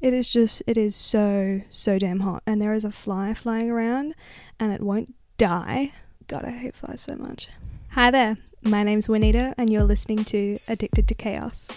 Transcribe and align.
It 0.00 0.14
is 0.14 0.32
just, 0.32 0.62
it 0.66 0.78
is 0.78 0.94
so, 0.94 1.62
so 1.70 1.98
damn 1.98 2.20
hot. 2.20 2.44
And 2.46 2.62
there 2.62 2.72
is 2.72 2.84
a 2.84 2.92
fly 2.92 3.34
flying 3.34 3.68
around 3.68 4.14
and 4.60 4.72
it 4.72 4.80
won't 4.80 5.12
die. 5.36 5.92
God, 6.28 6.44
I 6.44 6.52
hate 6.52 6.76
flies 6.76 7.00
so 7.00 7.16
much. 7.16 7.48
Hi 7.92 8.12
there, 8.12 8.36
my 8.62 8.84
name's 8.84 9.08
Juanita, 9.08 9.54
and 9.58 9.70
you're 9.70 9.82
listening 9.82 10.24
to 10.26 10.58
Addicted 10.68 11.08
to 11.08 11.14
Chaos. 11.14 11.68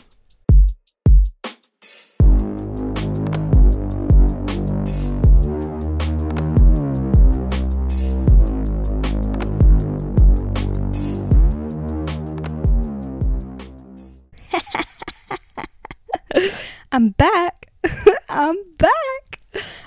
I'm 16.91 17.09
back. 17.11 17.60
I'm 18.33 18.55
back. 18.77 19.00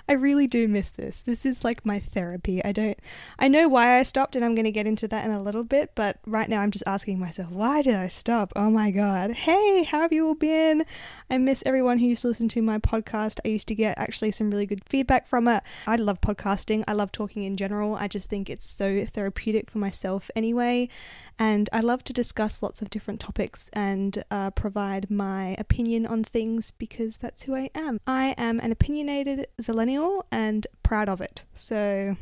I 0.09 0.13
really 0.13 0.47
do 0.47 0.69
miss 0.69 0.91
this. 0.91 1.21
This 1.21 1.47
is 1.47 1.65
like 1.65 1.87
my 1.87 1.99
therapy. 1.99 2.63
I 2.63 2.73
don't 2.73 2.99
I 3.39 3.49
know 3.49 3.69
why 3.69 3.99
I 3.99 4.03
stopped 4.03 4.37
and 4.37 4.45
I'm 4.45 4.55
going 4.55 4.67
to 4.67 4.71
get 4.71 4.87
into 4.87 5.09
that 5.09 5.25
in 5.25 5.31
a 5.31 5.43
little 5.43 5.65
bit, 5.65 5.93
but 5.95 6.19
right 6.27 6.49
now 6.49 6.61
I'm 6.61 6.71
just 6.71 6.85
asking 6.87 7.19
myself, 7.19 7.51
why 7.51 7.81
did 7.81 7.95
I 7.95 8.09
stop? 8.09 8.53
Oh 8.55 8.71
my 8.71 8.91
god. 8.91 9.33
Hey, 9.33 9.85
how 9.85 10.03
have 10.03 10.13
you 10.13 10.27
all 10.27 10.35
been? 10.35 10.85
I 11.31 11.39
miss 11.39 11.63
everyone 11.65 11.99
who 11.99 12.07
used 12.07 12.23
to 12.23 12.29
listen 12.29 12.49
to 12.51 12.63
my 12.63 12.79
podcast. 12.79 13.41
I 13.45 13.49
used 13.49 13.69
to 13.69 13.75
get 13.75 13.99
actually 13.99 14.33
some 14.33 14.51
really 14.51 14.67
good 14.67 14.85
feedback 14.85 15.27
from 15.27 15.49
it. 15.49 15.63
I 15.87 15.97
love 15.97 16.21
podcasting. 16.21 16.85
I 16.87 16.93
love 16.93 17.11
talking 17.11 17.45
in 17.45 17.57
general. 17.57 17.95
I 17.97 18.09
just 18.09 18.29
think 18.29 18.51
it's 18.51 18.69
so 18.69 19.05
therapeutic 19.07 19.71
for 19.71 19.79
myself 19.79 20.31
anyway. 20.37 20.91
And 21.39 21.69
I 21.73 21.81
love 21.81 22.05
to 22.05 22.13
discuss 22.13 22.63
lots 22.63 22.83
of 22.83 22.91
different 22.91 23.21
topics 23.21 23.69
and 23.73 24.23
uh, 24.31 24.51
provide 24.51 25.11
my 25.11 25.57
opinion 25.59 26.07
on 26.07 26.23
things 26.23 26.71
because 26.71 27.19
that's 27.19 27.45
who 27.45 27.55
I 27.55 27.71
am. 27.75 28.01
I 28.07 28.35
am 28.39 28.61
an 28.61 28.71
opinionated 28.71 29.49
zillennial 29.95 30.23
and 30.31 30.67
proud 30.83 31.09
of 31.09 31.21
it. 31.21 31.43
So 31.55 32.17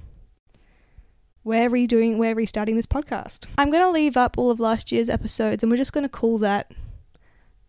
we're 1.45 1.69
redoing, 1.69 2.17
we're 2.17 2.35
restarting 2.35 2.77
this 2.77 2.87
podcast. 2.87 3.47
I'm 3.59 3.71
going 3.71 3.83
to 3.83 3.91
leave 3.91 4.17
up 4.17 4.39
all 4.39 4.51
of 4.51 4.61
last 4.61 4.93
year's 4.93 5.09
episodes 5.09 5.63
and 5.63 5.71
we're 5.71 5.77
just 5.77 5.93
going 5.93 6.05
to 6.05 6.09
call 6.09 6.39
that 6.39 6.71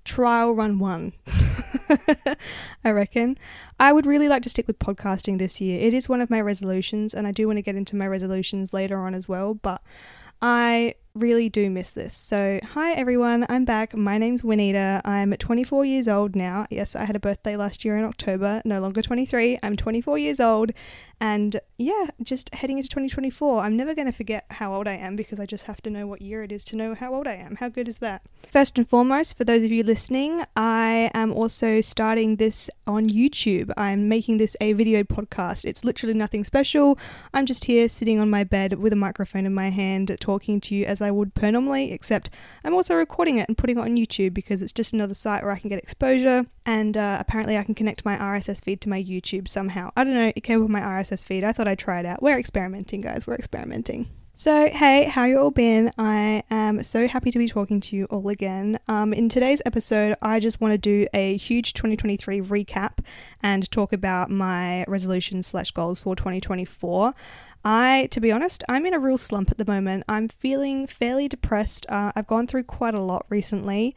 trial 0.04 0.54
run 0.54 0.80
one. 0.80 1.14
I 2.84 2.92
reckon. 2.92 3.38
I 3.80 3.94
would 3.94 4.06
really 4.06 4.28
like 4.28 4.44
to 4.44 4.50
stick 4.50 4.68
with 4.68 4.80
podcasting 4.80 5.38
this 5.38 5.62
year. 5.62 5.80
It 5.82 5.94
is 5.94 6.10
one 6.10 6.22
of 6.22 6.30
my 6.30 6.42
resolutions, 6.42 7.14
and 7.14 7.28
I 7.28 7.32
do 7.32 7.48
want 7.48 7.58
to 7.58 7.62
get 7.62 7.76
into 7.76 7.96
my 7.96 8.08
resolutions 8.08 8.74
later 8.74 8.98
on 8.98 9.14
as 9.14 9.28
well, 9.28 9.54
but 9.54 9.82
I 10.42 10.96
really 11.16 11.48
do 11.48 11.70
miss 11.70 11.94
this. 11.94 12.16
So, 12.18 12.60
hi 12.64 12.94
everyone, 12.94 13.46
I'm 13.48 13.66
back. 13.66 13.96
My 13.96 14.18
name's 14.18 14.44
Juanita. 14.44 15.02
I'm 15.06 15.34
24 15.34 15.86
years 15.86 16.08
old 16.08 16.36
now. 16.36 16.66
Yes, 16.72 16.96
I 16.96 17.06
had 17.06 17.16
a 17.16 17.20
birthday 17.20 17.56
last 17.56 17.86
year 17.86 17.98
in 17.98 18.04
October, 18.04 18.62
no 18.66 18.82
longer 18.82 19.02
23. 19.02 19.60
I'm 19.62 19.76
24 19.76 20.18
years 20.18 20.40
old, 20.40 20.72
and 21.22 21.60
yeah, 21.78 22.08
just 22.24 22.54
heading 22.56 22.78
into 22.78 22.90
2024. 22.90 23.62
I'm 23.62 23.78
never 23.78 23.94
going 23.94 24.08
to 24.08 24.12
forget 24.12 24.46
how 24.50 24.74
old 24.74 24.88
I 24.88 24.96
am 24.96 25.16
because 25.16 25.40
I 25.40 25.46
just 25.46 25.66
have 25.66 25.82
to 25.84 25.92
know 25.92 26.08
what 26.08 26.22
year 26.22 26.44
it 26.44 26.52
is 26.52 26.66
to 26.66 26.76
know 26.76 26.96
how 26.96 27.14
old 27.14 27.28
I 27.28 27.36
am. 27.36 27.58
How 27.58 27.70
good 27.70 27.88
is 27.88 27.98
that? 27.98 28.24
First 28.50 28.78
and 28.80 28.90
foremost, 28.90 29.38
for 29.38 29.44
those 29.44 29.64
of 29.64 29.72
you 29.72 29.84
listening, 29.84 30.44
I 30.56 31.12
am 31.14 31.32
also 31.32 31.80
starting 31.82 32.38
this 32.38 32.72
on 32.88 33.08
YouTube. 33.08 33.72
I'm 33.78 34.10
making 34.10 34.38
this 34.38 34.58
a 34.60 34.74
video 34.74 35.04
podcast. 35.04 35.64
It's 35.66 35.86
literally 35.86 36.16
nothing 36.16 36.44
special. 36.44 36.98
I'm 37.34 37.46
just 37.46 37.66
here 37.66 37.88
sitting 37.88 38.20
on 38.20 38.32
my 38.32 38.44
bed 38.44 38.80
with 38.80 38.94
a 38.94 38.98
microphone 38.98 39.46
in 39.46 39.54
my 39.54 39.70
hand 39.70 40.18
talking 40.20 40.60
to 40.62 40.76
you 40.76 40.86
as 40.86 41.03
I 41.04 41.12
would 41.12 41.34
per 41.34 41.52
normally, 41.52 41.92
except 41.92 42.30
I'm 42.64 42.74
also 42.74 42.96
recording 42.96 43.38
it 43.38 43.48
and 43.48 43.58
putting 43.58 43.78
it 43.78 43.82
on 43.82 43.96
YouTube 43.96 44.34
because 44.34 44.62
it's 44.62 44.72
just 44.72 44.94
another 44.94 45.14
site 45.14 45.44
where 45.44 45.52
I 45.52 45.60
can 45.60 45.70
get 45.70 45.80
exposure 45.80 46.46
and 46.66 46.98
uh, 46.98 47.18
apparently 47.20 47.58
I 47.58 47.64
can 47.64 47.76
connect 47.76 48.06
my 48.06 48.18
RSS 48.18 48.64
feed 48.64 48.82
to 48.82 48.90
my 48.90 49.02
YouTube 49.02 49.48
somehow. 49.48 49.92
I 49.96 50.04
don't 50.04 50.14
know, 50.14 50.32
it 50.36 50.42
came 50.42 50.62
with 50.62 50.70
my 50.70 50.82
RSS 50.82 51.26
feed. 51.26 51.44
I 51.44 51.52
thought 51.52 51.68
I'd 51.68 51.80
try 51.80 52.00
it 52.00 52.06
out. 52.06 52.22
We're 52.22 52.40
experimenting, 52.40 53.02
guys, 53.02 53.28
we're 53.28 53.36
experimenting. 53.36 54.10
So, 54.36 54.68
hey, 54.68 55.04
how 55.04 55.26
you 55.26 55.38
all 55.38 55.52
been? 55.52 55.92
I 56.00 56.42
am 56.50 56.84
so 56.84 57.08
happy 57.08 57.30
to 57.30 57.38
be 57.38 57.48
talking 57.48 57.80
to 57.82 57.96
you 57.96 58.06
all 58.06 58.30
again. 58.30 58.80
Um, 58.88 59.14
in 59.14 59.30
today's 59.30 59.62
episode, 59.64 60.16
I 60.24 60.40
just 60.40 60.60
want 60.60 60.72
to 60.72 60.80
do 60.80 61.08
a 61.14 61.38
huge 61.38 61.74
2023 61.74 62.42
recap 62.42 63.06
and 63.44 63.70
talk 63.70 63.94
about 63.94 64.32
my 64.32 64.86
resolutions 64.88 65.46
slash 65.46 65.70
goals 65.70 66.00
for 66.00 66.16
2024. 66.16 67.14
I, 67.66 68.08
to 68.12 68.20
be 68.20 68.32
honest, 68.32 68.64
I'm 68.68 68.86
in 68.86 68.94
a 68.94 69.00
real 69.00 69.18
slump 69.18 69.50
at 69.52 69.58
the 69.58 69.66
moment. 69.66 70.04
I'm 70.08 70.28
feeling 70.28 70.88
fairly 70.88 71.28
depressed. 71.28 71.86
Uh, 71.90 72.12
I've 72.16 72.28
gone 72.28 72.48
through 72.48 72.64
quite 72.64 72.94
a 72.94 73.02
lot 73.02 73.26
recently, 73.30 73.96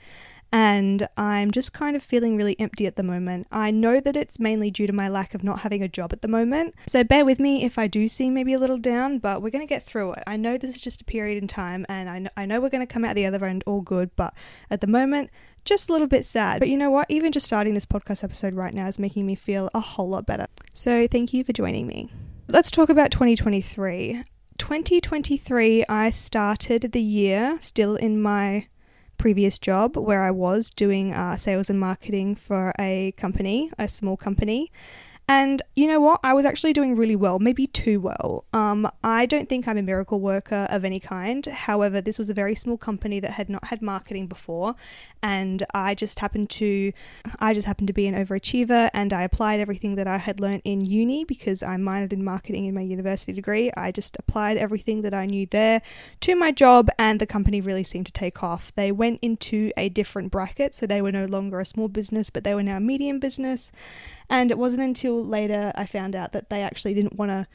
and 0.53 1.09
I'm 1.16 1.50
just 1.50 1.72
kind 1.72 1.97
of 1.97 2.03
feeling 2.03 2.37
really 2.37 2.59
empty 2.60 2.87
at 2.87 2.94
the 2.94 3.03
moment. 3.03 3.49
I 3.50 3.72
know 3.72 3.99
that 4.00 4.16
it's 4.16 4.38
mainly 4.38 4.71
due 4.71 4.87
to 4.87 4.93
my 4.93 5.09
lack 5.09 5.34
of 5.34 5.43
not 5.43 5.60
having 5.60 5.82
a 5.82 5.88
job 5.88 6.12
at 6.12 6.22
the 6.22 6.28
moment, 6.28 6.75
so 6.87 7.03
bear 7.03 7.25
with 7.25 7.41
me 7.41 7.65
if 7.65 7.78
I 7.78 7.88
do 7.88 8.06
seem 8.06 8.34
maybe 8.34 8.53
a 8.53 8.59
little 8.59 8.78
down, 8.78 9.19
but 9.19 9.43
we're 9.43 9.50
going 9.50 9.66
to 9.66 9.69
get 9.69 9.84
through 9.84 10.12
it. 10.12 10.22
I 10.27 10.37
know 10.37 10.56
this 10.56 10.75
is 10.75 10.81
just 10.81 11.00
a 11.00 11.04
period 11.04 11.43
in 11.43 11.48
time, 11.48 11.84
and 11.88 12.09
I 12.09 12.43
I 12.43 12.47
know 12.47 12.60
we're 12.60 12.71
going 12.71 12.87
to 12.87 12.93
come 12.93 13.04
out 13.04 13.16
the 13.16 13.27
other 13.27 13.44
end 13.44 13.65
all 13.66 13.81
good, 13.81 14.10
but 14.15 14.33
at 14.71 14.81
the 14.81 14.87
moment, 14.87 15.31
just 15.65 15.88
a 15.88 15.93
little 15.93 16.06
bit 16.06 16.25
sad. 16.25 16.60
But 16.60 16.69
you 16.69 16.77
know 16.77 16.91
what? 16.91 17.10
Even 17.10 17.33
just 17.33 17.47
starting 17.47 17.75
this 17.75 17.87
podcast 17.87 18.22
episode 18.22 18.54
right 18.54 18.72
now 18.72 18.87
is 18.87 18.98
making 18.98 19.27
me 19.27 19.34
feel 19.34 19.69
a 19.75 19.81
whole 19.81 20.09
lot 20.09 20.25
better. 20.25 20.47
So 20.72 21.09
thank 21.09 21.34
you 21.34 21.43
for 21.43 21.53
joining 21.53 21.88
me. 21.88 22.09
Let's 22.49 22.71
talk 22.71 22.91
about 22.91 23.11
2023. 23.11 24.23
2023, 24.57 25.84
I 25.89 26.11
started 26.11 26.93
the 26.93 27.03
year 27.03 27.59
still 27.61 27.97
in 27.97 28.23
my 28.23 28.69
previous 29.19 29.59
job 29.59 29.97
where 29.97 30.23
I 30.23 30.31
was 30.31 30.71
doing 30.71 31.12
uh, 31.12 31.39
sales 31.39 31.71
and 31.71 31.81
marketing 31.81 32.37
for 32.37 32.73
a 32.79 33.12
company, 33.17 33.73
a 33.81 33.89
small 33.89 34.17
company. 34.17 34.71
And 35.29 35.61
you 35.75 35.89
know 35.89 36.01
what? 36.01 36.21
I 36.23 36.35
was 36.35 36.45
actually 36.45 36.73
doing 36.73 36.95
really 36.95 37.17
well, 37.17 37.41
maybe 37.41 37.67
too 37.67 37.99
well. 38.01 38.45
Um, 38.53 38.89
I 39.03 39.27
don't 39.27 39.49
think 39.49 39.67
I'm 39.67 39.77
a 39.77 39.83
miracle 39.83 40.21
worker 40.21 40.69
of 40.71 40.85
any 40.85 41.01
kind. 41.01 41.45
However, 41.45 42.01
this 42.01 42.17
was 42.17 42.31
a 42.31 42.35
very 42.35 42.55
small 42.55 42.79
company 42.79 43.19
that 43.19 43.33
had 43.33 43.51
not 43.51 43.65
had 43.65 43.83
marketing 43.83 44.29
before, 44.29 44.77
and 45.25 45.65
I 45.75 45.97
just 45.97 46.21
happened 46.21 46.51
to, 46.51 46.93
I 47.41 47.55
just 47.55 47.67
happened 47.67 47.89
to 47.89 47.93
be 47.93 48.07
an 48.07 48.15
overachiever, 48.15 48.89
and 48.95 49.13
I 49.13 49.23
applied 49.23 49.59
everything 49.59 49.97
that 49.97 50.07
I 50.07 50.19
had 50.19 50.39
learned 50.39 50.63
in 50.65 50.85
uni 50.85 51.25
because 51.25 51.61
I 51.61 51.75
minored 51.77 52.13
in 52.13 52.23
marketing 52.23 52.67
in 52.67 52.75
my 52.75 52.83
university 52.83 53.33
degree. 53.33 53.73
I 53.77 53.91
just 53.91 54.17
applied 54.21 54.59
everything 54.59 55.03
that 55.03 55.13
I 55.13 55.27
knew 55.27 55.47
there 55.51 55.83
to 56.21 56.37
my 56.37 56.53
job, 56.53 56.89
and 57.01 57.21
the 57.21 57.27
company 57.27 57.61
really 57.61 57.83
seemed 57.83 58.07
to 58.07 58.13
take 58.13 58.45
off. 58.45 58.73
They 58.77 58.93
went 58.93 59.19
into 59.23 59.73
a 59.77 59.89
different 59.89 60.31
bracket, 60.31 60.73
so 60.73 60.87
they 60.87 61.03
were 61.03 61.11
no 61.11 61.25
longer 61.25 61.59
a 61.59 61.65
small 61.67 61.89
business, 61.89 62.31
but 62.31 62.45
they 62.45 62.55
were 62.55 62.63
now 62.63 62.77
a 62.77 62.81
medium 62.81 63.19
business. 63.19 63.73
And 64.29 64.51
it 64.51 64.59
wasn't 64.59 64.83
until 64.83 65.25
later 65.25 65.73
I 65.75 65.87
found 65.87 66.17
out 66.17 66.33
that 66.33 66.51
they 66.51 66.63
actually 66.63 66.95
didn't 66.95 67.17
want 67.17 67.31
to 67.31 67.47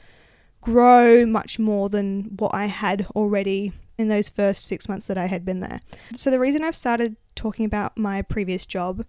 grow 0.60 1.26
much 1.26 1.58
more 1.58 1.88
than 1.88 2.36
what 2.38 2.54
I 2.54 2.66
had 2.66 3.06
already 3.14 3.72
in 3.98 4.08
those 4.08 4.28
first 4.28 4.64
six 4.64 4.88
months 4.88 5.06
that 5.06 5.18
I 5.18 5.26
had 5.26 5.44
been 5.44 5.60
there. 5.60 5.80
So, 6.14 6.30
the 6.30 6.40
reason 6.40 6.64
I've 6.64 6.76
started 6.76 7.16
talking 7.34 7.64
about 7.64 7.98
my 7.98 8.22
previous 8.22 8.64
job 8.66 9.04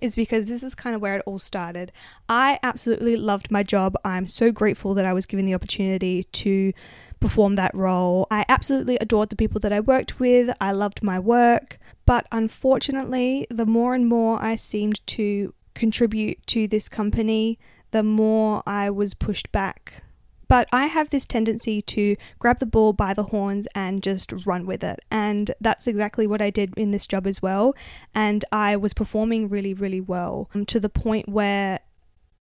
is 0.00 0.14
because 0.14 0.46
this 0.46 0.62
is 0.62 0.74
kind 0.74 0.94
of 0.94 1.02
where 1.02 1.16
it 1.16 1.22
all 1.26 1.38
started. 1.38 1.92
I 2.28 2.58
absolutely 2.62 3.16
loved 3.16 3.50
my 3.50 3.62
job. 3.62 3.96
I'm 4.04 4.26
so 4.26 4.52
grateful 4.52 4.94
that 4.94 5.04
I 5.04 5.12
was 5.12 5.26
given 5.26 5.46
the 5.46 5.54
opportunity 5.54 6.24
to 6.24 6.72
perform 7.18 7.56
that 7.56 7.74
role. 7.74 8.26
I 8.30 8.44
absolutely 8.48 8.96
adored 9.00 9.30
the 9.30 9.36
people 9.36 9.60
that 9.60 9.72
I 9.72 9.80
worked 9.80 10.18
with. 10.18 10.50
I 10.60 10.72
loved 10.72 11.02
my 11.02 11.18
work. 11.18 11.78
But 12.06 12.26
unfortunately, 12.32 13.46
the 13.50 13.66
more 13.66 13.94
and 13.94 14.08
more 14.08 14.42
I 14.42 14.56
seemed 14.56 15.06
to 15.08 15.54
contribute 15.74 16.44
to 16.48 16.66
this 16.68 16.88
company, 16.88 17.58
the 17.90 18.02
more 18.02 18.62
I 18.66 18.90
was 18.90 19.14
pushed 19.14 19.50
back. 19.52 20.04
But 20.50 20.68
I 20.72 20.86
have 20.86 21.10
this 21.10 21.26
tendency 21.26 21.80
to 21.82 22.16
grab 22.40 22.58
the 22.58 22.66
ball 22.66 22.92
by 22.92 23.14
the 23.14 23.22
horns 23.22 23.68
and 23.72 24.02
just 24.02 24.32
run 24.44 24.66
with 24.66 24.82
it. 24.82 24.98
And 25.08 25.52
that's 25.60 25.86
exactly 25.86 26.26
what 26.26 26.42
I 26.42 26.50
did 26.50 26.74
in 26.76 26.90
this 26.90 27.06
job 27.06 27.28
as 27.28 27.40
well. 27.40 27.72
And 28.16 28.44
I 28.50 28.76
was 28.76 28.92
performing 28.92 29.48
really, 29.48 29.74
really 29.74 30.00
well 30.00 30.50
um, 30.52 30.66
to 30.66 30.80
the 30.80 30.88
point 30.88 31.28
where 31.28 31.78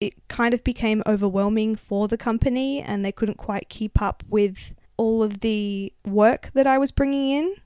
it 0.00 0.14
kind 0.28 0.54
of 0.54 0.64
became 0.64 1.02
overwhelming 1.06 1.76
for 1.76 2.08
the 2.08 2.16
company 2.16 2.80
and 2.80 3.04
they 3.04 3.12
couldn't 3.12 3.36
quite 3.36 3.68
keep 3.68 4.00
up 4.00 4.22
with 4.26 4.72
all 4.96 5.22
of 5.22 5.40
the 5.40 5.92
work 6.06 6.50
that 6.54 6.66
I 6.66 6.78
was 6.78 6.90
bringing 6.90 7.28
in. 7.30 7.56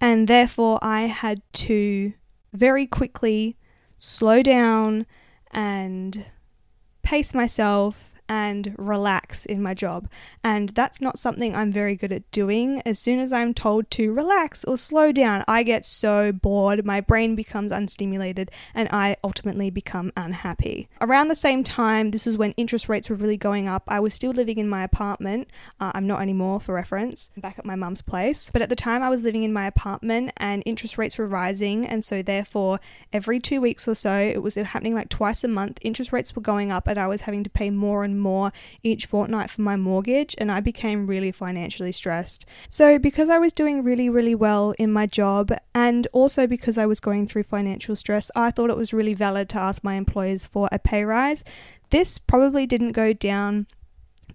And 0.00 0.28
therefore, 0.28 0.78
I 0.80 1.02
had 1.02 1.42
to 1.54 2.14
very 2.54 2.86
quickly 2.86 3.58
slow 4.04 4.42
down 4.42 5.06
and 5.50 6.26
pace 7.02 7.34
myself 7.34 8.13
and 8.28 8.74
relax 8.78 9.44
in 9.46 9.62
my 9.62 9.74
job. 9.74 10.08
And 10.42 10.70
that's 10.70 11.00
not 11.00 11.18
something 11.18 11.54
I'm 11.54 11.72
very 11.72 11.96
good 11.96 12.12
at 12.12 12.30
doing. 12.30 12.82
As 12.84 12.98
soon 12.98 13.18
as 13.18 13.32
I'm 13.32 13.54
told 13.54 13.90
to 13.92 14.12
relax 14.12 14.64
or 14.64 14.78
slow 14.78 15.12
down, 15.12 15.44
I 15.46 15.62
get 15.62 15.84
so 15.84 16.32
bored, 16.32 16.84
my 16.84 17.00
brain 17.00 17.34
becomes 17.34 17.72
unstimulated, 17.72 18.50
and 18.74 18.88
I 18.90 19.16
ultimately 19.22 19.70
become 19.70 20.12
unhappy. 20.16 20.88
Around 21.00 21.28
the 21.28 21.36
same 21.36 21.64
time, 21.64 22.10
this 22.10 22.26
was 22.26 22.36
when 22.36 22.52
interest 22.52 22.88
rates 22.88 23.10
were 23.10 23.16
really 23.16 23.36
going 23.36 23.68
up. 23.68 23.84
I 23.88 24.00
was 24.00 24.14
still 24.14 24.32
living 24.32 24.58
in 24.58 24.68
my 24.68 24.82
apartment. 24.82 25.48
Uh, 25.80 25.92
I'm 25.94 26.06
not 26.06 26.20
anymore, 26.20 26.60
for 26.60 26.74
reference, 26.74 27.30
I'm 27.36 27.40
back 27.40 27.58
at 27.58 27.64
my 27.64 27.76
mum's 27.76 28.02
place. 28.02 28.50
But 28.52 28.62
at 28.62 28.68
the 28.68 28.76
time, 28.76 29.02
I 29.02 29.10
was 29.10 29.22
living 29.22 29.42
in 29.42 29.52
my 29.52 29.66
apartment 29.66 30.32
and 30.36 30.62
interest 30.66 30.98
rates 30.98 31.18
were 31.18 31.26
rising. 31.26 31.86
And 31.86 32.04
so, 32.04 32.22
therefore, 32.22 32.80
every 33.12 33.40
two 33.40 33.60
weeks 33.60 33.86
or 33.86 33.94
so, 33.94 34.14
it 34.16 34.42
was 34.42 34.54
happening 34.54 34.94
like 34.94 35.08
twice 35.08 35.44
a 35.44 35.48
month, 35.48 35.78
interest 35.82 36.12
rates 36.12 36.34
were 36.34 36.42
going 36.42 36.72
up, 36.72 36.86
and 36.86 36.98
I 36.98 37.06
was 37.06 37.22
having 37.22 37.44
to 37.44 37.50
pay 37.50 37.70
more 37.70 38.04
and 38.04 38.13
more 38.18 38.52
each 38.82 39.06
fortnight 39.06 39.50
for 39.50 39.62
my 39.62 39.76
mortgage. 39.76 40.34
And 40.38 40.50
I 40.50 40.60
became 40.60 41.06
really 41.06 41.32
financially 41.32 41.92
stressed. 41.92 42.44
So, 42.68 42.98
because 42.98 43.28
I 43.28 43.38
was 43.38 43.52
doing 43.52 43.82
really, 43.82 44.08
really 44.08 44.34
well 44.34 44.74
in 44.78 44.92
my 44.92 45.06
job, 45.06 45.52
and 45.74 46.06
also 46.12 46.46
because 46.46 46.78
I 46.78 46.86
was 46.86 47.00
going 47.00 47.26
through 47.26 47.44
financial 47.44 47.96
stress, 47.96 48.30
I 48.34 48.50
thought 48.50 48.70
it 48.70 48.76
was 48.76 48.92
really 48.92 49.14
valid 49.14 49.48
to 49.50 49.58
ask 49.58 49.84
my 49.84 49.94
employers 49.94 50.46
for 50.46 50.68
a 50.72 50.78
pay 50.78 51.04
rise. 51.04 51.44
This 51.90 52.18
probably 52.18 52.66
didn't 52.66 52.92
go 52.92 53.12
down 53.12 53.66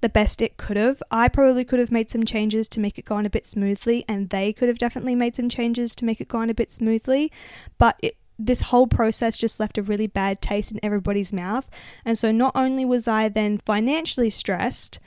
the 0.01 0.09
best 0.09 0.41
it 0.41 0.57
could 0.57 0.77
have. 0.77 1.01
I 1.11 1.27
probably 1.27 1.63
could 1.63 1.79
have 1.79 1.91
made 1.91 2.09
some 2.09 2.23
changes 2.23 2.67
to 2.69 2.79
make 2.79 2.97
it 2.97 3.05
go 3.05 3.15
on 3.15 3.25
a 3.25 3.29
bit 3.29 3.45
smoothly, 3.45 4.05
and 4.07 4.29
they 4.29 4.53
could 4.53 4.67
have 4.67 4.77
definitely 4.77 5.15
made 5.15 5.35
some 5.35 5.49
changes 5.49 5.95
to 5.95 6.05
make 6.05 6.21
it 6.21 6.27
go 6.27 6.39
on 6.39 6.49
a 6.49 6.53
bit 6.53 6.71
smoothly. 6.71 7.31
But 7.77 7.97
it, 8.01 8.15
this 8.39 8.61
whole 8.61 8.87
process 8.87 9.37
just 9.37 9.59
left 9.59 9.77
a 9.77 9.83
really 9.83 10.07
bad 10.07 10.41
taste 10.41 10.71
in 10.71 10.79
everybody's 10.81 11.33
mouth. 11.33 11.69
And 12.05 12.17
so 12.17 12.31
not 12.31 12.53
only 12.55 12.85
was 12.85 13.07
I 13.07 13.27
then 13.29 13.57
financially 13.57 14.29
stressed, 14.29 14.99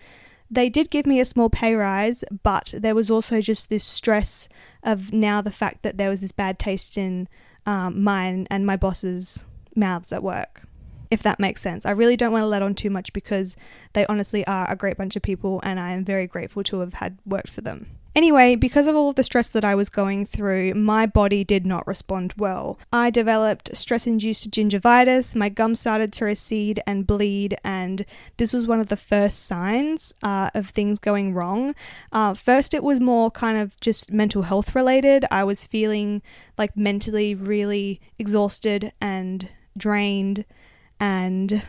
they 0.51 0.69
did 0.69 0.91
give 0.91 1.07
me 1.07 1.19
a 1.19 1.25
small 1.25 1.49
pay 1.49 1.75
rise, 1.75 2.25
but 2.43 2.75
there 2.77 2.95
was 2.95 3.11
also 3.11 3.41
just 3.41 3.71
this 3.71 3.85
stress 3.85 4.51
of 4.83 5.13
now 5.13 5.41
the 5.41 5.51
fact 5.51 5.83
that 5.83 5.97
there 5.97 6.11
was 6.11 6.21
this 6.21 6.33
bad 6.33 6.59
taste 6.59 6.99
in 6.99 7.27
um, 7.65 8.05
mine 8.05 8.47
and 8.51 8.67
my 8.67 8.77
boss's 8.77 9.45
mouths 9.75 10.13
at 10.13 10.23
work 10.23 10.63
if 11.11 11.23
that 11.23 11.39
makes 11.39 11.61
sense. 11.61 11.85
I 11.85 11.91
really 11.91 12.17
don't 12.17 12.33
want 12.33 12.43
to 12.43 12.49
let 12.49 12.63
on 12.63 12.75
too 12.75 12.89
much 12.89 13.13
because 13.13 13.55
they 13.93 14.07
honestly 14.07 14.47
are 14.47 14.71
a 14.71 14.75
great 14.75 14.97
bunch 14.97 15.15
of 15.15 15.21
people 15.21 15.61
and 15.63 15.79
I 15.79 15.91
am 15.91 16.07
very 16.07 16.27
grateful 16.27 16.65
to 16.65 16.81
have 16.81 16.95
had 16.95 17.19
worked 17.27 17.51
for 17.51 17.61
them. 17.61 17.87
Anyway, 18.15 18.55
because 18.55 18.87
of 18.87 18.95
all 18.95 19.11
of 19.11 19.17
the 19.17 19.23
stress 19.23 19.49
that 19.49 19.65
I 19.65 19.75
was 19.75 19.89
going 19.89 20.27
through, 20.27 20.75
my 20.75 21.07
body 21.07 21.45
did 21.45 21.65
not 21.65 21.87
respond 21.87 22.35
well. 22.37 22.79
I 22.93 23.09
developed 23.09 23.75
stress 23.77 24.07
induced 24.07 24.51
gingivitis, 24.51 25.35
my 25.35 25.49
gums 25.49 25.81
started 25.81 26.13
to 26.15 26.27
recede 26.27 26.83
and 26.87 27.07
bleed, 27.07 27.57
and 27.65 28.05
this 28.37 28.53
was 28.53 28.67
one 28.67 28.81
of 28.81 28.89
the 28.89 28.97
first 28.97 29.47
signs 29.47 30.13
uh, 30.23 30.51
of 30.55 30.69
things 30.69 30.99
going 30.99 31.33
wrong. 31.33 31.75
Uh, 32.13 32.35
first, 32.35 32.75
it 32.75 32.83
was 32.83 33.01
more 33.01 33.31
kind 33.31 33.57
of 33.57 33.81
just 33.81 34.13
mental 34.13 34.43
health 34.43 34.75
related. 34.75 35.25
I 35.31 35.45
was 35.45 35.65
feeling 35.65 36.21
like 36.59 36.77
mentally 36.77 37.35
really 37.35 38.01
exhausted 38.19 38.93
and 39.01 39.49
drained 39.77 40.45
and 41.01 41.63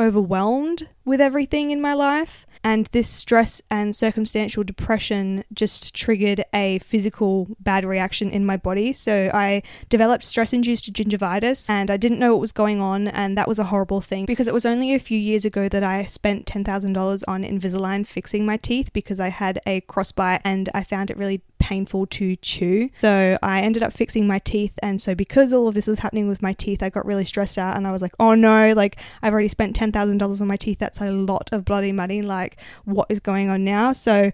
overwhelmed 0.00 0.88
with 1.04 1.20
everything 1.20 1.70
in 1.70 1.80
my 1.80 1.94
life. 1.94 2.46
And 2.64 2.86
this 2.92 3.08
stress 3.08 3.60
and 3.70 3.94
circumstantial 3.94 4.64
depression 4.64 5.44
just 5.52 5.94
triggered 5.94 6.44
a 6.54 6.78
physical 6.80 7.46
bad 7.60 7.84
reaction 7.84 8.30
in 8.30 8.46
my 8.46 8.56
body. 8.56 8.92
So 8.94 9.30
I 9.34 9.62
developed 9.90 10.24
stress 10.24 10.52
induced 10.52 10.92
gingivitis 10.92 11.68
and 11.68 11.90
I 11.90 11.98
didn't 11.98 12.18
know 12.18 12.32
what 12.32 12.40
was 12.40 12.52
going 12.52 12.80
on. 12.80 13.08
And 13.08 13.36
that 13.36 13.46
was 13.46 13.58
a 13.58 13.64
horrible 13.64 14.00
thing 14.00 14.24
because 14.24 14.48
it 14.48 14.54
was 14.54 14.64
only 14.64 14.94
a 14.94 14.98
few 14.98 15.18
years 15.18 15.44
ago 15.44 15.68
that 15.68 15.84
I 15.84 16.04
spent 16.06 16.46
$10,000 16.46 17.24
on 17.28 17.44
Invisalign 17.44 18.06
fixing 18.06 18.46
my 18.46 18.56
teeth 18.56 18.92
because 18.92 19.20
I 19.20 19.28
had 19.28 19.60
a 19.66 19.82
crossbite 19.82 20.40
and 20.44 20.70
I 20.74 20.84
found 20.84 21.10
it 21.10 21.18
really 21.18 21.42
painful 21.58 22.04
to 22.04 22.36
chew. 22.36 22.90
So 23.00 23.38
I 23.42 23.62
ended 23.62 23.82
up 23.82 23.92
fixing 23.92 24.26
my 24.26 24.38
teeth. 24.38 24.74
And 24.82 25.00
so 25.00 25.14
because 25.14 25.52
all 25.54 25.66
of 25.66 25.74
this 25.74 25.86
was 25.86 25.98
happening 25.98 26.28
with 26.28 26.42
my 26.42 26.52
teeth, 26.52 26.82
I 26.82 26.90
got 26.90 27.06
really 27.06 27.24
stressed 27.24 27.56
out 27.56 27.76
and 27.76 27.86
I 27.86 27.90
was 27.90 28.02
like, 28.02 28.12
oh 28.20 28.34
no, 28.34 28.74
like 28.74 28.96
I've 29.22 29.32
already 29.32 29.48
spent 29.48 29.74
$10,000 29.74 30.40
on 30.40 30.46
my 30.46 30.56
teeth. 30.56 30.78
That's 30.78 31.00
a 31.00 31.10
lot 31.10 31.50
of 31.52 31.64
bloody 31.64 31.92
money. 31.92 32.20
Like, 32.20 32.53
what 32.84 33.06
is 33.10 33.20
going 33.20 33.48
on 33.50 33.64
now? 33.64 33.92
So 33.92 34.32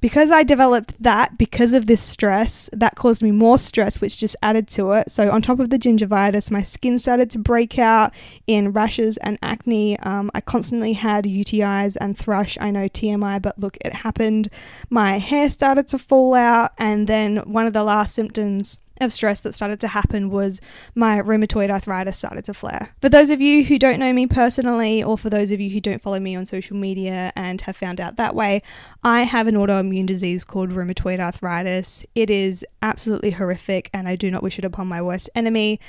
because 0.00 0.30
I 0.30 0.44
developed 0.44 0.94
that 1.02 1.38
because 1.38 1.72
of 1.72 1.86
this 1.86 2.00
stress, 2.00 2.70
that 2.72 2.94
caused 2.94 3.22
me 3.22 3.32
more 3.32 3.58
stress, 3.58 4.00
which 4.00 4.18
just 4.18 4.36
added 4.42 4.68
to 4.68 4.92
it. 4.92 5.10
So, 5.10 5.30
on 5.30 5.42
top 5.42 5.58
of 5.58 5.70
the 5.70 5.78
gingivitis, 5.78 6.50
my 6.50 6.62
skin 6.62 6.98
started 6.98 7.30
to 7.30 7.38
break 7.38 7.78
out 7.78 8.12
in 8.46 8.72
rashes 8.72 9.16
and 9.18 9.38
acne. 9.42 9.98
Um, 10.00 10.30
I 10.34 10.40
constantly 10.40 10.92
had 10.92 11.24
UTIs 11.24 11.96
and 12.00 12.16
thrush. 12.16 12.56
I 12.60 12.70
know 12.70 12.88
TMI, 12.88 13.42
but 13.42 13.58
look, 13.58 13.76
it 13.80 13.92
happened. 13.92 14.48
My 14.88 15.18
hair 15.18 15.50
started 15.50 15.88
to 15.88 15.98
fall 15.98 16.34
out, 16.34 16.72
and 16.78 17.08
then 17.08 17.38
one 17.38 17.66
of 17.66 17.72
the 17.72 17.82
last 17.82 18.14
symptoms 18.14 18.78
of 19.00 19.12
stress 19.12 19.40
that 19.40 19.54
started 19.54 19.80
to 19.80 19.88
happen 19.88 20.30
was 20.30 20.60
my 20.94 21.20
rheumatoid 21.20 21.70
arthritis 21.70 22.18
started 22.18 22.44
to 22.46 22.54
flare. 22.54 22.90
For 23.00 23.08
those 23.08 23.30
of 23.30 23.40
you 23.40 23.64
who 23.64 23.78
don't 23.78 23.98
know 23.98 24.12
me 24.12 24.26
personally, 24.26 25.02
or 25.02 25.16
for 25.18 25.30
those 25.30 25.50
of 25.50 25.60
you 25.60 25.70
who 25.70 25.80
don't 25.80 26.00
follow 26.00 26.20
me 26.20 26.36
on 26.36 26.46
social 26.46 26.76
media 26.76 27.32
and 27.36 27.60
have 27.62 27.76
found 27.76 28.00
out 28.00 28.16
that 28.16 28.34
way, 28.34 28.62
I 29.02 29.22
have 29.22 29.46
an 29.46 29.54
autoimmune 29.54 30.06
disease 30.06 30.44
called 30.44 30.70
rheumatoid 30.70 31.20
arthritis. 31.20 32.04
It 32.14 32.30
is 32.30 32.64
absolutely 32.82 33.32
horrific, 33.32 33.90
and 33.92 34.08
I 34.08 34.16
do 34.16 34.30
not 34.30 34.42
wish 34.42 34.58
it 34.58 34.64
upon 34.64 34.86
my 34.86 35.02
worst 35.02 35.30
enemy. 35.34 35.80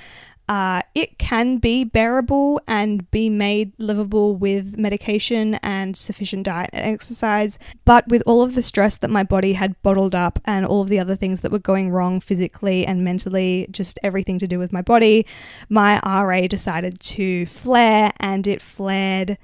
Uh, 0.49 0.81
it 0.95 1.19
can 1.19 1.57
be 1.57 1.83
bearable 1.83 2.59
and 2.67 3.09
be 3.11 3.29
made 3.29 3.71
livable 3.77 4.35
with 4.35 4.75
medication 4.79 5.53
and 5.61 5.95
sufficient 5.95 6.43
diet 6.43 6.71
and 6.73 6.91
exercise. 6.91 7.59
But 7.85 8.07
with 8.07 8.23
all 8.25 8.41
of 8.41 8.55
the 8.55 8.63
stress 8.63 8.97
that 8.97 9.11
my 9.11 9.21
body 9.21 9.53
had 9.53 9.79
bottled 9.83 10.15
up 10.15 10.39
and 10.45 10.65
all 10.65 10.81
of 10.81 10.89
the 10.89 10.97
other 10.97 11.15
things 11.15 11.41
that 11.41 11.51
were 11.51 11.59
going 11.59 11.91
wrong 11.91 12.19
physically 12.19 12.83
and 12.83 13.03
mentally, 13.03 13.67
just 13.69 13.99
everything 14.01 14.39
to 14.39 14.47
do 14.47 14.57
with 14.57 14.73
my 14.73 14.81
body, 14.81 15.27
my 15.69 16.01
RA 16.03 16.47
decided 16.47 16.99
to 17.01 17.45
flare 17.45 18.11
and 18.19 18.47
it 18.47 18.59
flared 18.59 19.37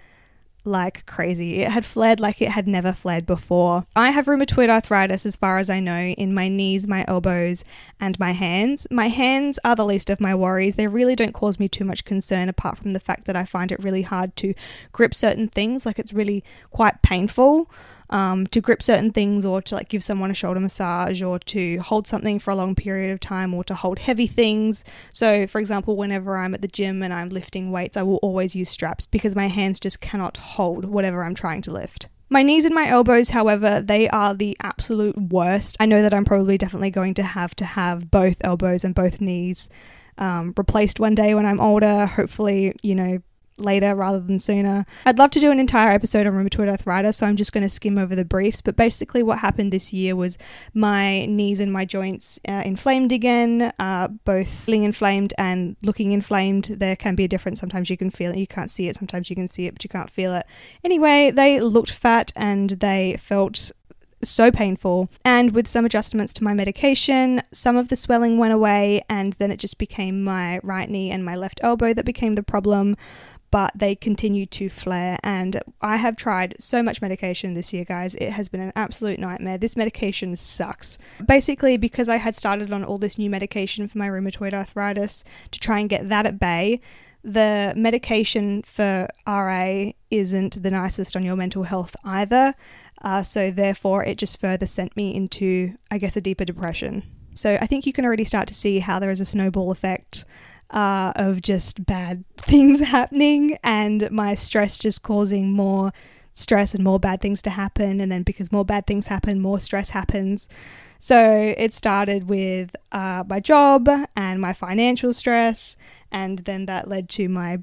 like 0.66 1.06
crazy. 1.06 1.62
It 1.62 1.72
had 1.72 1.86
flared 1.86 2.20
like 2.20 2.42
it 2.42 2.52
had 2.52 2.68
never 2.68 2.94
flared 2.94 3.26
before. 3.26 3.86
I 3.96 4.12
have 4.12 4.26
rheumatoid 4.26 4.70
arthritis, 4.70 5.26
as 5.26 5.36
far 5.36 5.58
as 5.58 5.70
I 5.70 5.80
know, 5.80 6.00
in 6.00 6.34
my 6.34 6.48
knees, 6.48 6.88
my 6.88 7.06
elbows, 7.08 7.64
and 8.00 8.20
my 8.20 8.32
hands. 8.32 8.88
My 8.92 9.08
hands 9.08 9.60
are 9.64 9.76
the 9.76 9.86
least 9.86 10.10
of 10.10 10.22
my 10.22 10.36
worries. 10.36 10.76
They 10.76 10.88
really 10.88 11.16
don't 11.16 11.34
cause 11.34 11.60
me 11.60 11.68
too 11.68 11.86
much 11.86 12.06
concern, 12.06 12.50
apart 12.50 12.78
from 12.78 12.94
the 12.94 13.00
fact 13.00 13.26
that 13.26 13.36
I 13.36 13.46
find 13.46 13.72
it 13.72 13.84
really 13.84 14.04
hard 14.04 14.36
to 14.38 14.54
grip 14.92 15.14
certain 15.14 15.48
things. 15.48 15.86
Like 15.86 16.00
it's 16.00 16.14
really 16.14 16.44
quite 16.72 17.02
painful 17.02 17.70
um, 18.10 18.48
to 18.48 18.62
grip 18.62 18.82
certain 18.82 19.12
things 19.12 19.46
or 19.46 19.62
to 19.62 19.76
like 19.76 19.90
give 19.90 20.04
someone 20.04 20.32
a 20.32 20.36
shoulder 20.36 20.60
massage 20.60 21.22
or 21.22 21.40
to 21.40 21.78
hold 21.80 22.08
something 22.08 22.40
for 22.40 22.52
a 22.52 22.56
long 22.56 22.76
period 22.76 23.12
of 23.12 23.20
time 23.20 23.54
or 23.54 23.64
to 23.64 23.76
hold 23.76 24.00
heavy 24.00 24.28
things. 24.28 24.84
So, 25.12 25.48
for 25.48 25.60
example, 25.60 25.96
whenever 25.96 26.38
I'm 26.38 26.54
at 26.54 26.62
the 26.62 26.68
gym 26.68 27.02
and 27.02 27.14
I'm 27.14 27.30
lifting 27.30 27.72
weights, 27.72 27.98
I 27.98 28.04
will 28.04 28.18
always 28.18 28.56
use 28.56 28.70
straps 28.70 29.06
because 29.06 29.36
my 29.36 29.48
hands 29.48 29.80
just 29.80 30.02
cannot 30.02 30.38
hold 30.38 30.86
whatever 30.86 31.24
I'm 31.24 31.36
trying 31.36 31.62
to 31.64 31.72
lift. 31.72 32.10
My 32.30 32.42
knees 32.42 32.66
and 32.66 32.74
my 32.74 32.88
elbows, 32.88 33.30
however, 33.30 33.82
they 33.82 34.10
are 34.10 34.34
the 34.34 34.58
absolute 34.62 35.16
worst. 35.16 35.78
I 35.80 35.86
know 35.86 36.02
that 36.02 36.14
I'm 36.14 36.26
probably 36.26 36.58
definitely 36.58 36.90
going 36.90 37.14
to 37.16 37.24
have 37.24 37.56
to 37.58 37.66
have 37.66 38.10
both 38.10 38.38
elbows 38.42 38.84
and 38.84 38.96
both 38.96 39.22
knees 39.22 39.70
um, 40.18 40.54
replaced 40.58 41.00
one 41.00 41.14
day 41.14 41.36
when 41.36 41.46
I'm 41.46 41.60
older. 41.60 42.08
Hopefully, 42.08 42.76
you 42.82 42.96
know, 42.96 43.22
later 43.58 43.96
rather 43.96 44.20
than 44.20 44.40
sooner. 44.40 44.86
I'd 45.06 45.18
love 45.18 45.32
to 45.32 45.40
do 45.40 45.52
an 45.52 45.60
entire 45.60 45.92
episode 45.92 46.28
on 46.28 46.34
rheumatoid 46.34 46.70
arthritis, 46.70 47.18
so 47.18 47.26
I'm 47.26 47.36
just 47.36 47.54
going 47.54 47.64
to 47.64 47.70
skim 47.70 47.98
over 47.98 48.16
the 48.16 48.26
briefs. 48.26 48.62
But 48.62 48.76
basically, 48.76 49.24
what 49.24 49.40
happened 49.40 49.72
this 49.72 49.94
year 49.94 50.16
was 50.16 50.38
my 50.74 51.26
knees 51.26 51.60
and 51.60 51.72
my 51.72 51.86
joints 51.86 52.40
uh, 52.48 52.64
inflamed 52.66 53.12
again, 53.12 53.74
uh, 53.80 54.08
both 54.08 54.48
feeling 54.48 54.84
inflamed 54.84 55.34
and 55.38 55.76
looking 55.82 56.12
inflamed. 56.12 56.66
There 56.66 56.96
can 56.96 57.16
be 57.16 57.24
a 57.26 57.30
difference. 57.30 57.60
Sometimes 57.60 57.90
you 57.90 57.98
can 57.98 58.10
feel 58.10 58.32
it, 58.32 58.38
you 58.38 58.48
can't 58.48 58.70
see 58.70 58.88
it. 58.88 58.96
Sometimes 58.96 59.30
you 59.30 59.36
can 59.36 59.48
see 59.48 59.68
it, 59.68 59.74
but 59.74 59.84
you 59.84 59.90
can't 59.90 60.10
feel 60.10 60.34
it. 60.36 60.46
Anyway, 60.84 61.32
they 61.32 61.60
looked 61.60 61.92
fat 61.92 62.32
and 62.36 62.72
they 62.72 63.18
felt 63.20 63.72
so 64.24 64.52
painful. 64.52 65.10
And 65.24 65.54
with 65.54 65.68
some 65.68 65.86
adjustments 65.86 66.34
to 66.36 66.44
my 66.44 66.54
medication, 66.54 67.42
some 67.52 67.78
of 67.78 67.90
the 67.90 67.96
swelling 67.96 68.38
went 68.38 68.54
away, 68.54 69.04
and 69.10 69.34
then 69.34 69.52
it 69.52 69.58
just 69.58 69.78
became 69.78 70.24
my 70.24 70.60
right 70.64 70.90
knee 70.90 71.12
and 71.12 71.24
my 71.24 71.36
left 71.36 71.60
elbow 71.64 71.94
that 71.94 72.06
became 72.06 72.34
the 72.34 72.44
problem 72.44 72.98
but 73.56 73.72
they 73.74 73.96
continue 73.96 74.46
to 74.46 74.68
flare. 74.68 75.18
And 75.24 75.62
I 75.80 75.96
have 75.96 76.18
tried 76.18 76.58
so 76.60 76.84
much 76.84 77.02
medication 77.02 77.54
this 77.54 77.72
year, 77.72 77.86
guys. 77.86 78.14
It 78.16 78.32
has 78.32 78.50
been 78.50 78.60
an 78.60 78.74
absolute 78.76 79.18
nightmare. 79.18 79.58
This 79.58 79.78
medication 79.78 80.36
sucks. 80.36 80.98
Basically, 81.26 81.78
because 81.78 82.10
I 82.10 82.18
had 82.18 82.36
started 82.36 82.74
on 82.74 82.84
all 82.84 82.98
this 82.98 83.18
new 83.18 83.30
medication 83.30 83.88
for 83.88 83.98
my 83.98 84.10
rheumatoid 84.10 84.54
arthritis 84.54 85.24
to 85.52 85.60
try 85.62 85.80
and 85.80 85.88
get 85.88 86.10
that 86.10 86.26
at 86.26 86.38
bay, 86.38 86.82
the 87.24 87.72
medication 87.78 88.62
for 88.64 89.08
RA 89.26 89.92
isn't 90.12 90.62
the 90.62 90.72
nicest 90.72 91.16
on 91.16 91.24
your 91.24 91.38
mental 91.38 91.64
health 91.64 91.96
either. 92.04 92.56
Uh, 93.04 93.24
so, 93.24 93.52
therefore, 93.52 94.04
it 94.04 94.18
just 94.18 94.38
further 94.38 94.68
sent 94.68 94.98
me 94.98 95.16
into, 95.16 95.76
I 95.90 95.98
guess, 95.98 96.18
a 96.18 96.22
deeper 96.22 96.44
depression. 96.44 97.04
So, 97.36 97.58
I 97.62 97.68
think 97.68 97.86
you 97.86 97.94
can 97.94 98.04
already 98.04 98.26
start 98.26 98.50
to 98.50 98.54
see 98.54 98.80
how 98.80 99.00
there 99.00 99.12
is 99.12 99.22
a 99.22 99.26
snowball 99.26 99.72
effect 99.72 100.26
uh, 100.70 101.14
of 101.16 101.42
just 101.42 101.86
bad 101.86 102.24
things 102.38 102.80
happening 102.80 103.58
and 103.64 104.10
my 104.12 104.36
stress 104.36 104.78
just 104.78 105.04
causing 105.04 105.52
more 105.52 105.92
stress 106.34 106.74
and 106.76 106.84
more 106.84 107.00
bad 107.00 107.22
things 107.22 107.42
to 107.44 107.50
happen. 107.50 108.02
And 108.02 108.12
then 108.12 108.24
because 108.24 108.52
more 108.52 108.66
bad 108.66 108.86
things 108.86 109.08
happen, 109.08 109.40
more 109.40 109.60
stress 109.60 109.90
happens. 109.90 110.48
So 111.00 111.54
it 111.58 111.74
started 111.74 112.30
with 112.30 112.76
uh, 112.92 113.24
my 113.28 113.40
job 113.40 113.90
and 114.16 114.42
my 114.42 114.54
financial 114.54 115.14
stress. 115.14 115.78
And 116.12 116.40
then 116.40 116.66
that 116.66 116.88
led 116.88 117.10
to 117.12 117.30
my 117.30 117.60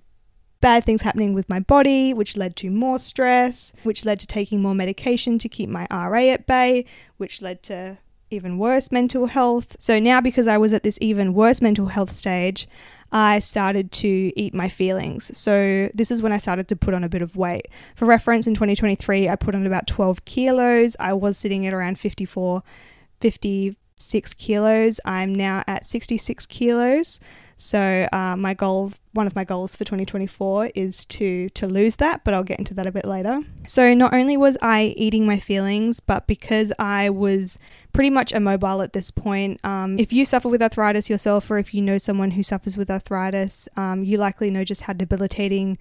bad 0.61 0.85
things 0.85 1.03
happening 1.03 1.35
with 1.35 1.49
my 1.49 1.61
body, 1.61 2.15
which 2.15 2.37
led 2.37 2.57
to 2.57 2.71
more 2.71 2.99
stress, 2.99 3.73
which 3.83 4.05
led 4.07 4.21
to 4.21 4.27
taking 4.27 4.63
more 4.63 4.75
medication 4.75 5.39
to 5.39 5.49
keep 5.49 5.69
my 5.69 5.87
RA 5.91 6.21
at 6.21 6.47
bay, 6.47 6.87
which 7.19 7.43
led 7.43 7.63
to 7.65 7.99
even 8.33 8.59
worse 8.59 8.91
mental 8.91 9.27
health. 9.27 9.77
So 9.79 9.99
now, 9.99 10.21
because 10.21 10.47
I 10.47 10.59
was 10.59 10.73
at 10.73 10.83
this 10.83 10.99
even 11.01 11.35
worse 11.35 11.61
mental 11.61 11.87
health 11.87 12.13
stage, 12.13 12.69
I 13.13 13.41
started 13.41 13.93
to 13.93 14.33
eat 14.37 14.55
my 14.55 14.69
feelings. 14.71 15.37
So, 15.37 15.91
this 15.93 16.11
is 16.11 16.23
when 16.23 16.33
I 16.33 16.39
started 16.39 16.67
to 16.69 16.77
put 16.77 16.95
on 16.95 17.05
a 17.05 17.11
bit 17.11 17.21
of 17.21 17.37
weight. 17.37 17.69
For 17.95 18.07
reference, 18.07 18.47
in 18.47 18.55
2023, 18.55 19.29
I 19.29 19.37
put 19.37 19.55
on 19.55 19.67
about 19.67 19.87
12 19.87 20.25
kilos. 20.25 20.97
I 20.99 21.13
was 21.13 21.37
sitting 21.37 21.67
at 21.67 21.75
around 21.75 21.99
54, 21.99 22.63
56 23.21 24.35
kilos. 24.35 24.99
I'm 25.05 25.35
now 25.35 25.63
at 25.67 25.85
66 25.85 26.47
kilos. 26.47 27.21
So 27.63 28.09
uh, 28.13 28.35
my 28.37 28.55
goal, 28.55 28.93
one 29.13 29.29
of 29.29 29.37
my 29.37 29.45
goals 29.45 29.77
for 29.77 29.85
2024 29.85 30.73
is 30.75 31.05
to 31.05 31.49
to 31.51 31.69
lose 31.69 31.95
that, 31.97 32.25
but 32.25 32.35
I'll 32.35 32.43
get 32.43 32.59
into 32.59 32.75
that 32.75 32.89
a 32.89 32.91
bit 32.91 33.05
later. 33.05 33.41
So 33.69 33.95
not 33.95 34.13
only 34.13 34.37
was 34.37 34.59
I 34.61 34.95
eating 34.97 35.27
my 35.27 35.39
feelings, 35.39 36.01
but 36.01 36.27
because 36.27 36.73
I 36.81 37.09
was 37.09 37.61
pretty 37.93 38.11
much 38.11 38.33
immobile 38.33 38.83
at 38.83 38.95
this 38.95 39.13
point. 39.13 39.61
Um, 39.65 39.97
if 39.97 40.13
you 40.13 40.25
suffer 40.25 40.49
with 40.49 40.61
arthritis 40.61 41.09
yourself, 41.09 41.49
or 41.53 41.59
if 41.59 41.73
you 41.73 41.83
know 41.83 41.99
someone 41.99 42.33
who 42.33 42.43
suffers 42.43 42.77
with 42.77 42.91
arthritis, 42.91 43.69
um, 43.77 44.03
you 44.03 44.19
likely 44.19 44.51
know 44.51 44.65
just 44.65 44.83
how 44.83 44.93
debilitating 44.93 45.79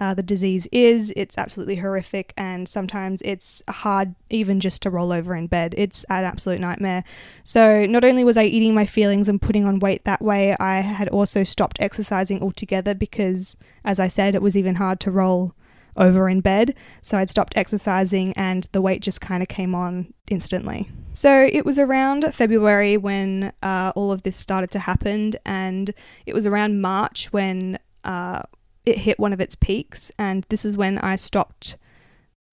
uh, 0.00 0.14
the 0.14 0.22
disease 0.22 0.68
is. 0.72 1.12
It's 1.16 1.36
absolutely 1.36 1.76
horrific, 1.76 2.32
and 2.36 2.68
sometimes 2.68 3.20
it's 3.22 3.62
hard 3.68 4.14
even 4.30 4.60
just 4.60 4.82
to 4.82 4.90
roll 4.90 5.12
over 5.12 5.34
in 5.34 5.46
bed. 5.46 5.74
It's 5.76 6.04
an 6.04 6.24
absolute 6.24 6.60
nightmare. 6.60 7.04
So, 7.44 7.86
not 7.86 8.04
only 8.04 8.24
was 8.24 8.36
I 8.36 8.44
eating 8.44 8.74
my 8.74 8.86
feelings 8.86 9.28
and 9.28 9.40
putting 9.40 9.64
on 9.64 9.78
weight 9.78 10.04
that 10.04 10.22
way, 10.22 10.56
I 10.58 10.80
had 10.80 11.08
also 11.08 11.44
stopped 11.44 11.78
exercising 11.80 12.42
altogether 12.42 12.94
because, 12.94 13.56
as 13.84 13.98
I 13.98 14.08
said, 14.08 14.34
it 14.34 14.42
was 14.42 14.56
even 14.56 14.76
hard 14.76 15.00
to 15.00 15.10
roll 15.10 15.54
over 15.96 16.28
in 16.28 16.40
bed. 16.40 16.74
So, 17.02 17.18
I'd 17.18 17.30
stopped 17.30 17.56
exercising, 17.56 18.32
and 18.34 18.68
the 18.72 18.82
weight 18.82 19.02
just 19.02 19.20
kind 19.20 19.42
of 19.42 19.48
came 19.48 19.74
on 19.74 20.12
instantly. 20.28 20.90
So 21.14 21.48
it 21.52 21.66
was 21.66 21.80
around 21.80 22.32
February 22.32 22.96
when 22.96 23.52
uh, 23.60 23.92
all 23.96 24.12
of 24.12 24.22
this 24.22 24.36
started 24.36 24.70
to 24.70 24.78
happen, 24.78 25.32
and 25.44 25.92
it 26.26 26.32
was 26.32 26.46
around 26.46 26.80
March 26.80 27.32
when 27.32 27.80
uh, 28.04 28.42
it 28.88 28.98
hit 28.98 29.18
one 29.18 29.32
of 29.32 29.40
its 29.40 29.54
peaks, 29.54 30.10
and 30.18 30.44
this 30.48 30.64
is 30.64 30.76
when 30.76 30.98
I 30.98 31.16
stopped 31.16 31.76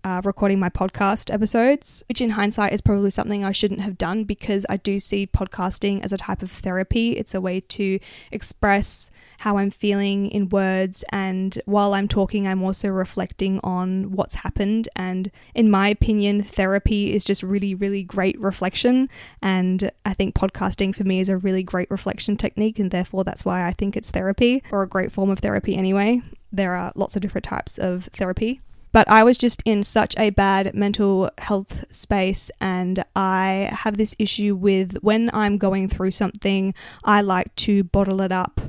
uh, 0.05 0.21
recording 0.23 0.59
my 0.59 0.69
podcast 0.69 1.33
episodes, 1.33 2.03
which 2.07 2.21
in 2.21 2.29
hindsight 2.29 2.71
is 2.71 2.79
probably 2.79 3.09
something 3.09 3.43
I 3.43 3.51
shouldn't 3.51 3.81
have 3.81 3.97
done 3.97 4.23
because 4.23 4.63
I 4.69 4.77
do 4.77 4.99
see 4.99 5.25
podcasting 5.25 6.03
as 6.03 6.13
a 6.13 6.17
type 6.17 6.43
of 6.43 6.51
therapy. 6.51 7.17
It's 7.17 7.33
a 7.33 7.41
way 7.41 7.59
to 7.59 7.99
express 8.31 9.09
how 9.39 9.57
I'm 9.57 9.71
feeling 9.71 10.29
in 10.29 10.49
words, 10.49 11.03
and 11.11 11.59
while 11.65 11.95
I'm 11.95 12.07
talking, 12.07 12.47
I'm 12.47 12.63
also 12.63 12.87
reflecting 12.87 13.59
on 13.63 14.11
what's 14.11 14.35
happened. 14.35 14.87
And 14.95 15.31
in 15.55 15.71
my 15.71 15.89
opinion, 15.89 16.43
therapy 16.43 17.11
is 17.11 17.25
just 17.25 17.41
really, 17.41 17.73
really 17.73 18.03
great 18.03 18.39
reflection. 18.39 19.09
And 19.41 19.89
I 20.05 20.13
think 20.13 20.35
podcasting 20.35 20.93
for 20.93 21.03
me 21.03 21.19
is 21.19 21.29
a 21.29 21.37
really 21.37 21.63
great 21.63 21.89
reflection 21.89 22.37
technique, 22.37 22.77
and 22.77 22.91
therefore 22.91 23.23
that's 23.23 23.43
why 23.43 23.65
I 23.65 23.73
think 23.73 23.97
it's 23.97 24.11
therapy 24.11 24.61
or 24.71 24.83
a 24.83 24.87
great 24.87 25.11
form 25.11 25.31
of 25.31 25.39
therapy 25.39 25.75
anyway. 25.75 26.21
There 26.51 26.75
are 26.75 26.93
lots 26.95 27.15
of 27.15 27.23
different 27.23 27.45
types 27.45 27.79
of 27.79 28.07
therapy. 28.13 28.61
But 28.95 29.11
I 29.11 29.25
was 29.25 29.37
just 29.37 29.61
in 29.65 29.83
such 29.83 30.15
a 30.17 30.29
bad 30.29 30.73
mental 30.73 31.29
health 31.37 31.83
space, 31.93 32.49
and 32.61 33.03
I 33.13 33.69
have 33.73 33.97
this 33.97 34.15
issue 34.17 34.55
with 34.55 34.95
when 35.01 35.29
I'm 35.33 35.57
going 35.57 35.89
through 35.89 36.11
something, 36.11 36.73
I 37.03 37.19
like 37.19 37.53
to 37.57 37.83
bottle 37.83 38.21
it 38.21 38.31
up 38.31 38.61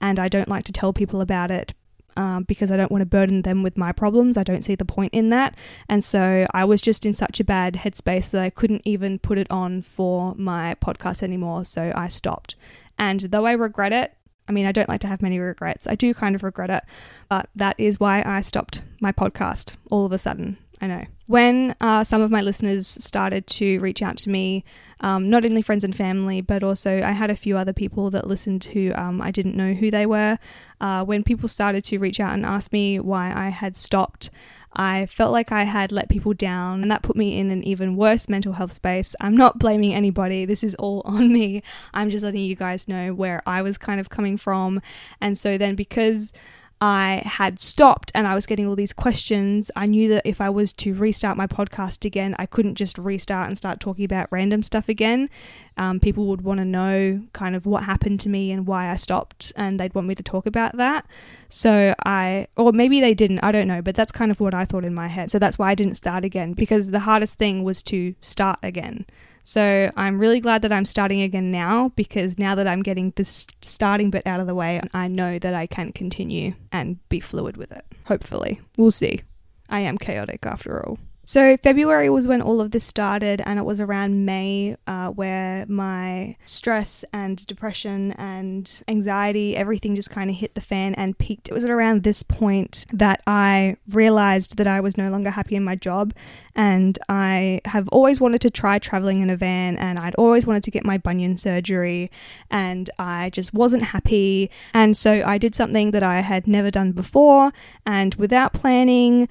and 0.00 0.18
I 0.18 0.28
don't 0.28 0.48
like 0.48 0.64
to 0.64 0.72
tell 0.72 0.94
people 0.94 1.20
about 1.20 1.50
it 1.50 1.74
um, 2.16 2.44
because 2.44 2.70
I 2.70 2.78
don't 2.78 2.90
want 2.90 3.02
to 3.02 3.06
burden 3.06 3.42
them 3.42 3.62
with 3.62 3.76
my 3.76 3.92
problems. 3.92 4.38
I 4.38 4.44
don't 4.44 4.64
see 4.64 4.76
the 4.76 4.86
point 4.86 5.12
in 5.12 5.28
that. 5.28 5.58
And 5.90 6.02
so 6.02 6.46
I 6.54 6.64
was 6.64 6.80
just 6.80 7.04
in 7.04 7.12
such 7.12 7.38
a 7.38 7.44
bad 7.44 7.74
headspace 7.74 8.30
that 8.30 8.42
I 8.42 8.48
couldn't 8.48 8.80
even 8.86 9.18
put 9.18 9.36
it 9.36 9.50
on 9.50 9.82
for 9.82 10.34
my 10.36 10.74
podcast 10.80 11.22
anymore. 11.22 11.66
So 11.66 11.92
I 11.94 12.08
stopped. 12.08 12.54
And 12.98 13.20
though 13.20 13.44
I 13.44 13.52
regret 13.52 13.92
it, 13.92 14.15
I 14.48 14.52
mean, 14.52 14.66
I 14.66 14.72
don't 14.72 14.88
like 14.88 15.00
to 15.00 15.06
have 15.06 15.22
many 15.22 15.38
regrets. 15.38 15.86
I 15.86 15.94
do 15.94 16.14
kind 16.14 16.34
of 16.34 16.42
regret 16.42 16.70
it, 16.70 16.84
but 17.28 17.48
that 17.56 17.74
is 17.78 17.98
why 17.98 18.22
I 18.24 18.40
stopped 18.40 18.82
my 19.00 19.12
podcast 19.12 19.76
all 19.90 20.04
of 20.04 20.12
a 20.12 20.18
sudden. 20.18 20.58
I 20.80 20.86
know. 20.86 21.04
When 21.26 21.74
uh, 21.80 22.04
some 22.04 22.20
of 22.20 22.30
my 22.30 22.42
listeners 22.42 22.86
started 22.86 23.46
to 23.48 23.78
reach 23.80 24.02
out 24.02 24.18
to 24.18 24.30
me, 24.30 24.62
um, 25.00 25.30
not 25.30 25.44
only 25.44 25.62
friends 25.62 25.84
and 25.84 25.96
family, 25.96 26.40
but 26.42 26.62
also 26.62 27.02
I 27.02 27.12
had 27.12 27.30
a 27.30 27.36
few 27.36 27.56
other 27.56 27.72
people 27.72 28.10
that 28.10 28.26
listened 28.26 28.64
who 28.64 28.92
um, 28.94 29.22
I 29.22 29.30
didn't 29.30 29.56
know 29.56 29.72
who 29.72 29.90
they 29.90 30.04
were. 30.04 30.38
Uh, 30.80 31.04
when 31.04 31.24
people 31.24 31.48
started 31.48 31.82
to 31.84 31.98
reach 31.98 32.20
out 32.20 32.34
and 32.34 32.44
ask 32.44 32.72
me 32.72 33.00
why 33.00 33.32
I 33.34 33.48
had 33.48 33.74
stopped, 33.74 34.30
I 34.76 35.06
felt 35.06 35.32
like 35.32 35.50
I 35.50 35.64
had 35.64 35.90
let 35.90 36.10
people 36.10 36.34
down, 36.34 36.82
and 36.82 36.90
that 36.90 37.02
put 37.02 37.16
me 37.16 37.40
in 37.40 37.50
an 37.50 37.64
even 37.64 37.96
worse 37.96 38.28
mental 38.28 38.52
health 38.52 38.74
space. 38.74 39.16
I'm 39.20 39.36
not 39.36 39.58
blaming 39.58 39.94
anybody, 39.94 40.44
this 40.44 40.62
is 40.62 40.74
all 40.76 41.02
on 41.04 41.32
me. 41.32 41.62
I'm 41.94 42.10
just 42.10 42.22
letting 42.22 42.44
you 42.44 42.54
guys 42.54 42.86
know 42.86 43.14
where 43.14 43.42
I 43.46 43.62
was 43.62 43.78
kind 43.78 44.00
of 44.00 44.10
coming 44.10 44.36
from. 44.36 44.82
And 45.20 45.38
so 45.38 45.56
then, 45.56 45.74
because 45.74 46.32
I 46.80 47.22
had 47.24 47.58
stopped 47.58 48.12
and 48.14 48.26
I 48.26 48.34
was 48.34 48.44
getting 48.44 48.66
all 48.66 48.76
these 48.76 48.92
questions. 48.92 49.70
I 49.74 49.86
knew 49.86 50.10
that 50.10 50.26
if 50.26 50.42
I 50.42 50.50
was 50.50 50.74
to 50.74 50.92
restart 50.92 51.38
my 51.38 51.46
podcast 51.46 52.04
again, 52.04 52.34
I 52.38 52.44
couldn't 52.44 52.74
just 52.74 52.98
restart 52.98 53.48
and 53.48 53.56
start 53.56 53.80
talking 53.80 54.04
about 54.04 54.28
random 54.30 54.62
stuff 54.62 54.88
again. 54.88 55.30
Um, 55.78 56.00
people 56.00 56.26
would 56.26 56.42
want 56.42 56.58
to 56.58 56.66
know 56.66 57.22
kind 57.32 57.56
of 57.56 57.64
what 57.64 57.84
happened 57.84 58.20
to 58.20 58.28
me 58.28 58.52
and 58.52 58.66
why 58.66 58.90
I 58.90 58.96
stopped, 58.96 59.52
and 59.56 59.80
they'd 59.80 59.94
want 59.94 60.06
me 60.06 60.14
to 60.16 60.22
talk 60.22 60.44
about 60.44 60.76
that. 60.76 61.06
So 61.48 61.94
I, 62.04 62.46
or 62.56 62.72
maybe 62.72 63.00
they 63.00 63.14
didn't, 63.14 63.40
I 63.40 63.52
don't 63.52 63.68
know, 63.68 63.80
but 63.80 63.94
that's 63.94 64.12
kind 64.12 64.30
of 64.30 64.38
what 64.38 64.52
I 64.52 64.66
thought 64.66 64.84
in 64.84 64.94
my 64.94 65.06
head. 65.06 65.30
So 65.30 65.38
that's 65.38 65.58
why 65.58 65.70
I 65.70 65.74
didn't 65.74 65.94
start 65.94 66.24
again 66.24 66.52
because 66.52 66.90
the 66.90 67.00
hardest 67.00 67.38
thing 67.38 67.64
was 67.64 67.82
to 67.84 68.14
start 68.20 68.58
again. 68.62 69.06
So 69.46 69.92
I'm 69.96 70.18
really 70.18 70.40
glad 70.40 70.62
that 70.62 70.72
I'm 70.72 70.84
starting 70.84 71.22
again 71.22 71.52
now 71.52 71.92
because 71.94 72.36
now 72.36 72.56
that 72.56 72.66
I'm 72.66 72.82
getting 72.82 73.12
this 73.14 73.46
starting 73.62 74.10
bit 74.10 74.26
out 74.26 74.40
of 74.40 74.48
the 74.48 74.56
way, 74.56 74.80
I 74.92 75.06
know 75.06 75.38
that 75.38 75.54
I 75.54 75.68
can 75.68 75.92
continue 75.92 76.54
and 76.72 76.98
be 77.08 77.20
fluid 77.20 77.56
with 77.56 77.70
it. 77.70 77.84
Hopefully. 78.06 78.60
We'll 78.76 78.90
see. 78.90 79.20
I 79.68 79.78
am 79.80 79.98
chaotic 79.98 80.44
after 80.44 80.84
all. 80.84 80.98
So, 81.28 81.56
February 81.56 82.08
was 82.08 82.28
when 82.28 82.40
all 82.40 82.60
of 82.60 82.70
this 82.70 82.84
started, 82.84 83.42
and 83.44 83.58
it 83.58 83.64
was 83.64 83.80
around 83.80 84.24
May 84.24 84.76
uh, 84.86 85.08
where 85.08 85.66
my 85.66 86.36
stress 86.44 87.04
and 87.12 87.44
depression 87.48 88.12
and 88.12 88.70
anxiety, 88.86 89.56
everything 89.56 89.96
just 89.96 90.08
kind 90.08 90.30
of 90.30 90.36
hit 90.36 90.54
the 90.54 90.60
fan 90.60 90.94
and 90.94 91.18
peaked. 91.18 91.48
It 91.48 91.52
was 91.52 91.64
at 91.64 91.70
around 91.70 92.04
this 92.04 92.22
point 92.22 92.86
that 92.92 93.22
I 93.26 93.76
realized 93.88 94.56
that 94.58 94.68
I 94.68 94.78
was 94.78 94.96
no 94.96 95.10
longer 95.10 95.30
happy 95.30 95.56
in 95.56 95.64
my 95.64 95.74
job, 95.74 96.14
and 96.54 96.96
I 97.08 97.60
have 97.64 97.88
always 97.88 98.20
wanted 98.20 98.40
to 98.42 98.50
try 98.50 98.78
traveling 98.78 99.20
in 99.20 99.28
a 99.28 99.36
van, 99.36 99.76
and 99.78 99.98
I'd 99.98 100.14
always 100.14 100.46
wanted 100.46 100.62
to 100.62 100.70
get 100.70 100.84
my 100.84 100.96
bunion 100.96 101.38
surgery, 101.38 102.08
and 102.52 102.88
I 103.00 103.30
just 103.30 103.52
wasn't 103.52 103.82
happy. 103.82 104.48
And 104.72 104.96
so, 104.96 105.24
I 105.26 105.38
did 105.38 105.56
something 105.56 105.90
that 105.90 106.04
I 106.04 106.20
had 106.20 106.46
never 106.46 106.70
done 106.70 106.92
before, 106.92 107.50
and 107.84 108.14
without 108.14 108.52
planning, 108.52 109.28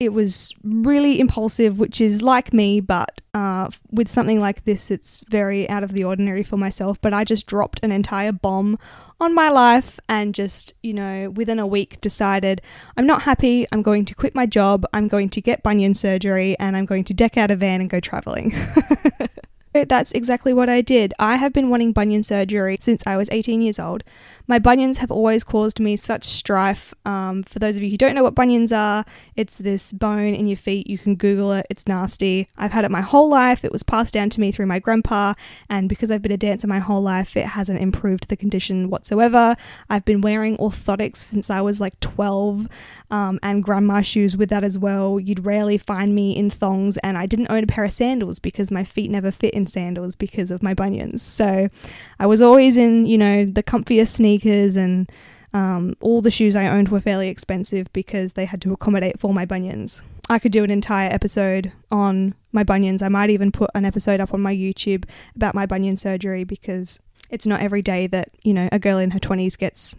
it 0.00 0.12
was 0.12 0.54
really 0.64 1.20
impulsive, 1.20 1.78
which 1.78 2.00
is 2.00 2.20
like 2.20 2.52
me, 2.52 2.80
but 2.80 3.20
uh, 3.32 3.68
with 3.90 4.10
something 4.10 4.40
like 4.40 4.64
this, 4.64 4.90
it's 4.90 5.24
very 5.28 5.68
out 5.68 5.84
of 5.84 5.92
the 5.92 6.02
ordinary 6.02 6.42
for 6.42 6.56
myself. 6.56 7.00
But 7.00 7.14
I 7.14 7.24
just 7.24 7.46
dropped 7.46 7.80
an 7.82 7.92
entire 7.92 8.32
bomb 8.32 8.78
on 9.20 9.34
my 9.34 9.48
life 9.48 10.00
and 10.08 10.34
just, 10.34 10.74
you 10.82 10.92
know, 10.92 11.30
within 11.30 11.60
a 11.60 11.66
week 11.66 12.00
decided 12.00 12.60
I'm 12.96 13.06
not 13.06 13.22
happy. 13.22 13.66
I'm 13.70 13.82
going 13.82 14.04
to 14.06 14.14
quit 14.14 14.34
my 14.34 14.46
job. 14.46 14.84
I'm 14.92 15.06
going 15.06 15.30
to 15.30 15.40
get 15.40 15.62
bunion 15.62 15.94
surgery 15.94 16.58
and 16.58 16.76
I'm 16.76 16.86
going 16.86 17.04
to 17.04 17.14
deck 17.14 17.36
out 17.36 17.52
a 17.52 17.56
van 17.56 17.80
and 17.80 17.88
go 17.88 18.00
traveling. 18.00 18.52
That's 19.72 20.12
exactly 20.12 20.52
what 20.52 20.68
I 20.68 20.82
did. 20.82 21.14
I 21.18 21.36
have 21.36 21.52
been 21.52 21.68
wanting 21.68 21.92
bunion 21.92 22.22
surgery 22.22 22.78
since 22.80 23.02
I 23.06 23.16
was 23.16 23.28
18 23.32 23.62
years 23.62 23.78
old. 23.78 24.04
My 24.46 24.58
bunions 24.58 24.98
have 24.98 25.10
always 25.10 25.42
caused 25.42 25.80
me 25.80 25.96
such 25.96 26.22
strife. 26.22 26.92
Um, 27.06 27.44
for 27.44 27.58
those 27.58 27.76
of 27.76 27.82
you 27.82 27.88
who 27.88 27.96
don't 27.96 28.14
know 28.14 28.22
what 28.22 28.34
bunions 28.34 28.72
are, 28.74 29.06
it's 29.36 29.56
this 29.56 29.90
bone 29.90 30.34
in 30.34 30.46
your 30.46 30.58
feet. 30.58 30.86
You 30.86 30.98
can 30.98 31.14
Google 31.14 31.52
it, 31.52 31.66
it's 31.70 31.86
nasty. 31.86 32.48
I've 32.58 32.72
had 32.72 32.84
it 32.84 32.90
my 32.90 33.00
whole 33.00 33.30
life. 33.30 33.64
It 33.64 33.72
was 33.72 33.82
passed 33.82 34.12
down 34.12 34.28
to 34.30 34.40
me 34.40 34.52
through 34.52 34.66
my 34.66 34.78
grandpa, 34.78 35.32
and 35.70 35.88
because 35.88 36.10
I've 36.10 36.20
been 36.20 36.32
a 36.32 36.36
dancer 36.36 36.66
my 36.66 36.78
whole 36.78 37.00
life, 37.00 37.38
it 37.38 37.46
hasn't 37.46 37.80
improved 37.80 38.28
the 38.28 38.36
condition 38.36 38.90
whatsoever. 38.90 39.56
I've 39.88 40.04
been 40.04 40.20
wearing 40.20 40.58
orthotics 40.58 41.16
since 41.16 41.48
I 41.48 41.62
was 41.62 41.80
like 41.80 41.98
12 42.00 42.68
um, 43.10 43.38
and 43.42 43.64
grandma 43.64 44.02
shoes 44.02 44.36
with 44.36 44.50
that 44.50 44.62
as 44.62 44.76
well. 44.76 45.18
You'd 45.18 45.46
rarely 45.46 45.78
find 45.78 46.14
me 46.14 46.36
in 46.36 46.50
thongs, 46.50 46.98
and 46.98 47.16
I 47.16 47.24
didn't 47.24 47.50
own 47.50 47.64
a 47.64 47.66
pair 47.66 47.84
of 47.84 47.92
sandals 47.92 48.40
because 48.40 48.70
my 48.70 48.84
feet 48.84 49.10
never 49.10 49.30
fit 49.30 49.54
in 49.54 49.66
sandals 49.66 50.16
because 50.16 50.50
of 50.50 50.62
my 50.62 50.74
bunions. 50.74 51.22
So 51.22 51.70
I 52.18 52.26
was 52.26 52.42
always 52.42 52.76
in, 52.76 53.06
you 53.06 53.16
know, 53.16 53.46
the 53.46 53.62
comfiest 53.62 54.08
sneakers 54.08 54.33
and 54.76 55.10
Um, 55.54 55.94
all 56.00 56.20
the 56.20 56.32
shoes 56.32 56.56
I 56.56 56.66
owned 56.66 56.88
were 56.88 57.00
fairly 57.00 57.28
expensive 57.28 57.86
because 57.92 58.32
they 58.32 58.44
had 58.44 58.60
to 58.62 58.72
accommodate 58.72 59.20
for 59.20 59.32
my 59.32 59.44
bunions. 59.46 60.02
I 60.28 60.40
could 60.40 60.50
do 60.50 60.64
an 60.64 60.70
entire 60.70 61.08
episode 61.08 61.70
on 61.92 62.34
my 62.50 62.64
bunions. 62.64 63.02
I 63.02 63.08
might 63.08 63.30
even 63.30 63.52
put 63.52 63.70
an 63.72 63.84
episode 63.84 64.20
up 64.20 64.34
on 64.34 64.40
my 64.40 64.52
YouTube 64.52 65.04
about 65.36 65.54
my 65.54 65.64
bunion 65.64 65.96
surgery 65.96 66.42
because 66.42 66.98
it's 67.30 67.46
not 67.46 67.60
every 67.60 67.82
day 67.82 68.08
that, 68.08 68.30
you 68.42 68.52
know, 68.52 68.68
a 68.72 68.80
girl 68.80 68.98
in 68.98 69.12
her 69.12 69.20
20s 69.20 69.56
gets 69.56 69.94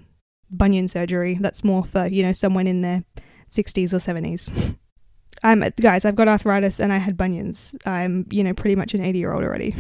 bunion 0.52 0.90
surgery. 0.90 1.38
That's 1.40 1.64
more 1.64 1.86
for, 1.86 2.06
you 2.06 2.22
know, 2.22 2.34
someone 2.34 2.68
in 2.68 2.82
their 2.82 3.06
60s 3.50 3.94
or 3.94 3.98
70s. 3.98 4.76
I'm 5.44 5.64
guys, 5.80 6.04
I've 6.04 6.16
got 6.16 6.28
arthritis 6.28 6.82
and 6.82 6.92
I 6.92 6.98
had 6.98 7.16
bunions. 7.16 7.76
I'm, 7.86 8.26
you 8.30 8.44
know, 8.44 8.54
pretty 8.54 8.76
much 8.76 8.94
an 8.94 9.06
80 9.06 9.20
year 9.20 9.32
old 9.32 9.44
already. 9.44 9.74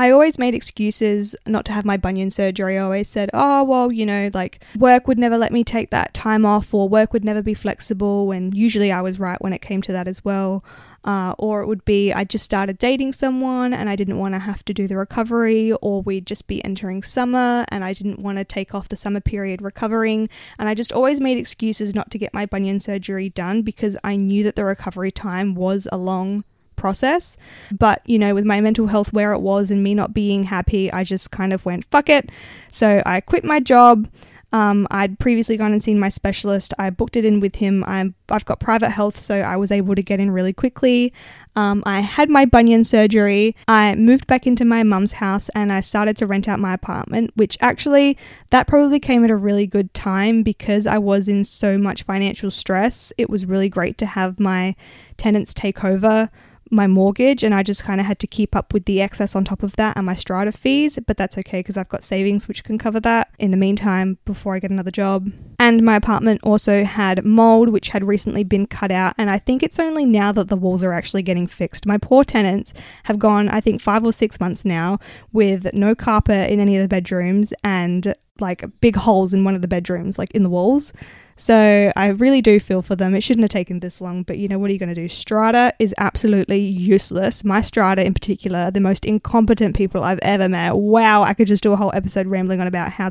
I 0.00 0.12
always 0.12 0.38
made 0.38 0.54
excuses 0.54 1.34
not 1.44 1.64
to 1.64 1.72
have 1.72 1.84
my 1.84 1.96
bunion 1.96 2.30
surgery. 2.30 2.78
I 2.78 2.82
always 2.82 3.08
said, 3.08 3.30
oh, 3.34 3.64
well, 3.64 3.90
you 3.90 4.06
know, 4.06 4.30
like 4.32 4.62
work 4.78 5.08
would 5.08 5.18
never 5.18 5.36
let 5.36 5.52
me 5.52 5.64
take 5.64 5.90
that 5.90 6.14
time 6.14 6.46
off 6.46 6.72
or 6.72 6.88
work 6.88 7.12
would 7.12 7.24
never 7.24 7.42
be 7.42 7.52
flexible. 7.52 8.30
And 8.30 8.54
usually 8.54 8.92
I 8.92 9.00
was 9.00 9.18
right 9.18 9.42
when 9.42 9.52
it 9.52 9.60
came 9.60 9.82
to 9.82 9.92
that 9.92 10.06
as 10.06 10.24
well. 10.24 10.62
Uh, 11.04 11.34
or 11.36 11.62
it 11.62 11.66
would 11.66 11.84
be 11.84 12.12
I 12.12 12.22
just 12.22 12.44
started 12.44 12.78
dating 12.78 13.12
someone 13.12 13.74
and 13.74 13.88
I 13.88 13.96
didn't 13.96 14.18
want 14.18 14.34
to 14.34 14.38
have 14.38 14.64
to 14.66 14.74
do 14.74 14.86
the 14.86 14.96
recovery, 14.96 15.72
or 15.82 16.02
we'd 16.02 16.26
just 16.26 16.46
be 16.46 16.64
entering 16.64 17.02
summer 17.02 17.64
and 17.68 17.82
I 17.82 17.92
didn't 17.92 18.20
want 18.20 18.38
to 18.38 18.44
take 18.44 18.76
off 18.76 18.88
the 18.88 18.96
summer 18.96 19.20
period 19.20 19.60
recovering. 19.62 20.28
And 20.60 20.68
I 20.68 20.74
just 20.74 20.92
always 20.92 21.20
made 21.20 21.38
excuses 21.38 21.92
not 21.92 22.12
to 22.12 22.18
get 22.18 22.32
my 22.32 22.46
bunion 22.46 22.78
surgery 22.78 23.30
done 23.30 23.62
because 23.62 23.96
I 24.04 24.14
knew 24.14 24.44
that 24.44 24.54
the 24.54 24.64
recovery 24.64 25.10
time 25.10 25.56
was 25.56 25.88
a 25.90 25.96
long 25.96 26.44
process. 26.78 27.36
But, 27.70 28.00
you 28.06 28.18
know, 28.18 28.34
with 28.34 28.46
my 28.46 28.62
mental 28.62 28.86
health 28.86 29.12
where 29.12 29.32
it 29.34 29.40
was 29.40 29.70
and 29.70 29.82
me 29.82 29.94
not 29.94 30.14
being 30.14 30.44
happy, 30.44 30.90
I 30.90 31.04
just 31.04 31.30
kind 31.30 31.52
of 31.52 31.66
went, 31.66 31.84
fuck 31.90 32.08
it. 32.08 32.30
So 32.70 33.02
I 33.04 33.20
quit 33.20 33.44
my 33.44 33.60
job. 33.60 34.08
Um, 34.50 34.88
I'd 34.90 35.18
previously 35.18 35.58
gone 35.58 35.72
and 35.72 35.82
seen 35.82 36.00
my 36.00 36.08
specialist. 36.08 36.72
I 36.78 36.88
booked 36.88 37.18
it 37.18 37.24
in 37.26 37.38
with 37.38 37.56
him. 37.56 37.84
I'm, 37.86 38.14
I've 38.30 38.46
got 38.46 38.60
private 38.60 38.88
health, 38.88 39.20
so 39.20 39.40
I 39.40 39.56
was 39.56 39.70
able 39.70 39.94
to 39.94 40.02
get 40.02 40.20
in 40.20 40.30
really 40.30 40.54
quickly. 40.54 41.12
Um, 41.54 41.82
I 41.84 42.00
had 42.00 42.30
my 42.30 42.46
bunion 42.46 42.82
surgery. 42.84 43.54
I 43.66 43.94
moved 43.96 44.26
back 44.26 44.46
into 44.46 44.64
my 44.64 44.84
mum's 44.84 45.12
house 45.12 45.50
and 45.54 45.70
I 45.70 45.80
started 45.80 46.16
to 46.16 46.26
rent 46.26 46.48
out 46.48 46.60
my 46.60 46.72
apartment, 46.72 47.32
which 47.34 47.58
actually, 47.60 48.16
that 48.48 48.66
probably 48.66 49.00
came 49.00 49.22
at 49.22 49.30
a 49.30 49.36
really 49.36 49.66
good 49.66 49.92
time 49.92 50.42
because 50.42 50.86
I 50.86 50.96
was 50.96 51.28
in 51.28 51.44
so 51.44 51.76
much 51.76 52.04
financial 52.04 52.50
stress. 52.50 53.12
It 53.18 53.28
was 53.28 53.44
really 53.44 53.68
great 53.68 53.98
to 53.98 54.06
have 54.06 54.40
my 54.40 54.76
tenants 55.18 55.52
take 55.52 55.84
over 55.84 56.30
my 56.70 56.86
mortgage 56.86 57.42
and 57.42 57.54
I 57.54 57.62
just 57.62 57.84
kind 57.84 58.00
of 58.00 58.06
had 58.06 58.18
to 58.20 58.26
keep 58.26 58.54
up 58.54 58.72
with 58.72 58.84
the 58.84 59.00
excess 59.00 59.34
on 59.34 59.44
top 59.44 59.62
of 59.62 59.76
that 59.76 59.96
and 59.96 60.06
my 60.06 60.14
strata 60.14 60.52
fees, 60.52 60.98
but 61.06 61.16
that's 61.16 61.38
okay 61.38 61.60
because 61.60 61.76
I've 61.76 61.88
got 61.88 62.02
savings 62.02 62.48
which 62.48 62.64
can 62.64 62.78
cover 62.78 63.00
that 63.00 63.30
in 63.38 63.50
the 63.50 63.56
meantime 63.56 64.18
before 64.24 64.54
I 64.54 64.58
get 64.58 64.70
another 64.70 64.90
job. 64.90 65.30
And 65.58 65.82
my 65.82 65.96
apartment 65.96 66.40
also 66.42 66.84
had 66.84 67.24
mold 67.24 67.68
which 67.70 67.88
had 67.88 68.04
recently 68.04 68.44
been 68.44 68.66
cut 68.66 68.90
out 68.90 69.14
and 69.18 69.30
I 69.30 69.38
think 69.38 69.62
it's 69.62 69.78
only 69.78 70.04
now 70.04 70.32
that 70.32 70.48
the 70.48 70.56
walls 70.56 70.82
are 70.82 70.92
actually 70.92 71.22
getting 71.22 71.46
fixed. 71.46 71.86
My 71.86 71.98
poor 71.98 72.24
tenants 72.24 72.72
have 73.04 73.18
gone 73.18 73.48
I 73.48 73.60
think 73.60 73.80
5 73.80 74.04
or 74.04 74.12
6 74.12 74.40
months 74.40 74.64
now 74.64 74.98
with 75.32 75.72
no 75.74 75.94
carpet 75.94 76.50
in 76.50 76.60
any 76.60 76.76
of 76.76 76.82
the 76.82 76.88
bedrooms 76.88 77.52
and 77.64 78.14
like 78.40 78.64
big 78.80 78.96
holes 78.96 79.34
in 79.34 79.44
one 79.44 79.54
of 79.54 79.62
the 79.62 79.68
bedrooms 79.68 80.18
like 80.18 80.30
in 80.32 80.42
the 80.42 80.50
walls. 80.50 80.92
So 81.38 81.92
I 81.94 82.08
really 82.08 82.42
do 82.42 82.58
feel 82.58 82.82
for 82.82 82.96
them. 82.96 83.14
It 83.14 83.22
shouldn't 83.22 83.44
have 83.44 83.50
taken 83.50 83.78
this 83.78 84.00
long, 84.00 84.24
but 84.24 84.38
you 84.38 84.48
know, 84.48 84.58
what 84.58 84.70
are 84.70 84.72
you 84.72 84.78
going 84.78 84.88
to 84.88 84.94
do? 84.94 85.08
Strata 85.08 85.72
is 85.78 85.94
absolutely 85.96 86.58
useless. 86.58 87.44
My 87.44 87.60
strata, 87.60 88.04
in 88.04 88.12
particular, 88.12 88.72
the 88.72 88.80
most 88.80 89.04
incompetent 89.04 89.76
people 89.76 90.02
I've 90.02 90.18
ever 90.22 90.48
met. 90.48 90.74
Wow, 90.76 91.22
I 91.22 91.34
could 91.34 91.46
just 91.46 91.62
do 91.62 91.72
a 91.72 91.76
whole 91.76 91.92
episode 91.94 92.26
rambling 92.26 92.60
on 92.60 92.66
about 92.66 92.90
how 92.90 93.10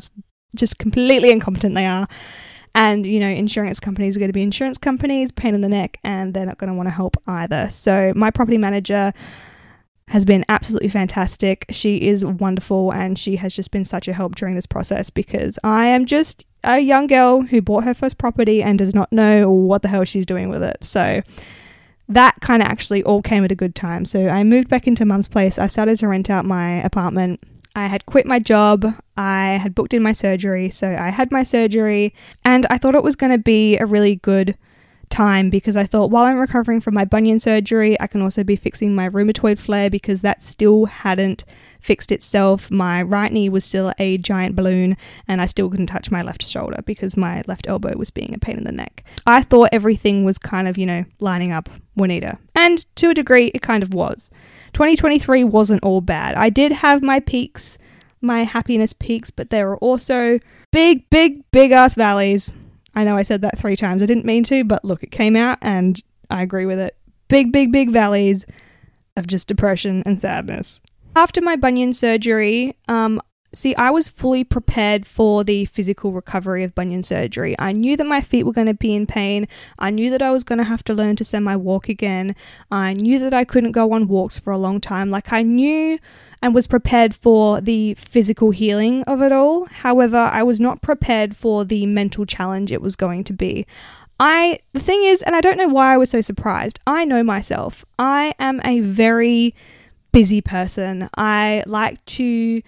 just 0.55 0.77
completely 0.77 1.31
incompetent 1.31 1.73
they 1.73 1.85
are. 1.85 2.05
And, 2.75 3.07
you 3.07 3.21
know, 3.21 3.29
insurance 3.29 3.79
companies 3.79 4.17
are 4.17 4.19
going 4.19 4.29
to 4.29 4.33
be 4.33 4.43
insurance 4.43 4.77
companies, 4.77 5.31
pain 5.31 5.55
in 5.55 5.61
the 5.61 5.69
neck, 5.69 5.97
and 6.03 6.33
they're 6.33 6.45
not 6.45 6.57
going 6.57 6.69
to 6.69 6.75
want 6.75 6.87
to 6.87 6.93
help 6.93 7.15
either. 7.27 7.69
So, 7.71 8.11
my 8.15 8.29
property 8.29 8.57
manager 8.57 9.13
has 10.09 10.25
been 10.25 10.45
absolutely 10.47 10.89
fantastic. 10.89 11.65
She 11.69 12.07
is 12.07 12.25
wonderful 12.25 12.93
and 12.93 13.17
she 13.17 13.37
has 13.37 13.55
just 13.55 13.71
been 13.71 13.85
such 13.85 14.07
a 14.07 14.13
help 14.13 14.35
during 14.35 14.55
this 14.55 14.65
process 14.65 15.09
because 15.09 15.59
I 15.63 15.87
am 15.87 16.05
just 16.05 16.45
a 16.67 16.79
young 16.79 17.07
girl 17.07 17.41
who 17.41 17.61
bought 17.61 17.85
her 17.85 17.93
first 17.93 18.17
property 18.17 18.61
and 18.61 18.77
does 18.77 18.93
not 18.93 19.11
know 19.11 19.49
what 19.49 19.81
the 19.81 19.87
hell 19.87 20.03
she's 20.03 20.25
doing 20.25 20.49
with 20.49 20.61
it. 20.61 20.83
So 20.83 21.21
that 22.09 22.35
kind 22.41 22.61
of 22.61 22.67
actually 22.67 23.03
all 23.03 23.21
came 23.21 23.43
at 23.43 23.51
a 23.51 23.55
good 23.55 23.73
time. 23.73 24.05
So 24.05 24.27
I 24.27 24.43
moved 24.43 24.69
back 24.69 24.85
into 24.85 25.05
mum's 25.05 25.27
place. 25.27 25.57
I 25.57 25.67
started 25.67 25.97
to 25.99 26.07
rent 26.07 26.29
out 26.29 26.45
my 26.45 26.81
apartment. 26.83 27.41
I 27.75 27.87
had 27.87 28.05
quit 28.05 28.25
my 28.25 28.39
job. 28.39 28.85
I 29.15 29.59
had 29.61 29.75
booked 29.75 29.93
in 29.93 30.03
my 30.03 30.11
surgery. 30.11 30.69
So 30.69 30.93
I 30.93 31.09
had 31.09 31.31
my 31.31 31.43
surgery 31.43 32.13
and 32.43 32.65
I 32.69 32.77
thought 32.77 32.95
it 32.95 33.03
was 33.03 33.15
going 33.15 33.31
to 33.31 33.37
be 33.37 33.77
a 33.77 33.85
really 33.85 34.17
good 34.17 34.57
time 35.09 35.49
because 35.49 35.75
I 35.75 35.85
thought 35.85 36.11
while 36.11 36.23
I'm 36.23 36.37
recovering 36.37 36.81
from 36.81 36.93
my 36.93 37.05
bunion 37.05 37.39
surgery, 37.39 37.99
I 37.99 38.07
can 38.07 38.21
also 38.21 38.43
be 38.43 38.55
fixing 38.55 38.93
my 38.93 39.09
rheumatoid 39.09 39.59
flare 39.59 39.89
because 39.89 40.21
that 40.21 40.43
still 40.43 40.85
hadn't 40.85 41.43
fixed 41.79 42.11
itself. 42.11 42.69
My 42.69 43.01
right 43.01 43.31
knee 43.31 43.49
was 43.49 43.65
still 43.65 43.93
a 43.99 44.17
giant 44.17 44.55
balloon 44.55 44.97
and 45.27 45.41
I 45.41 45.45
still 45.45 45.69
couldn't 45.69 45.87
touch 45.87 46.11
my 46.11 46.21
left 46.21 46.45
shoulder 46.45 46.81
because 46.85 47.17
my 47.17 47.43
left 47.47 47.67
elbow 47.67 47.95
was 47.97 48.11
being 48.11 48.33
a 48.33 48.39
pain 48.39 48.57
in 48.57 48.63
the 48.63 48.71
neck. 48.71 49.03
I 49.25 49.43
thought 49.43 49.69
everything 49.71 50.23
was 50.23 50.37
kind 50.37 50.67
of, 50.67 50.77
you 50.77 50.85
know, 50.85 51.05
lining 51.19 51.51
up 51.51 51.69
Juanita. 51.95 52.37
And 52.55 52.85
to 52.97 53.09
a 53.09 53.13
degree, 53.13 53.47
it 53.53 53.61
kind 53.61 53.83
of 53.83 53.93
was. 53.93 54.29
2023 54.73 55.43
wasn't 55.43 55.83
all 55.83 56.01
bad. 56.01 56.35
I 56.35 56.49
did 56.49 56.71
have 56.71 57.01
my 57.01 57.19
peaks, 57.19 57.77
my 58.21 58.43
happiness 58.43 58.93
peaks, 58.93 59.31
but 59.31 59.49
there 59.49 59.67
were 59.67 59.77
also 59.77 60.39
big, 60.71 61.09
big, 61.09 61.49
big 61.51 61.71
ass 61.71 61.95
valleys 61.95 62.53
I 62.97 63.03
know 63.03 63.15
I 63.15 63.21
said 63.21 63.41
that 63.41 63.59
three 63.59 63.75
times. 63.75 64.01
I 64.01 64.07
didn't 64.07 64.25
mean 64.25 64.43
to, 64.45 64.63
but 64.63 64.83
look, 64.83 65.03
it 65.03 65.11
came 65.11 65.35
out 65.35 65.59
and 65.61 66.01
I 66.31 66.41
agree 66.41 66.65
with 66.65 66.79
it. 66.79 66.97
Big, 67.27 67.51
big, 67.51 67.71
big 67.71 67.91
valleys 67.91 68.43
of 69.15 69.27
just 69.27 69.47
depression 69.47 70.01
and 70.07 70.19
sadness. 70.19 70.81
After 71.15 71.39
my 71.39 71.55
bunion 71.55 71.93
surgery, 71.93 72.75
um, 72.87 73.21
see, 73.53 73.75
I 73.75 73.89
was 73.89 74.09
fully 74.09 74.43
prepared 74.43 75.05
for 75.05 75.43
the 75.43 75.65
physical 75.65 76.11
recovery 76.11 76.63
of 76.63 76.75
bunion 76.75 77.03
surgery. 77.03 77.55
I 77.57 77.71
knew 77.71 77.95
that 77.97 78.05
my 78.05 78.21
feet 78.21 78.43
were 78.43 78.53
going 78.53 78.67
to 78.67 78.73
be 78.73 78.93
in 78.93 79.07
pain. 79.07 79.47
I 79.79 79.89
knew 79.89 80.09
that 80.09 80.21
I 80.21 80.31
was 80.31 80.43
going 80.43 80.57
to 80.57 80.63
have 80.63 80.83
to 80.85 80.93
learn 80.93 81.15
to 81.17 81.23
semi 81.23 81.55
walk 81.55 81.89
again. 81.89 82.35
I 82.71 82.93
knew 82.93 83.19
that 83.19 83.33
I 83.33 83.43
couldn't 83.43 83.71
go 83.71 83.93
on 83.93 84.07
walks 84.07 84.37
for 84.37 84.51
a 84.51 84.57
long 84.57 84.81
time. 84.81 85.09
Like, 85.09 85.31
I 85.31 85.43
knew 85.43 85.99
and 86.41 86.53
was 86.53 86.67
prepared 86.67 87.15
for 87.15 87.61
the 87.61 87.95
physical 87.95 88.51
healing 88.51 89.03
of 89.03 89.21
it 89.21 89.31
all. 89.31 89.65
However, 89.65 90.29
I 90.31 90.43
was 90.43 90.59
not 90.59 90.81
prepared 90.81 91.35
for 91.35 91.65
the 91.65 91.85
mental 91.85 92.25
challenge 92.25 92.71
it 92.71 92.81
was 92.81 92.95
going 92.95 93.23
to 93.25 93.33
be. 93.33 93.65
I, 94.19 94.59
the 94.73 94.79
thing 94.79 95.03
is, 95.03 95.21
and 95.21 95.35
I 95.35 95.41
don't 95.41 95.57
know 95.57 95.67
why 95.67 95.93
I 95.93 95.97
was 95.97 96.09
so 96.09 96.21
surprised, 96.21 96.79
I 96.87 97.05
know 97.05 97.23
myself. 97.23 97.85
I 97.99 98.33
am 98.39 98.61
a 98.63 98.79
very 98.81 99.53
busy 100.11 100.41
person. 100.41 101.09
I 101.15 101.63
like 101.67 102.03
to 102.05 102.61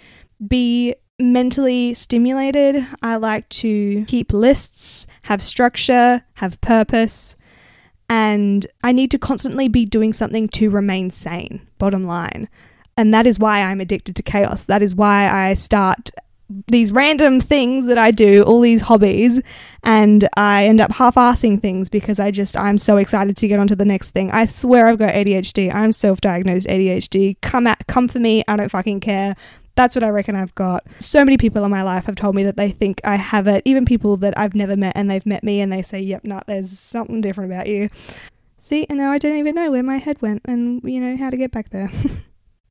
be 0.46 0.96
mentally 1.20 1.94
stimulated. 1.94 2.86
I 3.02 3.18
like 3.18 3.48
to 3.50 4.06
keep 4.08 4.32
lists, 4.32 5.06
have 5.24 5.42
structure, 5.42 6.24
have 6.36 6.60
purpose, 6.62 7.36
and 8.10 8.66
I 8.84 8.92
need 8.92 9.12
to 9.12 9.20
constantly 9.20 9.68
be 9.68 9.86
doing 9.86 10.14
something 10.14 10.48
to 10.50 10.70
remain 10.70 11.12
sane, 11.12 11.68
bottom 11.78 12.06
line. 12.06 12.50
And 12.98 13.14
that 13.14 13.26
is 13.26 13.40
why 13.40 13.62
I'm 13.62 13.80
addicted 13.80 14.16
to 14.16 14.24
chaos. 14.24 14.66
That 14.66 14.82
is 14.82 14.96
why 14.96 15.30
I 15.30 15.54
start 15.54 16.10
these 16.68 16.92
random 16.92 17.40
things 17.40 17.86
that 17.86 18.00
I 18.00 18.10
do, 18.10 18.42
all 18.44 18.60
these 18.60 18.82
hobbies, 18.82 19.40
and 19.84 20.28
I 20.36 20.66
end 20.66 20.82
up 20.82 20.92
half 20.92 21.16
assing 21.16 21.62
things 21.62 21.90
because 21.90 22.20
I 22.20 22.32
just, 22.32 22.58
I'm 22.58 22.80
so 22.80 22.98
excited 22.98 23.38
to 23.38 23.48
get 23.48 23.60
on 23.60 23.68
to 23.68 23.76
the 23.76 23.86
next 23.86 24.10
thing. 24.10 24.32
I 24.32 24.46
swear 24.46 24.88
I've 24.88 24.98
got 24.98 25.14
ADHD. 25.14 25.74
I'm 25.74 25.92
self 25.92 26.22
diagnosed 26.22 26.68
ADHD. 26.68 27.38
Come 27.42 27.68
at, 27.68 27.86
come 27.88 28.08
for 28.08 28.20
me. 28.20 28.44
I 28.48 28.56
don't 28.56 28.70
fucking 28.70 29.00
care. 29.00 29.36
That's 29.80 29.96
what 29.96 30.04
I 30.04 30.10
reckon 30.10 30.36
I've 30.36 30.54
got. 30.56 30.86
So 31.00 31.24
many 31.24 31.38
people 31.38 31.64
in 31.64 31.72
my 31.72 31.84
life 31.84 32.04
have 32.04 32.16
told 32.16 32.36
me 32.36 32.44
that 32.44 32.58
they 32.58 32.70
think 32.70 33.00
I 33.06 33.16
have 33.16 33.48
it. 33.48 33.62
Even 33.64 33.86
people 33.86 34.18
that 34.18 34.38
I've 34.38 34.54
never 34.54 34.76
met 34.76 34.92
and 34.98 35.10
they've 35.10 35.26
met 35.26 35.42
me 35.42 35.62
and 35.62 35.72
they 35.72 35.84
say, 35.84 36.02
yep, 36.02 36.26
nah, 36.26 36.42
there's 36.48 36.78
something 36.78 37.22
different 37.22 37.50
about 37.50 37.68
you. 37.68 37.90
See, 38.60 38.86
and 38.90 38.98
now 38.98 39.14
I 39.14 39.18
don't 39.18 39.38
even 39.38 39.56
know 39.56 39.72
where 39.72 39.82
my 39.82 39.96
head 39.96 40.22
went 40.22 40.42
and, 40.44 40.82
you 40.84 41.00
know, 41.00 41.16
how 41.16 41.30
to 41.30 41.38
get 41.38 41.52
back 41.52 41.70
there. 41.70 41.90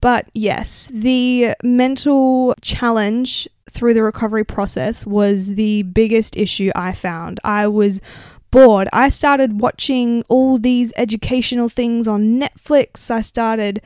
But 0.00 0.28
yes, 0.32 0.88
the 0.92 1.54
mental 1.64 2.54
challenge 2.60 3.48
through 3.68 3.94
the 3.94 4.02
recovery 4.04 4.44
process 4.44 5.04
was 5.04 5.56
the 5.56 5.82
biggest 5.82 6.36
issue 6.36 6.70
I 6.76 6.92
found. 6.92 7.40
I 7.42 7.66
was 7.66 8.00
bored. 8.52 8.88
I 8.92 9.08
started 9.08 9.60
watching 9.60 10.22
all 10.28 10.56
these 10.56 10.92
educational 10.96 11.68
things 11.68 12.06
on 12.06 12.38
Netflix. 12.38 13.10
I 13.10 13.22
started 13.22 13.82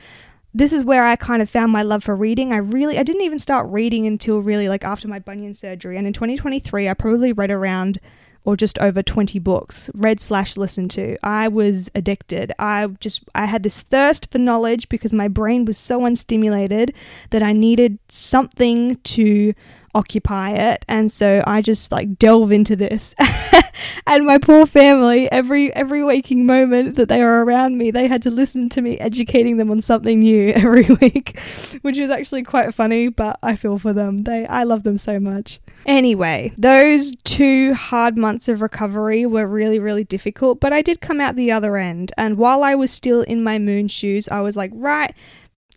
this 0.53 0.71
is 0.71 0.85
where 0.85 1.03
I 1.03 1.15
kind 1.15 1.41
of 1.41 1.49
found 1.49 1.71
my 1.71 1.81
love 1.81 2.03
for 2.03 2.15
reading. 2.15 2.53
I 2.53 2.57
really 2.57 2.97
I 2.99 3.03
didn't 3.03 3.23
even 3.23 3.39
start 3.39 3.67
reading 3.69 4.05
until 4.05 4.39
really 4.39 4.69
like 4.69 4.83
after 4.83 5.07
my 5.07 5.19
bunion 5.19 5.55
surgery. 5.55 5.97
And 5.97 6.05
in 6.05 6.13
2023 6.13 6.87
I 6.87 6.93
probably 6.93 7.33
read 7.33 7.51
around 7.51 7.99
or 8.45 8.57
just 8.57 8.77
over 8.79 9.01
20 9.01 9.39
books 9.39 9.89
read 9.93 10.19
slash 10.19 10.57
listened 10.57 10.91
to. 10.91 11.17
I 11.23 11.47
was 11.47 11.89
addicted. 11.95 12.51
I 12.59 12.87
just 12.99 13.23
i 13.33 13.45
had 13.45 13.63
this 13.63 13.81
thirst 13.81 14.31
for 14.31 14.37
knowledge 14.37 14.89
because 14.89 15.13
my 15.13 15.27
brain 15.27 15.65
was 15.65 15.77
so 15.77 16.01
unstimulated 16.01 16.93
that 17.31 17.41
i 17.41 17.51
needed 17.51 17.97
something 18.09 18.95
to 18.97 19.53
occupy 19.95 20.51
it. 20.51 20.85
And 20.87 21.11
so 21.11 21.43
I 21.45 21.61
just 21.61 21.91
like 21.91 22.17
delve 22.17 22.51
into 22.51 22.75
this. 22.75 23.15
and 24.07 24.25
my 24.25 24.37
poor 24.37 24.65
family, 24.65 25.31
every 25.31 25.73
every 25.73 26.03
waking 26.03 26.45
moment 26.45 26.95
that 26.95 27.09
they 27.09 27.19
were 27.19 27.43
around 27.43 27.77
me, 27.77 27.91
they 27.91 28.07
had 28.07 28.21
to 28.23 28.31
listen 28.31 28.69
to 28.69 28.81
me 28.81 28.99
educating 28.99 29.57
them 29.57 29.71
on 29.71 29.81
something 29.81 30.19
new 30.19 30.49
every 30.55 30.87
week, 31.01 31.39
which 31.81 31.97
is 31.97 32.09
actually 32.09 32.43
quite 32.43 32.73
funny, 32.73 33.07
but 33.09 33.37
I 33.43 33.55
feel 33.55 33.77
for 33.77 33.93
them. 33.93 34.19
They 34.19 34.45
I 34.47 34.63
love 34.63 34.83
them 34.83 34.97
so 34.97 35.19
much. 35.19 35.59
Anyway, 35.85 36.53
those 36.57 37.13
two 37.23 37.73
hard 37.73 38.17
months 38.17 38.47
of 38.47 38.61
recovery 38.61 39.25
were 39.25 39.47
really 39.47 39.79
really 39.79 40.03
difficult, 40.03 40.59
but 40.59 40.73
I 40.73 40.81
did 40.81 41.01
come 41.01 41.21
out 41.21 41.35
the 41.35 41.51
other 41.51 41.77
end. 41.77 42.11
And 42.17 42.37
while 42.37 42.63
I 42.63 42.75
was 42.75 42.91
still 42.91 43.21
in 43.21 43.43
my 43.43 43.59
moon 43.59 43.87
shoes, 43.87 44.27
I 44.29 44.41
was 44.41 44.57
like, 44.57 44.71
right, 44.73 45.13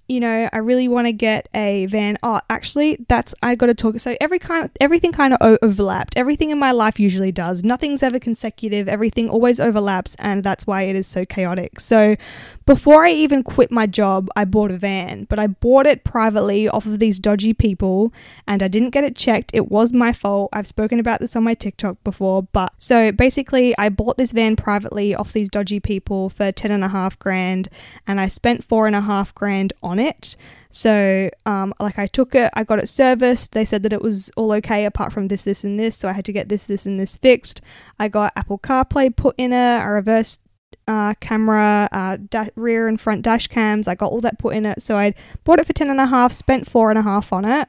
you 0.09 0.21
know, 0.21 0.49
I 0.53 0.59
really 0.59 0.89
want 0.89 1.07
to 1.07 1.13
get 1.13 1.49
a 1.55 1.87
van. 1.87 2.19
Oh, 2.23 2.41
actually, 2.49 3.05
that's 3.09 3.35
I 3.43 3.55
got 3.55 3.67
to 3.67 3.75
talk. 3.75 3.99
So 3.99 4.17
every 4.21 4.39
kind, 4.39 4.71
everything 4.81 5.13
kind 5.13 5.35
of 5.35 5.59
overlapped. 5.63 6.17
Everything 6.17 6.51
in 6.51 6.59
my 6.59 6.71
life 6.71 7.01
usually 7.01 7.33
does. 7.33 7.65
Nothing's 7.65 8.03
ever 8.03 8.19
consecutive. 8.19 8.89
Everything 8.89 9.29
always 9.29 9.59
overlaps, 9.59 10.15
and 10.19 10.45
that's 10.45 10.67
why 10.67 10.83
it 10.83 10.97
is 10.97 11.07
so 11.07 11.25
chaotic. 11.25 11.81
So 11.81 12.17
before 12.67 13.07
I 13.07 13.13
even 13.13 13.45
quit 13.45 13.71
my 13.71 13.87
job, 13.87 14.29
I 14.35 14.45
bought 14.45 14.73
a 14.73 14.77
van, 14.77 15.25
but 15.25 15.39
I 15.39 15.47
bought 15.47 15.87
it 15.87 16.03
privately 16.03 16.69
off 16.69 16.85
of 16.85 16.99
these 16.99 17.21
dodgy 17.21 17.55
people, 17.55 18.13
and 18.47 18.61
I 18.61 18.67
didn't 18.67 18.91
get 18.91 19.05
it 19.05 19.15
checked. 19.15 19.53
It 19.55 19.71
was 19.71 19.93
my 19.93 20.13
fault. 20.13 20.51
I've 20.53 20.67
spoken 20.67 20.99
about 20.99 21.21
this 21.21 21.37
on 21.37 21.45
my 21.45 21.55
TikTok 21.55 22.03
before, 22.03 22.43
but 22.43 22.73
so 22.79 23.13
basically, 23.13 23.77
I 23.79 23.89
bought 23.89 24.19
this 24.19 24.33
van 24.33 24.57
privately 24.57 25.15
off 25.15 25.33
these 25.33 25.49
dodgy 25.49 25.79
people 25.79 26.29
for 26.29 26.51
ten 26.51 26.73
and 26.73 26.83
a 26.83 26.89
half 26.89 27.17
grand, 27.21 27.69
and 28.05 28.21
I 28.21 28.27
spent 28.27 28.65
four 28.65 28.89
and 28.89 28.97
a 28.97 29.01
half 29.01 29.33
grand 29.33 29.73
on 29.81 30.01
it. 30.01 30.37
So, 30.69 31.31
um, 31.47 31.73
like, 31.81 31.99
I 31.99 32.07
took 32.07 32.35
it, 32.35 32.51
I 32.53 32.65
got 32.65 32.81
it 32.81 32.89
serviced. 32.89 33.53
They 33.53 33.65
said 33.65 33.83
that 33.85 33.95
it 33.95 34.03
was 34.03 34.31
all 34.37 34.53
okay 34.55 34.85
apart 34.85 35.11
from 35.13 35.29
this, 35.29 35.45
this, 35.45 35.65
and 35.65 35.81
this. 35.81 35.97
So, 35.97 36.09
I 36.09 36.13
had 36.13 36.25
to 36.27 36.33
get 36.33 36.51
this, 36.51 36.65
this, 36.65 36.85
and 36.85 37.01
this 37.01 37.17
fixed. 37.17 37.63
I 37.99 38.09
got 38.09 38.33
Apple 38.37 38.59
CarPlay 38.59 39.15
put 39.15 39.37
in 39.39 39.55
it, 39.55 39.83
a 39.83 39.89
reverse 39.89 40.39
uh, 40.87 41.15
camera, 41.21 41.89
uh, 41.93 42.17
da- 42.31 42.49
rear 42.57 42.89
and 42.89 43.01
front 43.01 43.23
dash 43.23 43.47
cams. 43.47 43.89
I 43.89 43.95
got 43.95 44.13
all 44.13 44.21
that 44.21 44.39
put 44.39 44.55
in 44.55 44.67
it. 44.67 44.83
So, 44.83 44.97
I 44.97 45.15
bought 45.45 45.59
it 45.59 45.67
for 45.67 45.73
10 45.73 45.91
and 45.91 46.01
a 46.01 46.07
half, 46.07 46.33
spent 46.33 46.69
four 46.69 46.91
and 46.91 46.99
a 46.99 47.03
half 47.03 47.33
on 47.33 47.45
it. 47.45 47.69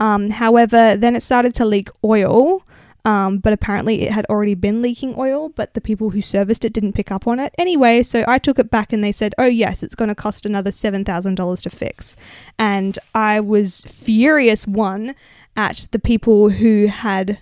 Um, 0.00 0.30
however, 0.30 0.96
then 0.96 1.16
it 1.16 1.22
started 1.22 1.54
to 1.54 1.64
leak 1.64 1.88
oil. 2.02 2.62
Um, 3.06 3.36
but 3.38 3.52
apparently 3.52 4.02
it 4.02 4.12
had 4.12 4.24
already 4.26 4.54
been 4.54 4.80
leaking 4.80 5.14
oil, 5.18 5.50
but 5.50 5.74
the 5.74 5.80
people 5.80 6.10
who 6.10 6.22
serviced 6.22 6.64
it 6.64 6.72
didn't 6.72 6.94
pick 6.94 7.12
up 7.12 7.26
on 7.26 7.38
it. 7.38 7.54
Anyway, 7.58 8.02
so 8.02 8.24
I 8.26 8.38
took 8.38 8.58
it 8.58 8.70
back 8.70 8.94
and 8.94 9.04
they 9.04 9.12
said, 9.12 9.34
oh, 9.36 9.44
yes, 9.44 9.82
it's 9.82 9.94
going 9.94 10.08
to 10.08 10.14
cost 10.14 10.46
another 10.46 10.70
$7,000 10.70 11.62
to 11.62 11.70
fix. 11.70 12.16
And 12.58 12.98
I 13.14 13.40
was 13.40 13.82
furious, 13.82 14.66
one, 14.66 15.14
at 15.54 15.86
the 15.90 15.98
people 15.98 16.48
who 16.48 16.86
had 16.86 17.40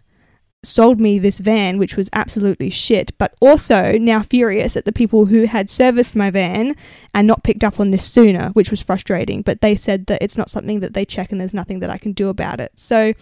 sold 0.64 1.00
me 1.00 1.18
this 1.18 1.40
van, 1.40 1.76
which 1.76 1.96
was 1.96 2.08
absolutely 2.12 2.70
shit, 2.70 3.16
but 3.18 3.34
also 3.40 3.98
now 3.98 4.22
furious 4.22 4.76
at 4.76 4.84
the 4.84 4.92
people 4.92 5.26
who 5.26 5.44
had 5.44 5.68
serviced 5.68 6.14
my 6.14 6.30
van 6.30 6.76
and 7.12 7.26
not 7.26 7.42
picked 7.42 7.64
up 7.64 7.80
on 7.80 7.90
this 7.90 8.04
sooner, 8.04 8.50
which 8.50 8.70
was 8.70 8.80
frustrating. 8.80 9.42
But 9.42 9.60
they 9.60 9.74
said 9.74 10.06
that 10.06 10.22
it's 10.22 10.38
not 10.38 10.50
something 10.50 10.80
that 10.80 10.94
they 10.94 11.04
check 11.04 11.32
and 11.32 11.40
there's 11.40 11.54
nothing 11.54 11.80
that 11.80 11.90
I 11.90 11.98
can 11.98 12.12
do 12.12 12.28
about 12.28 12.60
it. 12.60 12.72
So, 12.76 13.12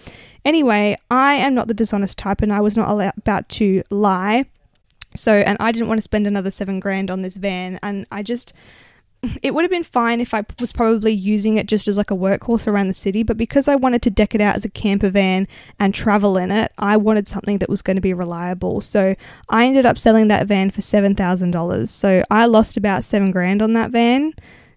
anyway, 0.45 0.99
I 1.11 1.35
am 1.35 1.55
not 1.55 1.67
the 1.67 1.75
dishonest 1.75 2.19
type 2.19 2.43
and 2.43 2.53
I 2.53 2.61
was 2.61 2.77
not 2.77 3.15
about 3.17 3.49
to 3.51 3.83
lie. 3.89 4.45
So, 5.17 5.33
and 5.33 5.57
I 5.59 5.73
didn't 5.73 5.89
want 5.89 5.99
to 5.99 6.03
spend 6.03 6.27
another 6.27 6.51
seven 6.51 6.79
grand 6.79 7.11
on 7.11 7.23
this 7.23 7.37
van, 7.37 7.81
and 7.83 8.07
I 8.13 8.23
just 8.23 8.53
it 9.43 9.53
would 9.55 9.65
have 9.65 9.71
been 9.71 9.83
fine 9.83 10.21
if 10.21 10.33
I 10.33 10.45
was 10.61 10.73
probably 10.73 11.13
using 11.13 11.59
it 11.59 11.67
just 11.67 11.89
as 11.89 11.99
like 11.99 12.11
a 12.11 12.17
workhorse 12.17 12.67
around 12.67 12.89
the 12.89 12.95
city, 12.95 13.23
but 13.23 13.37
because 13.37 13.69
I 13.69 13.77
wanted 13.77 14.03
to 14.03 14.11
deck 14.11 14.35
it 14.35 14.41
out 14.41 14.57
as 14.57 14.65
a 14.65 14.71
camper 14.71 15.11
van 15.11 15.47
and 15.79 15.95
travel 15.95 16.37
in 16.37 16.51
it, 16.51 16.73
I 16.79 16.97
wanted 16.97 17.29
something 17.29 17.59
that 17.59 17.69
was 17.69 17.83
going 17.83 17.97
to 17.97 18.01
be 18.01 18.15
reliable. 18.15 18.81
So 18.81 19.15
I 19.49 19.67
ended 19.67 19.85
up 19.85 19.99
selling 19.99 20.29
that 20.29 20.47
van 20.47 20.71
for 20.71 20.81
$7,000. 20.81 21.89
So 21.89 22.25
I 22.31 22.47
lost 22.47 22.77
about 22.77 23.05
7 23.05 23.31
grand 23.31 23.61
on 23.61 23.75
that 23.75 23.91
van 23.91 24.33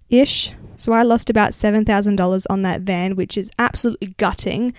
ish. 0.09 0.53
So 0.77 0.91
I 0.91 1.03
lost 1.03 1.29
about 1.29 1.51
$7,000 1.51 2.45
on 2.49 2.61
that 2.63 2.81
van, 2.81 3.15
which 3.15 3.37
is 3.37 3.49
absolutely 3.57 4.15
gutting, 4.17 4.73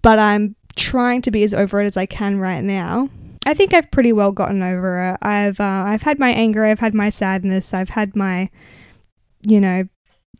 but 0.00 0.18
I'm 0.18 0.56
trying 0.76 1.20
to 1.22 1.30
be 1.30 1.42
as 1.42 1.52
over 1.52 1.80
it 1.82 1.86
as 1.86 1.96
I 1.96 2.06
can 2.06 2.38
right 2.38 2.62
now. 2.62 3.10
I 3.44 3.54
think 3.54 3.74
I've 3.74 3.90
pretty 3.90 4.12
well 4.12 4.32
gotten 4.32 4.62
over 4.62 5.10
it. 5.10 5.18
I've 5.22 5.58
uh, 5.60 5.84
I've 5.86 6.02
had 6.02 6.18
my 6.18 6.30
anger, 6.30 6.64
I've 6.64 6.78
had 6.78 6.94
my 6.94 7.10
sadness, 7.10 7.72
I've 7.72 7.88
had 7.90 8.14
my 8.14 8.50
you 9.46 9.60
know, 9.60 9.84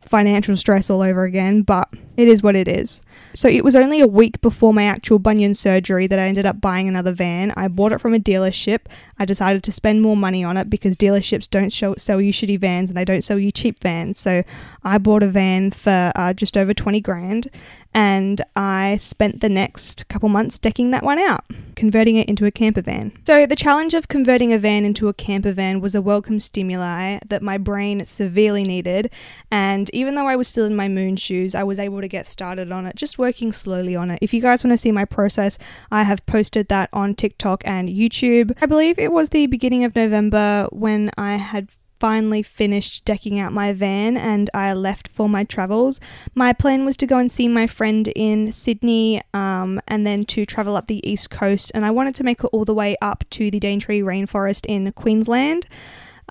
financial 0.01 0.57
stress 0.57 0.89
all 0.89 1.01
over 1.01 1.23
again, 1.23 1.61
but 1.61 1.87
it 2.17 2.27
is 2.27 2.41
what 2.41 2.55
it 2.55 2.67
is. 2.67 3.01
So 3.33 3.47
it 3.47 3.63
was 3.63 3.75
only 3.75 4.01
a 4.01 4.07
week 4.07 4.41
before 4.41 4.73
my 4.73 4.83
actual 4.83 5.19
bunion 5.19 5.53
surgery 5.53 6.07
that 6.07 6.19
I 6.19 6.27
ended 6.27 6.45
up 6.45 6.59
buying 6.59 6.87
another 6.87 7.13
van. 7.13 7.51
I 7.55 7.67
bought 7.67 7.91
it 7.91 8.01
from 8.01 8.13
a 8.13 8.19
dealership. 8.19 8.79
I 9.19 9.25
decided 9.25 9.63
to 9.63 9.71
spend 9.71 10.01
more 10.01 10.17
money 10.17 10.43
on 10.43 10.57
it 10.57 10.69
because 10.69 10.97
dealerships 10.97 11.49
don't 11.49 11.71
show, 11.71 11.95
sell 11.95 12.19
you 12.19 12.33
shitty 12.33 12.59
vans 12.59 12.89
and 12.89 12.97
they 12.97 13.05
don't 13.05 13.23
sell 13.23 13.39
you 13.39 13.51
cheap 13.51 13.79
vans. 13.81 14.19
So 14.19 14.43
I 14.83 14.97
bought 14.97 15.23
a 15.23 15.27
van 15.27 15.71
for 15.71 16.11
uh, 16.15 16.33
just 16.33 16.57
over 16.57 16.73
20 16.73 16.99
grand 17.01 17.47
and 17.93 18.41
I 18.55 18.97
spent 18.97 19.41
the 19.41 19.49
next 19.49 20.07
couple 20.07 20.29
months 20.29 20.57
decking 20.57 20.91
that 20.91 21.03
one 21.03 21.19
out, 21.19 21.43
converting 21.75 22.15
it 22.15 22.29
into 22.29 22.45
a 22.45 22.51
camper 22.51 22.81
van. 22.81 23.11
So, 23.25 23.45
the 23.45 23.55
challenge 23.55 23.93
of 23.93 24.07
converting 24.07 24.53
a 24.53 24.57
van 24.57 24.85
into 24.85 25.09
a 25.09 25.13
camper 25.13 25.51
van 25.51 25.81
was 25.81 25.93
a 25.93 26.01
welcome 26.01 26.39
stimuli 26.39 27.19
that 27.27 27.41
my 27.41 27.57
brain 27.57 28.05
severely 28.05 28.63
needed. 28.63 29.11
And 29.51 29.89
even 29.93 30.15
though 30.15 30.27
I 30.27 30.35
was 30.35 30.47
still 30.47 30.65
in 30.65 30.75
my 30.75 30.87
moon 30.87 31.17
shoes, 31.17 31.53
I 31.53 31.63
was 31.63 31.79
able 31.79 32.01
to 32.01 32.07
get 32.07 32.25
started 32.25 32.71
on 32.71 32.85
it, 32.85 32.95
just 32.95 33.17
working 33.17 33.51
slowly 33.51 33.95
on 33.95 34.11
it. 34.11 34.19
If 34.21 34.33
you 34.33 34.41
guys 34.41 34.63
want 34.63 34.73
to 34.73 34.77
see 34.77 34.91
my 34.91 35.05
process, 35.05 35.57
I 35.91 36.03
have 36.03 36.25
posted 36.25 36.69
that 36.69 36.89
on 36.93 37.15
TikTok 37.15 37.63
and 37.65 37.89
YouTube. 37.89 38.55
I 38.61 38.65
believe 38.65 38.97
it 38.97 39.11
was 39.11 39.29
the 39.29 39.47
beginning 39.47 39.83
of 39.83 39.95
November 39.95 40.67
when 40.71 41.11
I 41.17 41.35
had 41.35 41.67
finally 42.01 42.41
finished 42.41 43.05
decking 43.05 43.39
out 43.39 43.53
my 43.53 43.71
van 43.71 44.17
and 44.17 44.49
I 44.55 44.73
left 44.73 45.07
for 45.07 45.29
my 45.29 45.43
travels. 45.43 45.99
My 46.33 46.51
plan 46.51 46.83
was 46.83 46.97
to 46.97 47.05
go 47.05 47.19
and 47.19 47.31
see 47.31 47.47
my 47.47 47.67
friend 47.67 48.07
in 48.15 48.51
Sydney 48.51 49.21
um, 49.35 49.79
and 49.87 50.05
then 50.05 50.23
to 50.23 50.43
travel 50.43 50.75
up 50.75 50.87
the 50.87 51.07
east 51.07 51.29
coast, 51.29 51.71
and 51.75 51.85
I 51.85 51.91
wanted 51.91 52.15
to 52.15 52.23
make 52.23 52.43
it 52.43 52.49
all 52.51 52.65
the 52.65 52.73
way 52.73 52.95
up 53.03 53.23
to 53.29 53.51
the 53.51 53.59
Daintree 53.59 54.01
Rainforest 54.01 54.65
in 54.65 54.91
Queensland. 54.93 55.67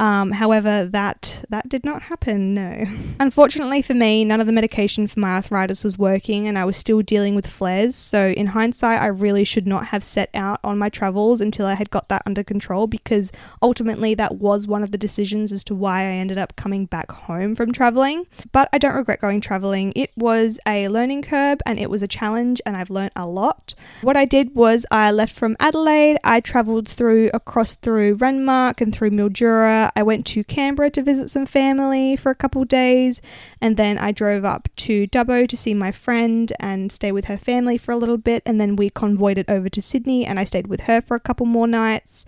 Um, 0.01 0.31
however, 0.33 0.89
that 0.93 1.45
that 1.51 1.69
did 1.69 1.85
not 1.85 2.01
happen. 2.01 2.55
No. 2.55 2.85
Unfortunately 3.21 3.83
for 3.83 3.93
me, 3.93 4.25
none 4.25 4.41
of 4.41 4.47
the 4.47 4.53
medication 4.53 5.07
for 5.07 5.21
my 5.21 5.35
arthritis 5.35 5.85
was 5.85 5.99
working, 5.99 6.49
and 6.49 6.59
I 6.59 6.65
was 6.65 6.79
still 6.79 7.03
dealing 7.03 7.35
with 7.35 7.47
flares. 7.47 7.95
So, 7.95 8.31
in 8.31 8.47
hindsight, 8.47 9.03
I 9.03 9.09
really 9.09 9.45
should 9.45 9.67
not 9.67 9.89
have 9.89 10.03
set 10.03 10.31
out 10.33 10.59
on 10.65 10.79
my 10.79 10.89
travels 10.89 11.43
until 11.43 11.67
I 11.67 11.75
had 11.75 11.91
got 11.91 12.09
that 12.09 12.23
under 12.25 12.43
control, 12.43 12.87
because 12.87 13.31
ultimately 13.61 14.15
that 14.15 14.37
was 14.37 14.67
one 14.67 14.83
of 14.83 14.91
the 14.91 14.97
decisions 14.97 15.53
as 15.53 15.63
to 15.65 15.75
why 15.75 16.01
I 16.01 16.13
ended 16.13 16.39
up 16.39 16.57
coming 16.57 16.87
back 16.87 17.13
home 17.13 17.55
from 17.55 17.71
traveling. 17.71 18.27
But 18.53 18.71
I 18.73 18.79
don't 18.79 18.95
regret 18.95 19.21
going 19.21 19.43
traveling. 19.43 19.93
It 19.95 20.13
was 20.17 20.59
a 20.67 20.89
learning 20.89 21.23
curve, 21.23 21.59
and 21.67 21.79
it 21.79 21.91
was 21.91 22.03
a 22.03 22.09
challenge, 22.09 22.63
and 22.65 22.75
I've 22.75 22.89
learned 22.89 23.13
a 23.17 23.29
lot. 23.29 23.75
What 24.01 24.17
I 24.17 24.25
did 24.25 24.55
was 24.55 24.87
I 24.91 25.11
left 25.11 25.35
from 25.35 25.59
Adelaide. 25.61 26.17
I 26.25 26.41
travelled 26.41 26.89
through 26.89 27.31
across 27.35 27.75
through 27.75 28.17
Renmark 28.17 28.81
and 28.81 28.95
through 28.95 29.11
Mildura 29.11 29.90
I 29.95 30.03
went 30.03 30.27
to 30.27 30.45
Canberra 30.45 30.91
to 30.91 31.03
visit 31.03 31.31
some 31.31 31.47
family 31.47 32.17
for 32.17 32.31
a 32.31 32.35
couple 32.35 32.65
days, 32.65 33.21
and 33.61 33.77
then 33.77 33.99
I 33.99 34.13
drove 34.13 34.45
up 34.45 34.69
to 34.77 35.07
Dubbo 35.07 35.49
to 35.49 35.57
see 35.57 35.75
my 35.75 35.93
friend 35.93 36.53
and 36.59 36.91
stay 36.91 37.13
with 37.13 37.27
her 37.27 37.39
family 37.39 37.79
for 37.79 37.93
a 37.93 37.97
little 37.97 38.19
bit, 38.19 38.43
and 38.47 38.61
then 38.61 38.77
we 38.77 38.91
convoyed 38.91 39.39
it 39.39 39.51
over 39.51 39.69
to 39.69 39.83
Sydney, 39.83 40.25
and 40.25 40.39
I 40.39 40.45
stayed 40.45 40.67
with 40.67 40.83
her 40.83 41.01
for 41.01 41.15
a 41.15 41.21
couple 41.21 41.47
more 41.47 41.67
nights. 41.67 42.27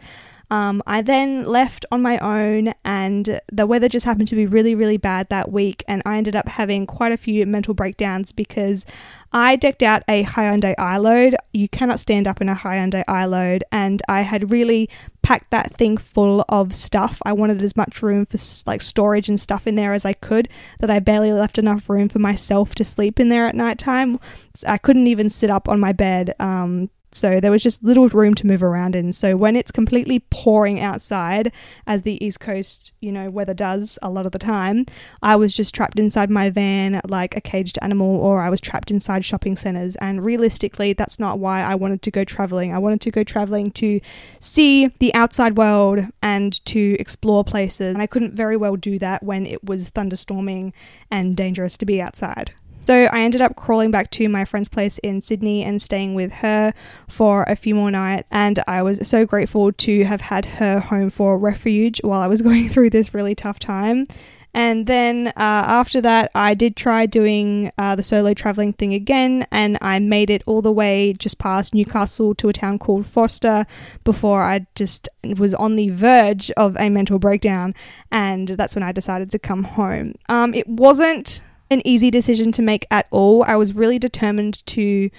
Um, 0.53 0.83
I 0.87 1.01
then 1.01 1.45
left 1.45 1.87
on 1.91 2.03
my 2.03 2.19
own, 2.19 2.75
and 2.85 3.41
the 3.51 3.67
weather 3.67 3.89
just 3.89 4.05
happened 4.05 4.29
to 4.29 4.37
be 4.37 4.45
really, 4.45 4.75
really 4.75 4.99
bad 4.99 5.31
that 5.31 5.51
week, 5.51 5.83
and 5.89 6.03
I 6.05 6.19
ended 6.19 6.37
up 6.37 6.47
having 6.47 6.85
quite 6.85 7.11
a 7.11 7.17
few 7.17 7.47
mental 7.47 7.73
breakdowns 7.73 8.33
because 8.33 8.85
I 9.33 9.57
decked 9.57 9.83
out 9.83 10.03
a 10.09 10.25
Hyundai 10.25 10.75
iLoad. 10.77 11.37
You 11.55 11.71
cannot 11.71 12.01
stand 12.01 12.29
up 12.29 12.43
in 12.43 12.51
a 12.51 12.55
Hyundai 12.55 13.03
iLoad, 13.07 13.63
and 13.73 14.03
I 14.11 14.21
had 14.21 14.51
really 14.51 14.91
packed 15.23 15.51
that 15.53 15.73
thing 15.73 15.97
full 15.97 16.45
of 16.51 16.75
stuff. 16.75 17.23
I 17.25 17.33
wanted 17.33 17.63
as 17.63 17.75
much 17.75 18.03
room 18.03 18.27
for 18.27 18.37
like 18.67 18.83
storage 18.83 19.31
and 19.31 19.41
stuff 19.41 19.67
in 19.67 19.75
there 19.75 19.95
as 19.95 20.05
I 20.05 20.13
could. 20.13 20.51
That 20.81 20.91
I 20.91 20.99
barely 21.01 21.33
left 21.33 21.57
enough 21.57 21.89
room 21.89 22.11
for 22.11 22.19
myself 22.19 22.75
to 22.75 22.85
sleep 22.85 23.19
in 23.19 23.31
there 23.31 23.47
at 23.47 23.55
night 23.55 23.79
time. 23.79 24.21
I 24.67 24.77
couldn't 24.77 25.07
even 25.07 25.31
sit 25.31 25.49
up 25.49 25.67
on 25.67 25.81
my 25.81 25.93
bed. 25.93 26.35
Um, 26.39 26.91
so 27.15 27.41
there 27.41 27.51
was 27.51 27.63
just 27.63 27.83
little 27.83 28.09
room 28.09 28.35
to 28.35 28.47
move 28.47 28.63
around 28.63 28.95
in. 28.95 29.13
So 29.13 29.37
when 29.37 29.57
it's 29.57 29.71
completely 29.71 30.21
pouring 30.31 30.81
outside, 30.81 31.53
as 31.87 32.03
the 32.03 32.23
East 32.25 32.41
Coast, 32.41 32.93
you 33.01 33.13
know, 33.13 33.31
weather 33.31 33.55
does 33.55 33.99
a 34.03 34.11
lot 34.11 34.27
of 34.27 34.33
the 34.33 34.39
time, 34.39 34.87
I 35.23 35.37
was 35.37 35.55
just 35.55 35.75
trapped 35.75 35.99
inside 35.99 36.31
my 36.31 36.51
van 36.51 37.01
like 37.09 37.37
a 37.37 37.41
caged 37.41 37.79
animal, 37.83 38.17
or 38.17 38.41
I 38.41 38.51
was 38.51 38.61
trapped 38.61 38.91
inside 38.91 39.25
shopping 39.25 39.57
centers. 39.57 39.97
And 39.97 40.25
realistically, 40.25 40.93
that's 40.93 41.19
not 41.19 41.39
why 41.39 41.63
I 41.63 41.75
wanted 41.75 42.03
to 42.03 42.11
go 42.11 42.25
traveling. 42.25 42.73
I 42.73 42.79
wanted 42.79 43.01
to 43.03 43.11
go 43.11 43.25
traveling 43.25 43.71
to 43.73 44.01
see 44.41 44.89
the 44.99 45.15
outside 45.15 45.57
world 45.57 46.01
and 46.23 46.65
to 46.67 46.97
explore 46.99 47.45
places. 47.45 47.95
And 47.95 48.03
I 48.03 48.07
couldn't 48.07 48.35
very 48.35 48.57
well 48.57 48.77
do 48.77 48.99
that 48.99 49.23
when 49.23 49.47
it 49.47 49.65
was 49.65 49.91
thunderstorming 49.91 50.73
and 51.11 51.37
dangerous 51.37 51.77
to 51.79 51.87
be 51.87 52.01
outside. 52.01 52.53
So 52.87 53.05
I 53.05 53.21
ended 53.21 53.41
up 53.41 53.55
crawling 53.55 53.91
back 53.91 54.11
to 54.13 54.29
my 54.29 54.45
friend's 54.45 54.69
place 54.69 54.99
in 54.99 55.21
Sydney 55.23 55.63
and 55.63 55.81
staying 55.81 56.15
with 56.15 56.33
her 56.33 56.75
for 57.09 57.45
a 57.45 57.55
few 57.55 57.75
more 57.75 57.91
nights. 57.91 58.29
And 58.33 58.61
I 58.67 58.83
was 58.83 59.07
so 59.07 59.25
grateful 59.25 59.73
to 59.73 60.05
have 60.05 60.21
had 60.21 60.45
her 60.45 60.81
home 60.81 61.11
for 61.11 61.39
refuge 61.39 62.01
while 62.03 62.21
I 62.21 62.27
was 62.27 62.43
going 62.43 62.69
through 62.69 62.91
this 62.91 63.15
really 63.15 63.35
tough 63.35 63.59
time. 63.59 64.07
And 64.55 64.87
then 64.87 65.29
uh, 65.29 65.33
after 65.37 66.01
that, 66.03 66.31
I 66.35 66.55
did 66.55 66.77
try 66.77 67.07
doing 67.07 67.73
uh, 67.79 67.97
the 67.97 68.03
solo 68.03 68.35
traveling 68.35 68.75
thing 68.75 68.93
again, 68.93 69.47
and 69.51 69.79
I 69.81 69.99
made 69.99 70.29
it 70.29 70.43
all 70.45 70.61
the 70.61 70.71
way 70.71 71.15
just 71.15 71.39
past 71.39 71.73
Newcastle 71.75 72.35
to 72.35 72.51
a 72.51 72.53
town 72.53 72.79
called 72.79 73.07
Forster 73.07 73.65
before 74.05 74.43
I 74.43 74.67
just 74.75 75.09
was 75.39 75.55
on 75.55 75.77
the 75.77 75.89
verge 75.89 76.51
of 76.59 76.77
a 76.79 76.91
mental 76.91 77.19
breakdown. 77.19 77.75
And 78.11 78.49
that's 78.49 78.75
when 78.75 78.83
I 78.83 78.93
decided 78.93 79.31
to 79.31 79.39
come 79.39 79.65
home. 79.65 80.17
Um, 80.29 80.53
it 80.53 80.69
wasn't 80.69 81.41
an 81.73 81.87
easy 81.87 82.11
decision 82.11 82.53
to 82.53 82.63
make 82.63 82.87
at 82.91 83.07
all. 83.11 83.45
I 83.47 83.57
was 83.57 83.75
really 83.75 83.99
determined 83.99 84.65
to 84.67 85.11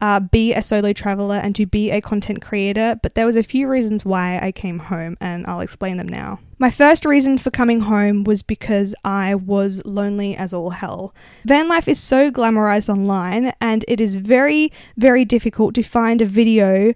uh, 0.00 0.20
be 0.20 0.52
a 0.52 0.62
solo 0.62 0.92
traveler 0.92 1.36
and 1.36 1.54
to 1.56 1.66
be 1.66 1.90
a 1.90 2.00
content 2.00 2.42
creator, 2.42 2.98
but 3.02 3.14
there 3.14 3.26
was 3.26 3.36
a 3.36 3.42
few 3.42 3.66
reasons 3.66 4.04
why 4.04 4.38
I 4.42 4.52
came 4.52 4.78
home, 4.78 5.16
and 5.20 5.46
I'll 5.46 5.60
explain 5.60 5.96
them 5.96 6.08
now. 6.08 6.38
My 6.58 6.70
first 6.70 7.04
reason 7.04 7.38
for 7.38 7.50
coming 7.50 7.80
home 7.80 8.24
was 8.24 8.42
because 8.42 8.94
I 9.04 9.34
was 9.34 9.82
lonely 9.84 10.36
as 10.36 10.52
all 10.52 10.70
hell. 10.70 11.14
Van 11.44 11.68
life 11.68 11.88
is 11.88 11.98
so 11.98 12.30
glamorized 12.30 12.88
online, 12.88 13.52
and 13.60 13.84
it 13.88 14.00
is 14.00 14.16
very, 14.16 14.70
very 14.96 15.24
difficult 15.24 15.74
to 15.74 15.82
find 15.82 16.20
a 16.20 16.26
video 16.26 16.92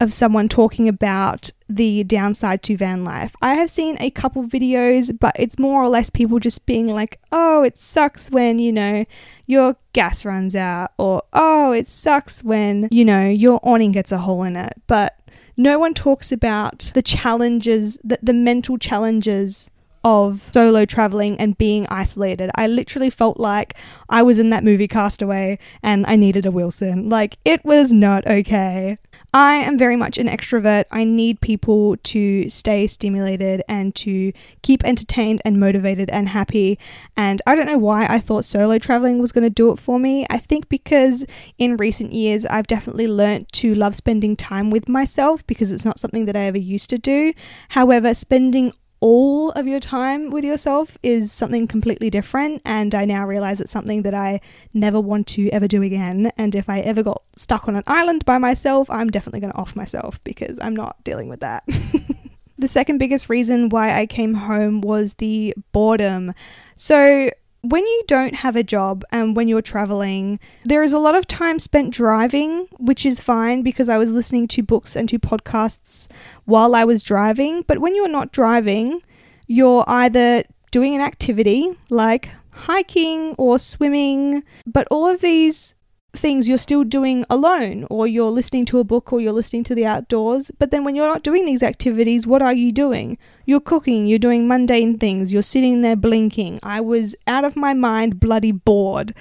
of 0.00 0.12
someone 0.12 0.48
talking 0.48 0.88
about 0.88 1.50
the 1.68 2.02
downside 2.04 2.62
to 2.62 2.76
van 2.76 3.04
life. 3.04 3.36
I 3.42 3.54
have 3.54 3.70
seen 3.70 3.96
a 4.00 4.10
couple 4.10 4.42
videos, 4.44 5.16
but 5.16 5.36
it's 5.38 5.58
more 5.58 5.82
or 5.82 5.88
less 5.88 6.08
people 6.10 6.38
just 6.38 6.64
being 6.66 6.88
like, 6.88 7.20
oh, 7.30 7.62
it 7.62 7.76
sucks 7.76 8.30
when, 8.30 8.58
you 8.58 8.72
know, 8.72 9.04
your 9.46 9.76
gas 9.92 10.24
runs 10.24 10.56
out, 10.56 10.92
or 10.98 11.22
oh, 11.32 11.72
it 11.72 11.86
sucks 11.86 12.42
when, 12.42 12.88
you 12.90 13.04
know, 13.04 13.28
your 13.28 13.60
awning 13.62 13.92
gets 13.92 14.10
a 14.10 14.18
hole 14.18 14.42
in 14.42 14.56
it. 14.56 14.80
But 14.86 15.18
no 15.56 15.78
one 15.78 15.92
talks 15.92 16.32
about 16.32 16.90
the 16.94 17.02
challenges, 17.02 17.98
the, 18.02 18.18
the 18.22 18.32
mental 18.32 18.78
challenges 18.78 19.70
of 20.02 20.48
solo 20.52 20.84
traveling 20.84 21.38
and 21.38 21.58
being 21.58 21.86
isolated. 21.88 22.50
I 22.54 22.66
literally 22.66 23.10
felt 23.10 23.38
like 23.38 23.74
I 24.08 24.22
was 24.22 24.38
in 24.38 24.50
that 24.50 24.64
movie 24.64 24.88
Castaway 24.88 25.58
and 25.82 26.06
I 26.06 26.16
needed 26.16 26.46
a 26.46 26.50
Wilson. 26.50 27.08
Like, 27.08 27.38
it 27.44 27.64
was 27.64 27.92
not 27.92 28.26
okay. 28.26 28.98
I 29.32 29.54
am 29.54 29.78
very 29.78 29.96
much 29.96 30.18
an 30.18 30.26
extrovert. 30.26 30.86
I 30.90 31.04
need 31.04 31.40
people 31.40 31.96
to 31.98 32.48
stay 32.48 32.86
stimulated 32.86 33.62
and 33.68 33.94
to 33.96 34.32
keep 34.62 34.84
entertained 34.84 35.40
and 35.44 35.60
motivated 35.60 36.10
and 36.10 36.28
happy. 36.28 36.78
And 37.16 37.40
I 37.46 37.54
don't 37.54 37.66
know 37.66 37.78
why 37.78 38.06
I 38.06 38.18
thought 38.18 38.44
solo 38.44 38.78
traveling 38.78 39.20
was 39.20 39.32
going 39.32 39.44
to 39.44 39.50
do 39.50 39.70
it 39.70 39.78
for 39.78 40.00
me. 40.00 40.26
I 40.30 40.38
think 40.38 40.68
because 40.68 41.24
in 41.58 41.76
recent 41.76 42.12
years 42.12 42.44
I've 42.46 42.66
definitely 42.66 43.06
learnt 43.06 43.52
to 43.52 43.74
love 43.74 43.94
spending 43.94 44.34
time 44.34 44.70
with 44.70 44.88
myself 44.88 45.46
because 45.46 45.70
it's 45.70 45.84
not 45.84 45.98
something 45.98 46.24
that 46.24 46.36
I 46.36 46.46
ever 46.46 46.58
used 46.58 46.90
to 46.90 46.98
do. 46.98 47.32
However, 47.68 48.14
spending 48.14 48.72
all 49.00 49.50
of 49.52 49.66
your 49.66 49.80
time 49.80 50.30
with 50.30 50.44
yourself 50.44 50.98
is 51.02 51.32
something 51.32 51.66
completely 51.66 52.10
different. 52.10 52.60
And 52.64 52.94
I 52.94 53.06
now 53.06 53.26
realize 53.26 53.60
it's 53.60 53.72
something 53.72 54.02
that 54.02 54.14
I 54.14 54.40
never 54.74 55.00
want 55.00 55.26
to 55.28 55.48
ever 55.50 55.66
do 55.66 55.82
again. 55.82 56.30
And 56.36 56.54
if 56.54 56.68
I 56.68 56.80
ever 56.80 57.02
got 57.02 57.22
stuck 57.34 57.66
on 57.66 57.76
an 57.76 57.84
island 57.86 58.24
by 58.26 58.38
myself, 58.38 58.88
I'm 58.90 59.08
definitely 59.08 59.40
going 59.40 59.52
to 59.52 59.58
off 59.58 59.74
myself 59.74 60.22
because 60.22 60.58
I'm 60.60 60.76
not 60.76 61.02
dealing 61.02 61.28
with 61.28 61.40
that. 61.40 61.64
the 62.58 62.68
second 62.68 62.98
biggest 62.98 63.30
reason 63.30 63.70
why 63.70 63.98
I 63.98 64.06
came 64.06 64.34
home 64.34 64.82
was 64.82 65.14
the 65.14 65.54
boredom. 65.72 66.34
So, 66.76 67.30
when 67.62 67.86
you 67.86 68.02
don't 68.06 68.36
have 68.36 68.56
a 68.56 68.62
job 68.62 69.04
and 69.12 69.36
when 69.36 69.48
you're 69.48 69.62
traveling, 69.62 70.40
there 70.64 70.82
is 70.82 70.92
a 70.92 70.98
lot 70.98 71.14
of 71.14 71.26
time 71.26 71.58
spent 71.58 71.92
driving, 71.92 72.66
which 72.78 73.04
is 73.04 73.20
fine 73.20 73.62
because 73.62 73.88
I 73.88 73.98
was 73.98 74.12
listening 74.12 74.48
to 74.48 74.62
books 74.62 74.96
and 74.96 75.08
to 75.08 75.18
podcasts 75.18 76.08
while 76.44 76.74
I 76.74 76.84
was 76.84 77.02
driving. 77.02 77.62
But 77.66 77.78
when 77.78 77.94
you're 77.94 78.08
not 78.08 78.32
driving, 78.32 79.02
you're 79.46 79.84
either 79.86 80.44
doing 80.70 80.94
an 80.94 81.00
activity 81.00 81.76
like 81.90 82.30
hiking 82.50 83.34
or 83.36 83.58
swimming, 83.58 84.42
but 84.66 84.86
all 84.90 85.06
of 85.06 85.20
these 85.20 85.74
things 86.12 86.48
you're 86.48 86.58
still 86.58 86.82
doing 86.82 87.24
alone, 87.30 87.86
or 87.88 88.06
you're 88.06 88.30
listening 88.30 88.64
to 88.66 88.78
a 88.78 88.84
book, 88.84 89.12
or 89.12 89.20
you're 89.20 89.32
listening 89.32 89.64
to 89.64 89.74
the 89.74 89.86
outdoors. 89.86 90.50
But 90.58 90.70
then 90.70 90.82
when 90.84 90.94
you're 90.94 91.06
not 91.06 91.22
doing 91.22 91.44
these 91.44 91.62
activities, 91.62 92.26
what 92.26 92.42
are 92.42 92.52
you 92.52 92.72
doing? 92.72 93.16
You're 93.50 93.58
cooking, 93.58 94.06
you're 94.06 94.20
doing 94.20 94.46
mundane 94.46 94.96
things, 94.96 95.32
you're 95.32 95.42
sitting 95.42 95.80
there 95.80 95.96
blinking. 95.96 96.60
I 96.62 96.80
was 96.80 97.16
out 97.26 97.44
of 97.44 97.56
my 97.56 97.74
mind, 97.74 98.20
bloody 98.20 98.52
bored 98.52 99.12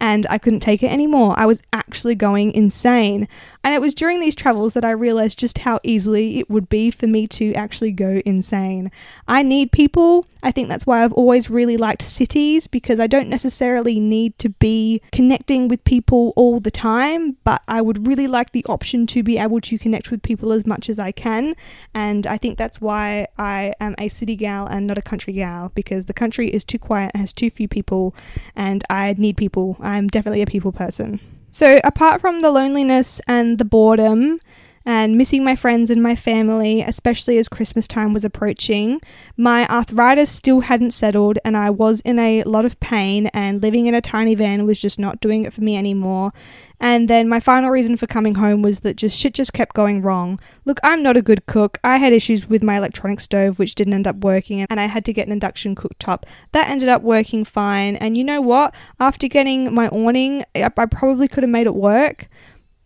and 0.00 0.26
I 0.28 0.38
couldn't 0.38 0.60
take 0.60 0.82
it 0.82 0.90
anymore. 0.90 1.34
I 1.36 1.46
was 1.46 1.62
actually 1.72 2.14
going 2.14 2.52
insane. 2.52 3.28
And 3.64 3.74
it 3.74 3.80
was 3.80 3.94
during 3.94 4.20
these 4.20 4.36
travels 4.36 4.74
that 4.74 4.84
I 4.84 4.92
realized 4.92 5.38
just 5.38 5.58
how 5.58 5.80
easily 5.82 6.38
it 6.38 6.48
would 6.48 6.68
be 6.68 6.90
for 6.90 7.06
me 7.06 7.26
to 7.28 7.52
actually 7.54 7.90
go 7.90 8.22
insane. 8.24 8.92
I 9.26 9.42
need 9.42 9.72
people. 9.72 10.26
I 10.42 10.52
think 10.52 10.68
that's 10.68 10.86
why 10.86 11.02
I've 11.02 11.12
always 11.14 11.50
really 11.50 11.76
liked 11.76 12.02
cities 12.02 12.68
because 12.68 13.00
I 13.00 13.08
don't 13.08 13.28
necessarily 13.28 13.98
need 13.98 14.38
to 14.38 14.50
be 14.50 15.02
connecting 15.10 15.66
with 15.66 15.82
people 15.82 16.32
all 16.36 16.60
the 16.60 16.70
time, 16.70 17.36
but 17.42 17.62
I 17.66 17.80
would 17.80 18.06
really 18.06 18.28
like 18.28 18.52
the 18.52 18.64
option 18.66 19.06
to 19.08 19.24
be 19.24 19.38
able 19.38 19.60
to 19.62 19.78
connect 19.78 20.12
with 20.12 20.22
people 20.22 20.52
as 20.52 20.64
much 20.64 20.88
as 20.88 21.00
I 21.00 21.10
can. 21.10 21.56
And 21.92 22.26
I 22.26 22.36
think 22.36 22.58
that's 22.58 22.80
why 22.80 23.26
I 23.38 23.72
am 23.80 23.96
a 23.98 24.08
city 24.08 24.36
gal 24.36 24.66
and 24.66 24.86
not 24.86 24.98
a 24.98 25.02
country 25.02 25.32
gal 25.32 25.72
because 25.74 26.06
the 26.06 26.12
country 26.14 26.48
is 26.48 26.64
too 26.64 26.78
quiet 26.78 27.16
has 27.16 27.32
too 27.32 27.50
few 27.50 27.66
people, 27.66 28.14
and 28.54 28.84
I 28.88 29.14
need 29.18 29.36
people. 29.36 29.76
I'm 29.86 30.08
definitely 30.08 30.42
a 30.42 30.46
people 30.46 30.72
person. 30.72 31.20
So, 31.50 31.80
apart 31.84 32.20
from 32.20 32.40
the 32.40 32.50
loneliness 32.50 33.20
and 33.26 33.58
the 33.58 33.64
boredom, 33.64 34.40
and 34.86 35.18
missing 35.18 35.42
my 35.42 35.56
friends 35.56 35.90
and 35.90 36.00
my 36.00 36.14
family, 36.14 36.80
especially 36.80 37.36
as 37.38 37.48
Christmas 37.48 37.88
time 37.88 38.12
was 38.12 38.24
approaching. 38.24 39.00
My 39.36 39.66
arthritis 39.66 40.30
still 40.30 40.60
hadn't 40.60 40.92
settled, 40.92 41.38
and 41.44 41.56
I 41.56 41.70
was 41.70 42.00
in 42.02 42.20
a 42.20 42.44
lot 42.44 42.64
of 42.64 42.78
pain, 42.78 43.26
and 43.34 43.60
living 43.60 43.86
in 43.86 43.94
a 43.94 44.00
tiny 44.00 44.36
van 44.36 44.64
was 44.64 44.80
just 44.80 44.98
not 44.98 45.20
doing 45.20 45.44
it 45.44 45.52
for 45.52 45.60
me 45.60 45.76
anymore. 45.76 46.32
And 46.78 47.08
then 47.08 47.28
my 47.28 47.40
final 47.40 47.70
reason 47.70 47.96
for 47.96 48.06
coming 48.06 48.36
home 48.36 48.62
was 48.62 48.80
that 48.80 48.96
just 48.96 49.18
shit 49.18 49.34
just 49.34 49.52
kept 49.52 49.74
going 49.74 50.02
wrong. 50.02 50.38
Look, 50.66 50.78
I'm 50.84 51.02
not 51.02 51.16
a 51.16 51.22
good 51.22 51.46
cook. 51.46 51.78
I 51.82 51.96
had 51.96 52.12
issues 52.12 52.48
with 52.48 52.62
my 52.62 52.76
electronic 52.76 53.18
stove, 53.18 53.58
which 53.58 53.74
didn't 53.74 53.94
end 53.94 54.06
up 54.06 54.16
working, 54.16 54.64
and 54.68 54.78
I 54.78 54.86
had 54.86 55.04
to 55.06 55.12
get 55.12 55.26
an 55.26 55.32
induction 55.32 55.74
cooktop. 55.74 56.24
That 56.52 56.68
ended 56.68 56.88
up 56.88 57.02
working 57.02 57.44
fine. 57.44 57.96
And 57.96 58.16
you 58.16 58.22
know 58.22 58.40
what? 58.40 58.74
After 59.00 59.26
getting 59.26 59.74
my 59.74 59.88
awning, 59.88 60.44
I 60.54 60.68
probably 60.68 61.26
could 61.26 61.42
have 61.42 61.50
made 61.50 61.66
it 61.66 61.74
work, 61.74 62.28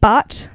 but 0.00 0.48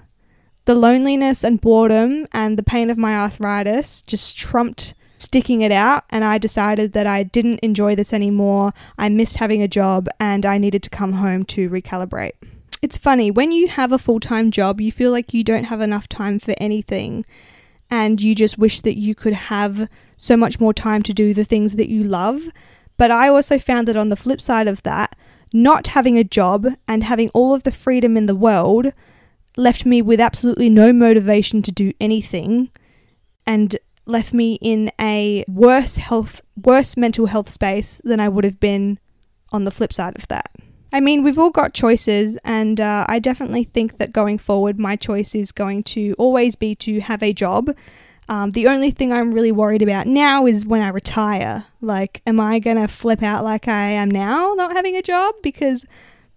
the 0.65 0.75
loneliness 0.75 1.43
and 1.43 1.61
boredom 1.61 2.27
and 2.33 2.57
the 2.57 2.63
pain 2.63 2.89
of 2.89 2.97
my 2.97 3.15
arthritis 3.15 4.01
just 4.01 4.37
trumped 4.37 4.93
sticking 5.17 5.61
it 5.61 5.71
out 5.71 6.03
and 6.09 6.25
I 6.25 6.37
decided 6.37 6.93
that 6.93 7.07
I 7.07 7.23
didn't 7.23 7.59
enjoy 7.59 7.95
this 7.95 8.13
anymore. 8.13 8.73
I 8.97 9.09
missed 9.09 9.37
having 9.37 9.61
a 9.61 9.67
job 9.67 10.07
and 10.19 10.45
I 10.45 10.57
needed 10.57 10.83
to 10.83 10.89
come 10.89 11.13
home 11.13 11.45
to 11.45 11.69
recalibrate. 11.69 12.33
It's 12.81 12.97
funny, 12.97 13.31
when 13.31 13.51
you 13.51 13.67
have 13.67 13.91
a 13.91 13.97
full 13.97 14.19
time 14.19 14.51
job, 14.51 14.81
you 14.81 14.91
feel 14.91 15.11
like 15.11 15.33
you 15.33 15.43
don't 15.43 15.63
have 15.65 15.81
enough 15.81 16.07
time 16.07 16.39
for 16.39 16.53
anything 16.57 17.25
and 17.89 18.21
you 18.21 18.35
just 18.35 18.57
wish 18.57 18.81
that 18.81 18.97
you 18.97 19.15
could 19.15 19.33
have 19.33 19.87
so 20.17 20.35
much 20.35 20.59
more 20.59 20.73
time 20.73 21.03
to 21.03 21.13
do 21.13 21.33
the 21.33 21.43
things 21.43 21.75
that 21.75 21.89
you 21.89 22.03
love. 22.03 22.43
But 22.97 23.11
I 23.11 23.29
also 23.29 23.59
found 23.59 23.87
that 23.87 23.97
on 23.97 24.09
the 24.09 24.15
flip 24.15 24.41
side 24.41 24.67
of 24.67 24.83
that, 24.83 25.15
not 25.53 25.87
having 25.87 26.17
a 26.17 26.23
job 26.23 26.67
and 26.87 27.03
having 27.03 27.29
all 27.29 27.53
of 27.53 27.63
the 27.63 27.71
freedom 27.71 28.17
in 28.17 28.25
the 28.25 28.35
world 28.35 28.91
left 29.57 29.85
me 29.85 30.01
with 30.01 30.19
absolutely 30.19 30.69
no 30.69 30.91
motivation 30.91 31.61
to 31.61 31.71
do 31.71 31.93
anything 31.99 32.69
and 33.45 33.77
left 34.05 34.33
me 34.33 34.55
in 34.61 34.91
a 34.99 35.43
worse 35.47 35.97
health 35.97 36.41
worse 36.63 36.95
mental 36.95 37.25
health 37.25 37.49
space 37.49 37.99
than 38.03 38.19
I 38.19 38.29
would 38.29 38.43
have 38.43 38.59
been 38.59 38.99
on 39.51 39.63
the 39.63 39.71
flip 39.71 39.93
side 39.93 40.15
of 40.15 40.27
that. 40.27 40.51
I 40.93 40.99
mean, 40.99 41.23
we've 41.23 41.39
all 41.39 41.49
got 41.49 41.73
choices, 41.73 42.37
and 42.45 42.79
uh, 42.79 43.05
I 43.09 43.19
definitely 43.19 43.65
think 43.65 43.97
that 43.97 44.13
going 44.13 44.37
forward, 44.37 44.79
my 44.79 44.95
choice 44.95 45.35
is 45.35 45.51
going 45.51 45.83
to 45.83 46.15
always 46.17 46.55
be 46.55 46.73
to 46.75 47.01
have 47.01 47.21
a 47.21 47.33
job. 47.33 47.75
Um, 48.29 48.51
the 48.51 48.67
only 48.67 48.91
thing 48.91 49.11
I'm 49.11 49.33
really 49.33 49.51
worried 49.51 49.81
about 49.81 50.07
now 50.07 50.45
is 50.45 50.65
when 50.65 50.81
I 50.81 50.89
retire. 50.89 51.65
Like, 51.81 52.21
am 52.25 52.39
I 52.39 52.59
going 52.59 52.77
to 52.77 52.87
flip 52.87 53.21
out 53.21 53.43
like 53.43 53.67
I 53.67 53.89
am 53.89 54.09
now, 54.09 54.53
not 54.55 54.71
having 54.71 54.95
a 54.95 55.01
job? 55.01 55.35
Because 55.43 55.85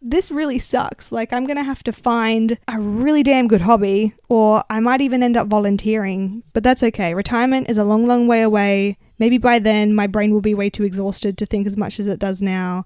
this 0.00 0.30
really 0.30 0.58
sucks. 0.58 1.10
Like, 1.10 1.32
I'm 1.32 1.44
going 1.44 1.56
to 1.56 1.64
have 1.64 1.82
to 1.84 1.92
find 1.92 2.58
a 2.68 2.80
really 2.80 3.22
damn 3.22 3.48
good 3.48 3.62
hobby, 3.62 4.14
or 4.28 4.62
I 4.70 4.80
might 4.80 5.00
even 5.00 5.22
end 5.22 5.36
up 5.36 5.48
volunteering. 5.48 6.42
But 6.52 6.62
that's 6.62 6.82
okay. 6.82 7.14
Retirement 7.14 7.68
is 7.68 7.78
a 7.78 7.84
long, 7.84 8.06
long 8.06 8.26
way 8.26 8.42
away. 8.42 8.98
Maybe 9.18 9.38
by 9.38 9.58
then, 9.58 9.94
my 9.94 10.06
brain 10.06 10.32
will 10.32 10.40
be 10.40 10.54
way 10.54 10.70
too 10.70 10.84
exhausted 10.84 11.36
to 11.38 11.46
think 11.46 11.66
as 11.66 11.76
much 11.76 11.98
as 11.98 12.06
it 12.06 12.20
does 12.20 12.40
now. 12.40 12.84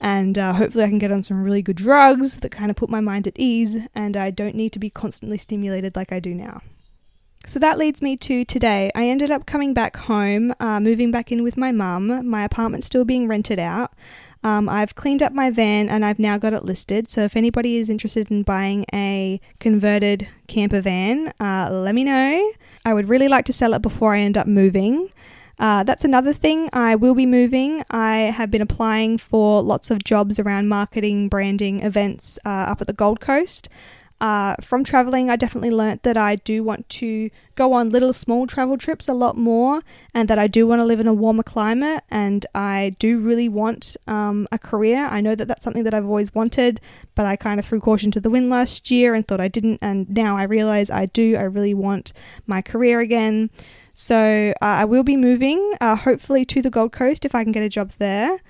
And 0.00 0.38
uh, 0.38 0.54
hopefully, 0.54 0.84
I 0.84 0.88
can 0.88 0.98
get 0.98 1.12
on 1.12 1.22
some 1.22 1.42
really 1.42 1.62
good 1.62 1.76
drugs 1.76 2.36
that 2.36 2.50
kind 2.50 2.70
of 2.70 2.76
put 2.76 2.90
my 2.90 3.00
mind 3.00 3.26
at 3.26 3.38
ease, 3.38 3.78
and 3.94 4.16
I 4.16 4.30
don't 4.30 4.54
need 4.54 4.72
to 4.72 4.78
be 4.78 4.90
constantly 4.90 5.38
stimulated 5.38 5.96
like 5.96 6.12
I 6.12 6.20
do 6.20 6.34
now. 6.34 6.62
So 7.46 7.58
that 7.58 7.78
leads 7.78 8.00
me 8.00 8.16
to 8.16 8.44
today. 8.44 8.90
I 8.94 9.06
ended 9.06 9.30
up 9.30 9.44
coming 9.44 9.74
back 9.74 9.96
home, 9.96 10.54
uh, 10.60 10.80
moving 10.80 11.10
back 11.10 11.30
in 11.30 11.42
with 11.42 11.58
my 11.58 11.72
mum, 11.72 12.26
my 12.26 12.42
apartment 12.42 12.84
still 12.84 13.04
being 13.04 13.28
rented 13.28 13.58
out. 13.58 13.92
Um, 14.44 14.68
I've 14.68 14.94
cleaned 14.94 15.22
up 15.22 15.32
my 15.32 15.50
van 15.50 15.88
and 15.88 16.04
I've 16.04 16.18
now 16.18 16.36
got 16.36 16.52
it 16.52 16.64
listed. 16.64 17.10
So 17.10 17.22
if 17.22 17.34
anybody 17.34 17.78
is 17.78 17.88
interested 17.88 18.30
in 18.30 18.42
buying 18.42 18.84
a 18.92 19.40
converted 19.58 20.28
camper 20.46 20.82
van, 20.82 21.32
uh, 21.40 21.70
let 21.72 21.94
me 21.94 22.04
know. 22.04 22.52
I 22.84 22.92
would 22.92 23.08
really 23.08 23.28
like 23.28 23.46
to 23.46 23.52
sell 23.54 23.72
it 23.72 23.80
before 23.80 24.14
I 24.14 24.20
end 24.20 24.36
up 24.36 24.46
moving. 24.46 25.08
Uh, 25.58 25.82
that's 25.84 26.04
another 26.04 26.32
thing. 26.32 26.68
I 26.72 26.94
will 26.94 27.14
be 27.14 27.26
moving. 27.26 27.84
I 27.90 28.16
have 28.16 28.50
been 28.50 28.60
applying 28.60 29.18
for 29.18 29.62
lots 29.62 29.90
of 29.90 30.04
jobs 30.04 30.38
around 30.38 30.68
marketing, 30.68 31.28
branding, 31.28 31.80
events 31.80 32.38
uh, 32.44 32.48
up 32.48 32.80
at 32.80 32.86
the 32.86 32.92
Gold 32.92 33.20
Coast. 33.20 33.68
Uh, 34.20 34.54
from 34.62 34.84
traveling, 34.84 35.28
I 35.28 35.36
definitely 35.36 35.70
learnt 35.70 36.02
that 36.04 36.16
I 36.16 36.36
do 36.36 36.62
want 36.62 36.88
to 37.00 37.30
go 37.56 37.72
on 37.74 37.90
little 37.90 38.12
small 38.12 38.46
travel 38.46 38.78
trips 38.78 39.08
a 39.08 39.12
lot 39.12 39.36
more, 39.36 39.82
and 40.14 40.28
that 40.28 40.38
I 40.38 40.46
do 40.46 40.66
want 40.66 40.80
to 40.80 40.84
live 40.84 41.00
in 41.00 41.08
a 41.08 41.12
warmer 41.12 41.42
climate, 41.42 42.04
and 42.10 42.46
I 42.54 42.96
do 42.98 43.18
really 43.18 43.48
want 43.48 43.96
um, 44.06 44.48
a 44.50 44.58
career. 44.58 45.08
I 45.10 45.20
know 45.20 45.34
that 45.34 45.46
that's 45.46 45.64
something 45.64 45.84
that 45.84 45.92
I've 45.92 46.06
always 46.06 46.34
wanted, 46.34 46.80
but 47.14 47.26
I 47.26 47.36
kind 47.36 47.60
of 47.60 47.66
threw 47.66 47.80
caution 47.80 48.10
to 48.12 48.20
the 48.20 48.30
wind 48.30 48.48
last 48.48 48.90
year 48.90 49.14
and 49.14 49.26
thought 49.26 49.40
I 49.40 49.48
didn't, 49.48 49.80
and 49.82 50.08
now 50.08 50.38
I 50.38 50.44
realize 50.44 50.90
I 50.90 51.06
do. 51.06 51.36
I 51.36 51.42
really 51.42 51.74
want 51.74 52.12
my 52.46 52.62
career 52.62 53.00
again. 53.00 53.50
So 53.92 54.54
uh, 54.62 54.64
I 54.64 54.84
will 54.84 55.04
be 55.04 55.16
moving, 55.16 55.74
uh, 55.80 55.96
hopefully 55.96 56.44
to 56.46 56.62
the 56.62 56.70
Gold 56.70 56.92
Coast 56.92 57.24
if 57.24 57.34
I 57.34 57.42
can 57.42 57.52
get 57.52 57.62
a 57.62 57.68
job 57.68 57.92
there. 57.98 58.40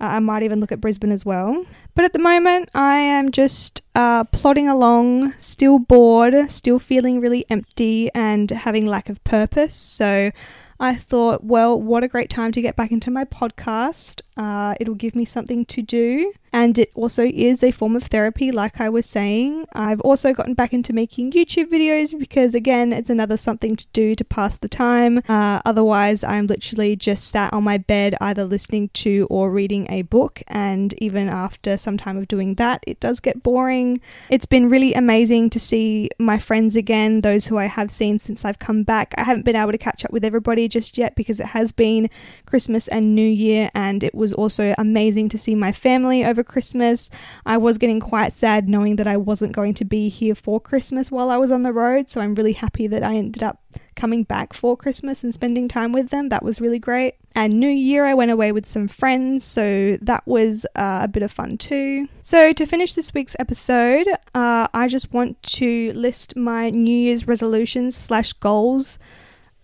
I 0.00 0.18
might 0.18 0.42
even 0.42 0.60
look 0.60 0.72
at 0.72 0.80
Brisbane 0.80 1.12
as 1.12 1.24
well. 1.24 1.64
But 1.94 2.04
at 2.04 2.12
the 2.12 2.18
moment, 2.18 2.68
I 2.74 2.96
am 2.96 3.30
just 3.30 3.82
uh, 3.94 4.24
plodding 4.24 4.68
along, 4.68 5.32
still 5.32 5.78
bored, 5.78 6.50
still 6.50 6.78
feeling 6.78 7.20
really 7.20 7.46
empty, 7.48 8.10
and 8.14 8.50
having 8.50 8.86
lack 8.86 9.08
of 9.08 9.22
purpose. 9.24 9.76
So 9.76 10.32
I 10.80 10.94
thought, 10.96 11.44
well, 11.44 11.80
what 11.80 12.02
a 12.02 12.08
great 12.08 12.30
time 12.30 12.52
to 12.52 12.60
get 12.60 12.76
back 12.76 12.90
into 12.90 13.10
my 13.10 13.24
podcast. 13.24 14.22
Uh, 14.36 14.74
it'll 14.80 14.94
give 14.94 15.14
me 15.14 15.24
something 15.24 15.64
to 15.66 15.82
do. 15.82 16.32
And 16.54 16.78
it 16.78 16.92
also 16.94 17.24
is 17.24 17.64
a 17.64 17.72
form 17.72 17.96
of 17.96 18.04
therapy, 18.04 18.52
like 18.52 18.80
I 18.80 18.88
was 18.88 19.06
saying. 19.06 19.66
I've 19.72 20.00
also 20.02 20.32
gotten 20.32 20.54
back 20.54 20.72
into 20.72 20.92
making 20.92 21.32
YouTube 21.32 21.68
videos 21.68 22.16
because, 22.16 22.54
again, 22.54 22.92
it's 22.92 23.10
another 23.10 23.36
something 23.36 23.74
to 23.74 23.84
do 23.92 24.14
to 24.14 24.24
pass 24.24 24.56
the 24.56 24.68
time. 24.68 25.20
Uh, 25.28 25.60
otherwise, 25.64 26.22
I'm 26.22 26.46
literally 26.46 26.94
just 26.94 27.26
sat 27.26 27.52
on 27.52 27.64
my 27.64 27.76
bed, 27.76 28.14
either 28.20 28.44
listening 28.44 28.90
to 28.90 29.26
or 29.30 29.50
reading 29.50 29.90
a 29.90 30.02
book. 30.02 30.44
And 30.46 30.94
even 31.02 31.28
after 31.28 31.76
some 31.76 31.96
time 31.96 32.16
of 32.16 32.28
doing 32.28 32.54
that, 32.54 32.84
it 32.86 33.00
does 33.00 33.18
get 33.18 33.42
boring. 33.42 34.00
It's 34.30 34.46
been 34.46 34.70
really 34.70 34.94
amazing 34.94 35.50
to 35.50 35.58
see 35.58 36.08
my 36.20 36.38
friends 36.38 36.76
again, 36.76 37.22
those 37.22 37.46
who 37.46 37.58
I 37.58 37.66
have 37.66 37.90
seen 37.90 38.20
since 38.20 38.44
I've 38.44 38.60
come 38.60 38.84
back. 38.84 39.12
I 39.18 39.24
haven't 39.24 39.44
been 39.44 39.56
able 39.56 39.72
to 39.72 39.78
catch 39.78 40.04
up 40.04 40.12
with 40.12 40.24
everybody 40.24 40.68
just 40.68 40.96
yet 40.96 41.16
because 41.16 41.40
it 41.40 41.46
has 41.46 41.72
been 41.72 42.08
Christmas 42.46 42.86
and 42.86 43.16
New 43.16 43.28
Year, 43.28 43.72
and 43.74 44.04
it 44.04 44.14
was 44.14 44.32
also 44.32 44.72
amazing 44.78 45.30
to 45.30 45.38
see 45.38 45.56
my 45.56 45.72
family 45.72 46.24
over 46.24 46.43
Christmas. 46.44 47.10
I 47.44 47.56
was 47.56 47.78
getting 47.78 48.00
quite 48.00 48.32
sad 48.32 48.68
knowing 48.68 48.96
that 48.96 49.06
I 49.06 49.16
wasn't 49.16 49.52
going 49.52 49.74
to 49.74 49.84
be 49.84 50.08
here 50.08 50.34
for 50.34 50.60
Christmas 50.60 51.10
while 51.10 51.30
I 51.30 51.36
was 51.36 51.50
on 51.50 51.62
the 51.62 51.72
road, 51.72 52.08
so 52.10 52.20
I'm 52.20 52.34
really 52.34 52.52
happy 52.52 52.86
that 52.86 53.02
I 53.02 53.16
ended 53.16 53.42
up 53.42 53.60
coming 53.96 54.24
back 54.24 54.52
for 54.52 54.76
Christmas 54.76 55.22
and 55.22 55.32
spending 55.32 55.68
time 55.68 55.92
with 55.92 56.10
them. 56.10 56.28
That 56.28 56.42
was 56.42 56.60
really 56.60 56.78
great. 56.78 57.14
And 57.34 57.54
New 57.54 57.68
Year, 57.68 58.04
I 58.04 58.14
went 58.14 58.30
away 58.30 58.52
with 58.52 58.66
some 58.66 58.86
friends, 58.86 59.44
so 59.44 59.98
that 60.00 60.26
was 60.26 60.66
uh, 60.76 61.00
a 61.02 61.08
bit 61.08 61.22
of 61.22 61.32
fun 61.32 61.58
too. 61.58 62.08
So, 62.22 62.52
to 62.52 62.66
finish 62.66 62.92
this 62.92 63.12
week's 63.12 63.34
episode, 63.38 64.06
uh, 64.34 64.68
I 64.72 64.86
just 64.88 65.12
want 65.12 65.42
to 65.42 65.92
list 65.94 66.36
my 66.36 66.70
New 66.70 66.96
Year's 66.96 67.26
resolutions 67.26 67.96
slash 67.96 68.32
goals 68.34 68.98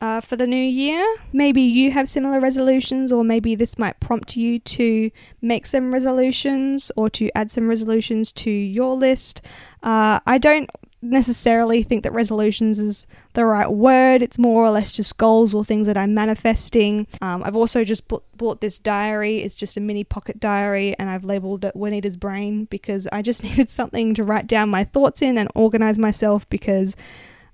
uh, 0.00 0.20
for 0.20 0.36
the 0.36 0.46
new 0.46 0.56
year. 0.56 1.16
Maybe 1.32 1.62
you 1.62 1.90
have 1.92 2.08
similar 2.08 2.40
resolutions, 2.40 3.12
or 3.12 3.24
maybe 3.24 3.54
this 3.54 3.78
might 3.78 4.00
prompt 4.00 4.36
you 4.36 4.58
to 4.58 5.10
make 5.42 5.66
some 5.66 5.92
resolutions 5.92 6.90
or 6.96 7.10
to 7.10 7.30
add 7.36 7.50
some 7.50 7.68
resolutions 7.68 8.32
to 8.32 8.50
your 8.50 8.94
list. 8.96 9.42
Uh, 9.82 10.20
I 10.26 10.38
don't 10.38 10.70
necessarily 11.02 11.82
think 11.82 12.02
that 12.02 12.12
resolutions 12.12 12.78
is 12.78 13.06
the 13.32 13.44
right 13.44 13.70
word. 13.70 14.22
It's 14.22 14.38
more 14.38 14.64
or 14.64 14.70
less 14.70 14.92
just 14.92 15.16
goals 15.16 15.54
or 15.54 15.64
things 15.64 15.86
that 15.86 15.96
I'm 15.96 16.14
manifesting. 16.14 17.06
Um, 17.22 17.42
I've 17.42 17.56
also 17.56 17.84
just 17.84 18.06
bought, 18.08 18.24
this 18.60 18.78
diary. 18.78 19.42
It's 19.42 19.54
just 19.54 19.76
a 19.76 19.80
mini 19.80 20.02
pocket 20.02 20.40
diary, 20.40 20.96
and 20.98 21.10
I've 21.10 21.24
labeled 21.24 21.64
it 21.64 21.76
Juanita's 21.76 22.16
Brain 22.16 22.64
because 22.64 23.06
I 23.12 23.22
just 23.22 23.44
needed 23.44 23.70
something 23.70 24.14
to 24.14 24.24
write 24.24 24.46
down 24.46 24.70
my 24.70 24.82
thoughts 24.84 25.22
in 25.22 25.36
and 25.38 25.48
organize 25.54 25.98
myself 25.98 26.48
because 26.48 26.96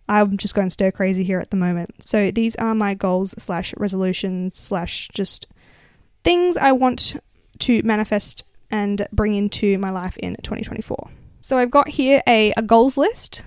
I'm 0.09 0.37
just 0.37 0.55
going 0.55 0.71
stir 0.71 0.91
crazy 0.91 1.25
here 1.25 1.39
at 1.39 1.51
the 1.51 1.57
moment. 1.57 2.03
So 2.03 2.31
these 2.31 2.57
are 2.57 2.75
my 2.75 2.95
goals 2.95 3.35
slash 3.39 3.75
resolutions 3.77 4.57
slash 4.57 5.09
just 5.13 5.47
things 6.25 6.57
I 6.57 6.73
want 6.73 7.17
to 7.61 7.83
manifest 7.83 8.45
and 8.71 9.07
bring 9.13 9.35
into 9.35 9.79
my 9.79 9.91
life 9.91 10.17
in 10.19 10.37
2024. 10.37 11.11
So 11.41 11.59
I've 11.59 11.71
got 11.71 11.89
here 11.89 12.23
a, 12.27 12.53
a 12.57 12.63
goals 12.63 12.97
list 12.97 13.45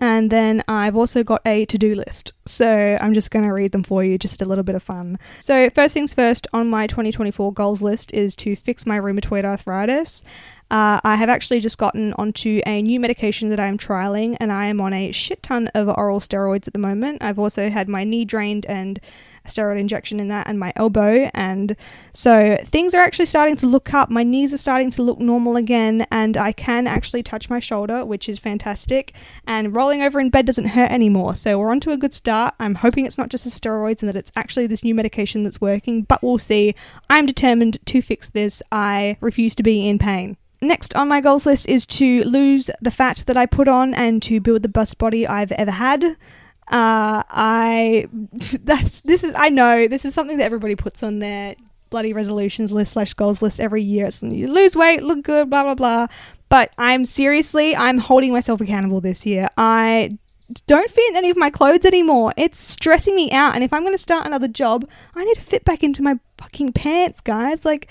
and 0.00 0.30
then 0.30 0.62
I've 0.68 0.96
also 0.96 1.24
got 1.24 1.42
a 1.44 1.64
to 1.66 1.78
do 1.78 1.94
list. 1.94 2.32
So 2.46 2.98
I'm 3.00 3.14
just 3.14 3.30
going 3.30 3.44
to 3.44 3.52
read 3.52 3.72
them 3.72 3.82
for 3.82 4.04
you, 4.04 4.16
just 4.16 4.40
a 4.40 4.44
little 4.44 4.64
bit 4.64 4.76
of 4.76 4.82
fun. 4.82 5.18
So, 5.40 5.70
first 5.70 5.94
things 5.94 6.14
first 6.14 6.46
on 6.52 6.70
my 6.70 6.86
2024 6.86 7.52
goals 7.52 7.82
list 7.82 8.12
is 8.14 8.36
to 8.36 8.54
fix 8.54 8.86
my 8.86 8.98
rheumatoid 8.98 9.44
arthritis. 9.44 10.22
Uh, 10.70 11.00
I 11.02 11.16
have 11.16 11.30
actually 11.30 11.60
just 11.60 11.78
gotten 11.78 12.12
onto 12.14 12.60
a 12.66 12.82
new 12.82 13.00
medication 13.00 13.48
that 13.48 13.58
I 13.58 13.66
am 13.66 13.78
trialing, 13.78 14.36
and 14.38 14.52
I 14.52 14.66
am 14.66 14.80
on 14.80 14.92
a 14.92 15.12
shit 15.12 15.42
ton 15.42 15.68
of 15.68 15.88
oral 15.88 16.20
steroids 16.20 16.66
at 16.66 16.74
the 16.74 16.78
moment. 16.78 17.22
I've 17.22 17.38
also 17.38 17.70
had 17.70 17.88
my 17.88 18.04
knee 18.04 18.26
drained 18.26 18.66
and 18.66 19.00
a 19.46 19.48
steroid 19.48 19.78
injection 19.78 20.20
in 20.20 20.28
that, 20.28 20.46
and 20.46 20.58
my 20.58 20.74
elbow. 20.76 21.30
And 21.32 21.74
so 22.12 22.58
things 22.64 22.92
are 22.94 23.00
actually 23.00 23.24
starting 23.24 23.56
to 23.56 23.66
look 23.66 23.94
up. 23.94 24.10
My 24.10 24.22
knees 24.22 24.52
are 24.52 24.58
starting 24.58 24.90
to 24.90 25.02
look 25.02 25.18
normal 25.18 25.56
again, 25.56 26.06
and 26.10 26.36
I 26.36 26.52
can 26.52 26.86
actually 26.86 27.22
touch 27.22 27.48
my 27.48 27.60
shoulder, 27.60 28.04
which 28.04 28.28
is 28.28 28.38
fantastic. 28.38 29.14
And 29.46 29.74
rolling 29.74 30.02
over 30.02 30.20
in 30.20 30.28
bed 30.28 30.44
doesn't 30.44 30.68
hurt 30.68 30.90
anymore. 30.90 31.34
So 31.34 31.58
we're 31.58 31.70
on 31.70 31.80
to 31.80 31.92
a 31.92 31.96
good 31.96 32.12
start. 32.12 32.54
I'm 32.60 32.74
hoping 32.74 33.06
it's 33.06 33.16
not 33.16 33.30
just 33.30 33.44
the 33.44 33.50
steroids 33.50 34.02
and 34.02 34.08
that 34.10 34.16
it's 34.16 34.32
actually 34.36 34.66
this 34.66 34.84
new 34.84 34.94
medication 34.94 35.44
that's 35.44 35.62
working, 35.62 36.02
but 36.02 36.22
we'll 36.22 36.38
see. 36.38 36.74
I'm 37.08 37.24
determined 37.24 37.78
to 37.86 38.02
fix 38.02 38.28
this. 38.28 38.62
I 38.70 39.16
refuse 39.22 39.54
to 39.54 39.62
be 39.62 39.88
in 39.88 39.98
pain. 39.98 40.36
Next 40.60 40.94
on 40.96 41.08
my 41.08 41.20
goals 41.20 41.46
list 41.46 41.68
is 41.68 41.86
to 41.86 42.24
lose 42.24 42.70
the 42.80 42.90
fat 42.90 43.22
that 43.26 43.36
I 43.36 43.46
put 43.46 43.68
on 43.68 43.94
and 43.94 44.22
to 44.24 44.40
build 44.40 44.62
the 44.62 44.68
best 44.68 44.98
body 44.98 45.26
I've 45.26 45.52
ever 45.52 45.70
had. 45.70 46.04
Uh, 46.04 47.22
I 47.30 48.08
that's 48.64 49.00
this 49.02 49.24
is 49.24 49.32
I 49.36 49.48
know 49.48 49.86
this 49.86 50.04
is 50.04 50.14
something 50.14 50.38
that 50.38 50.44
everybody 50.44 50.74
puts 50.74 51.02
on 51.02 51.20
their 51.20 51.54
bloody 51.90 52.12
resolutions 52.12 52.72
list 52.72 52.92
slash 52.92 53.14
goals 53.14 53.40
list 53.40 53.60
every 53.60 53.82
year. 53.82 54.06
It's 54.06 54.22
you 54.22 54.48
lose 54.48 54.74
weight, 54.74 55.02
look 55.02 55.22
good, 55.22 55.48
blah 55.48 55.62
blah 55.62 55.74
blah. 55.74 56.06
But 56.48 56.72
I'm 56.78 57.04
seriously, 57.04 57.76
I'm 57.76 57.98
holding 57.98 58.32
myself 58.32 58.60
accountable 58.60 59.00
this 59.00 59.26
year. 59.26 59.48
I 59.56 60.18
don't 60.66 60.90
fit 60.90 61.10
in 61.10 61.16
any 61.16 61.30
of 61.30 61.36
my 61.36 61.50
clothes 61.50 61.84
anymore. 61.84 62.32
It's 62.36 62.60
stressing 62.60 63.14
me 63.14 63.30
out. 63.32 63.54
And 63.54 63.62
if 63.62 63.72
I'm 63.72 63.82
going 63.82 63.92
to 63.92 63.98
start 63.98 64.26
another 64.26 64.48
job, 64.48 64.88
I 65.14 65.24
need 65.24 65.34
to 65.34 65.42
fit 65.42 65.64
back 65.64 65.82
into 65.82 66.02
my 66.02 66.18
fucking 66.38 66.72
pants, 66.72 67.20
guys. 67.20 67.66
Like, 67.66 67.90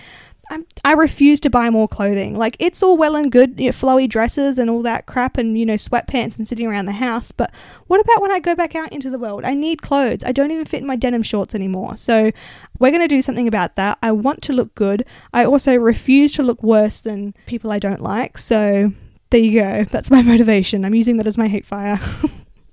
I'm, 0.49 0.65
I 0.86 0.93
refuse 0.93 1.39
to 1.41 1.49
buy 1.49 1.69
more 1.69 1.88
clothing. 1.88 2.38
Like, 2.38 2.55
it's 2.60 2.81
all 2.81 2.95
well 2.95 3.15
and 3.15 3.31
good, 3.31 3.60
you 3.60 3.67
know, 3.67 3.71
flowy 3.71 4.07
dresses 4.07 4.57
and 4.57 4.69
all 4.69 4.81
that 4.83 5.05
crap 5.05 5.38
and, 5.38 5.57
you 5.57 5.65
know, 5.65 5.73
sweatpants 5.73 6.38
and 6.38 6.47
sitting 6.47 6.67
around 6.67 6.86
the 6.86 6.93
house. 6.93 7.31
But 7.31 7.51
what 7.88 7.99
about 7.99 8.21
when 8.21 8.31
I 8.31 8.39
go 8.39 8.55
back 8.55 8.75
out 8.75 8.91
into 8.91 9.10
the 9.10 9.19
world? 9.19 9.43
I 9.43 9.53
need 9.53 9.81
clothes. 9.81 10.23
I 10.25 10.31
don't 10.31 10.51
even 10.51 10.65
fit 10.65 10.81
in 10.81 10.88
my 10.88 10.95
denim 10.95 11.23
shorts 11.23 11.53
anymore. 11.53 11.97
So, 11.97 12.31
we're 12.79 12.91
going 12.91 13.01
to 13.01 13.07
do 13.07 13.21
something 13.21 13.47
about 13.47 13.75
that. 13.75 13.97
I 14.01 14.12
want 14.12 14.41
to 14.43 14.53
look 14.53 14.73
good. 14.75 15.05
I 15.33 15.45
also 15.45 15.75
refuse 15.75 16.31
to 16.33 16.43
look 16.43 16.63
worse 16.63 17.01
than 17.01 17.33
people 17.45 17.71
I 17.71 17.79
don't 17.79 18.01
like. 18.01 18.38
So, 18.38 18.93
there 19.31 19.41
you 19.41 19.60
go. 19.60 19.83
That's 19.83 20.12
my 20.12 20.21
motivation. 20.23 20.86
I'm 20.86 20.95
using 20.95 21.17
that 21.17 21.27
as 21.27 21.38
my 21.38 21.47
hate 21.47 21.65
fire. 21.65 21.99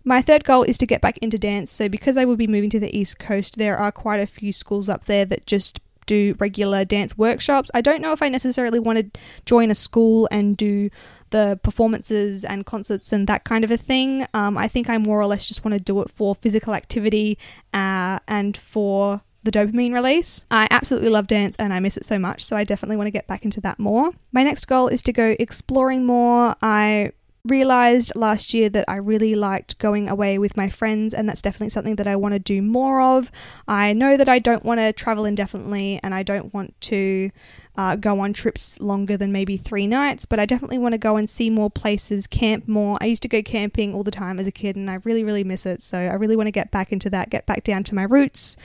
My 0.07 0.21
third 0.21 0.45
goal 0.45 0.65
is 0.65 0.77
to 0.79 0.87
get 0.87 1.01
back 1.01 1.17
into 1.19 1.39
dance. 1.39 1.73
So, 1.73 1.89
because 1.89 2.19
I 2.19 2.27
will 2.27 2.37
be 2.37 2.47
moving 2.47 2.69
to 2.69 2.79
the 2.79 2.95
East 2.95 3.19
Coast, 3.19 3.57
there 3.57 3.79
are 3.79 3.91
quite 3.91 4.21
a 4.21 4.27
few 4.27 4.53
schools 4.53 4.91
up 4.91 5.07
there 5.07 5.25
that 5.25 5.47
just 5.47 5.81
do 6.07 6.37
regular 6.39 6.85
dance 6.85 7.17
workshops. 7.17 7.71
I 7.75 7.81
don't 7.81 8.01
know 8.01 8.13
if 8.13 8.23
I 8.23 8.29
necessarily 8.29 8.79
want 8.79 8.99
to 8.99 9.21
join 9.47 9.71
a 9.71 9.75
school 9.75 10.29
and 10.31 10.57
do 10.57 10.91
the 11.31 11.59
performances 11.63 12.45
and 12.45 12.65
concerts 12.65 13.13
and 13.13 13.27
that 13.27 13.45
kind 13.45 13.65
of 13.65 13.71
a 13.71 13.77
thing. 13.77 14.27
Um, 14.35 14.57
I 14.57 14.69
think 14.69 14.89
I 14.89 14.99
more 14.99 15.21
or 15.21 15.27
less 15.27 15.47
just 15.47 15.65
want 15.65 15.75
to 15.75 15.81
do 15.81 16.01
it 16.01 16.11
for 16.11 16.35
physical 16.35 16.75
activity 16.75 17.39
uh, 17.73 18.21
and 18.29 18.57
for 18.57 19.23
the 19.43 19.51
dopamine 19.51 19.93
release. 19.93 20.45
I 20.51 20.67
absolutely 20.71 21.11
love 21.11 21.27
dance 21.27 21.55
and 21.59 21.73
I 21.73 21.81
miss 21.81 21.97
it 21.97 22.05
so 22.05 22.19
much, 22.19 22.45
so 22.45 22.57
I 22.57 22.65
definitely 22.65 22.97
want 22.97 23.09
to 23.09 23.13
get 23.13 23.27
back 23.27 23.45
into 23.45 23.61
that 23.61 23.79
more. 23.79 24.13
My 24.33 24.43
next 24.43 24.67
goal 24.67 24.89
is 24.89 25.03
to 25.03 25.13
go 25.13 25.37
exploring 25.39 26.07
more. 26.07 26.55
I 26.63 27.13
realized 27.45 28.13
last 28.17 28.55
year 28.55 28.69
that 28.71 28.87
I 28.89 28.97
really 28.97 29.35
liked 29.35 29.79
going 29.79 30.09
away 30.09 30.39
with 30.39 30.57
my 30.57 30.69
friends, 30.69 31.13
and 31.13 31.29
that's 31.29 31.43
definitely 31.43 31.71
something 31.71 31.97
that 31.97 32.07
I 32.07 32.17
want 32.17 32.33
to 32.33 32.39
do 32.39 32.63
more 32.63 33.03
of. 33.03 33.31
I 33.69 33.93
know 33.93 34.17
that 34.17 34.29
I 34.29 34.39
don't 34.39 34.65
want 34.65 34.81
to 34.81 34.93
travel 34.93 35.25
indefinitely 35.25 36.01
and 36.03 36.15
I 36.15 36.23
don't 36.23 36.55
want 36.55 36.81
to 36.83 37.31
uh, 37.77 37.97
go 37.97 38.21
on 38.21 38.33
trips 38.33 38.81
longer 38.81 39.17
than 39.17 39.33
maybe 39.33 39.57
three 39.57 39.87
nights, 39.87 40.27
but 40.27 40.39
I 40.39 40.47
definitely 40.47 40.79
want 40.79 40.93
to 40.93 40.99
go 40.99 41.17
and 41.17 41.29
see 41.29 41.51
more 41.51 41.71
places, 41.71 42.27
camp 42.27 42.69
more. 42.69 42.97
I 43.01 43.07
used 43.07 43.23
to 43.23 43.29
go 43.29 43.43
camping 43.43 43.95
all 43.95 44.05
the 44.05 44.11
time 44.11 44.39
as 44.39 44.47
a 44.47 44.53
kid, 44.53 44.77
and 44.77 44.91
I 44.91 45.01
really, 45.05 45.25
really 45.25 45.45
miss 45.45 45.67
it. 45.67 45.83
So 45.83 45.99
I 45.99 46.15
really 46.15 46.37
want 46.37 46.47
to 46.47 46.53
get 46.53 46.71
back 46.71 46.93
into 46.93 47.11
that, 47.11 47.31
get 47.31 47.47
back 47.47 47.65
down 47.65 47.85
to 47.85 47.95
my 47.95 48.05
roots. 48.05 48.57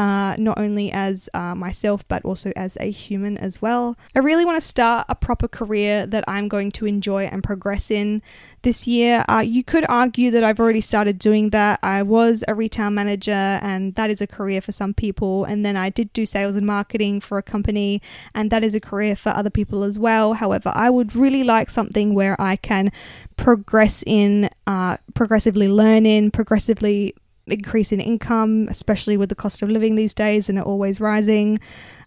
Uh, 0.00 0.34
not 0.38 0.56
only 0.58 0.90
as 0.90 1.28
uh, 1.34 1.54
myself, 1.54 2.08
but 2.08 2.24
also 2.24 2.52
as 2.56 2.78
a 2.80 2.90
human 2.90 3.36
as 3.36 3.60
well. 3.60 3.98
I 4.16 4.20
really 4.20 4.46
want 4.46 4.56
to 4.56 4.66
start 4.66 5.04
a 5.10 5.14
proper 5.14 5.46
career 5.46 6.06
that 6.06 6.24
I'm 6.26 6.48
going 6.48 6.72
to 6.72 6.86
enjoy 6.86 7.24
and 7.24 7.44
progress 7.44 7.90
in 7.90 8.22
this 8.62 8.88
year. 8.88 9.26
Uh, 9.28 9.44
you 9.44 9.62
could 9.62 9.84
argue 9.90 10.30
that 10.30 10.42
I've 10.42 10.58
already 10.58 10.80
started 10.80 11.18
doing 11.18 11.50
that. 11.50 11.80
I 11.82 12.02
was 12.02 12.42
a 12.48 12.54
retail 12.54 12.88
manager, 12.88 13.60
and 13.60 13.94
that 13.96 14.08
is 14.08 14.22
a 14.22 14.26
career 14.26 14.62
for 14.62 14.72
some 14.72 14.94
people. 14.94 15.44
And 15.44 15.66
then 15.66 15.76
I 15.76 15.90
did 15.90 16.10
do 16.14 16.24
sales 16.24 16.56
and 16.56 16.66
marketing 16.66 17.20
for 17.20 17.36
a 17.36 17.42
company, 17.42 18.00
and 18.34 18.50
that 18.50 18.64
is 18.64 18.74
a 18.74 18.80
career 18.80 19.14
for 19.16 19.36
other 19.36 19.50
people 19.50 19.82
as 19.82 19.98
well. 19.98 20.32
However, 20.32 20.72
I 20.74 20.88
would 20.88 21.14
really 21.14 21.44
like 21.44 21.68
something 21.68 22.14
where 22.14 22.40
I 22.40 22.56
can 22.56 22.90
progress 23.36 24.02
in, 24.06 24.48
uh, 24.66 24.96
progressively 25.12 25.68
learn 25.68 26.06
in, 26.06 26.30
progressively 26.30 27.14
increase 27.52 27.92
in 27.92 28.00
income, 28.00 28.68
especially 28.70 29.16
with 29.16 29.28
the 29.28 29.34
cost 29.34 29.62
of 29.62 29.70
living 29.70 29.94
these 29.94 30.14
days 30.14 30.48
and 30.48 30.58
it 30.58 30.64
always 30.64 31.00
rising. 31.00 31.58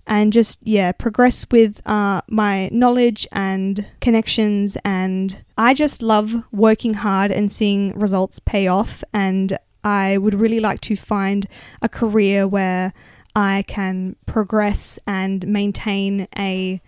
And 0.06 0.34
just 0.34 0.60
yeah 0.64 0.92
progress 0.92 1.46
with 1.50 1.82
uh, 1.88 2.22
my 2.28 2.70
knowledge 2.72 3.26
and 3.32 3.86
connections. 4.02 4.78
And 4.84 5.44
i 5.58 5.74
just 5.74 6.02
love 6.02 6.44
working 6.52 6.96
hard 6.96 7.32
and 7.32 7.52
seeing 7.52 7.98
results 7.98 8.40
pay 8.40 8.68
off. 8.68 9.04
And 9.14 9.58
i 9.86 10.18
would 10.18 10.34
really 10.34 10.60
like 10.60 10.82
to 10.82 10.96
find 10.96 11.48
a 11.82 11.90
career 11.90 12.48
where 12.48 12.94
i 13.36 13.64
can 13.68 14.16
progress 14.26 14.98
and 15.06 15.46
maintain 15.46 16.28
a 16.38 16.82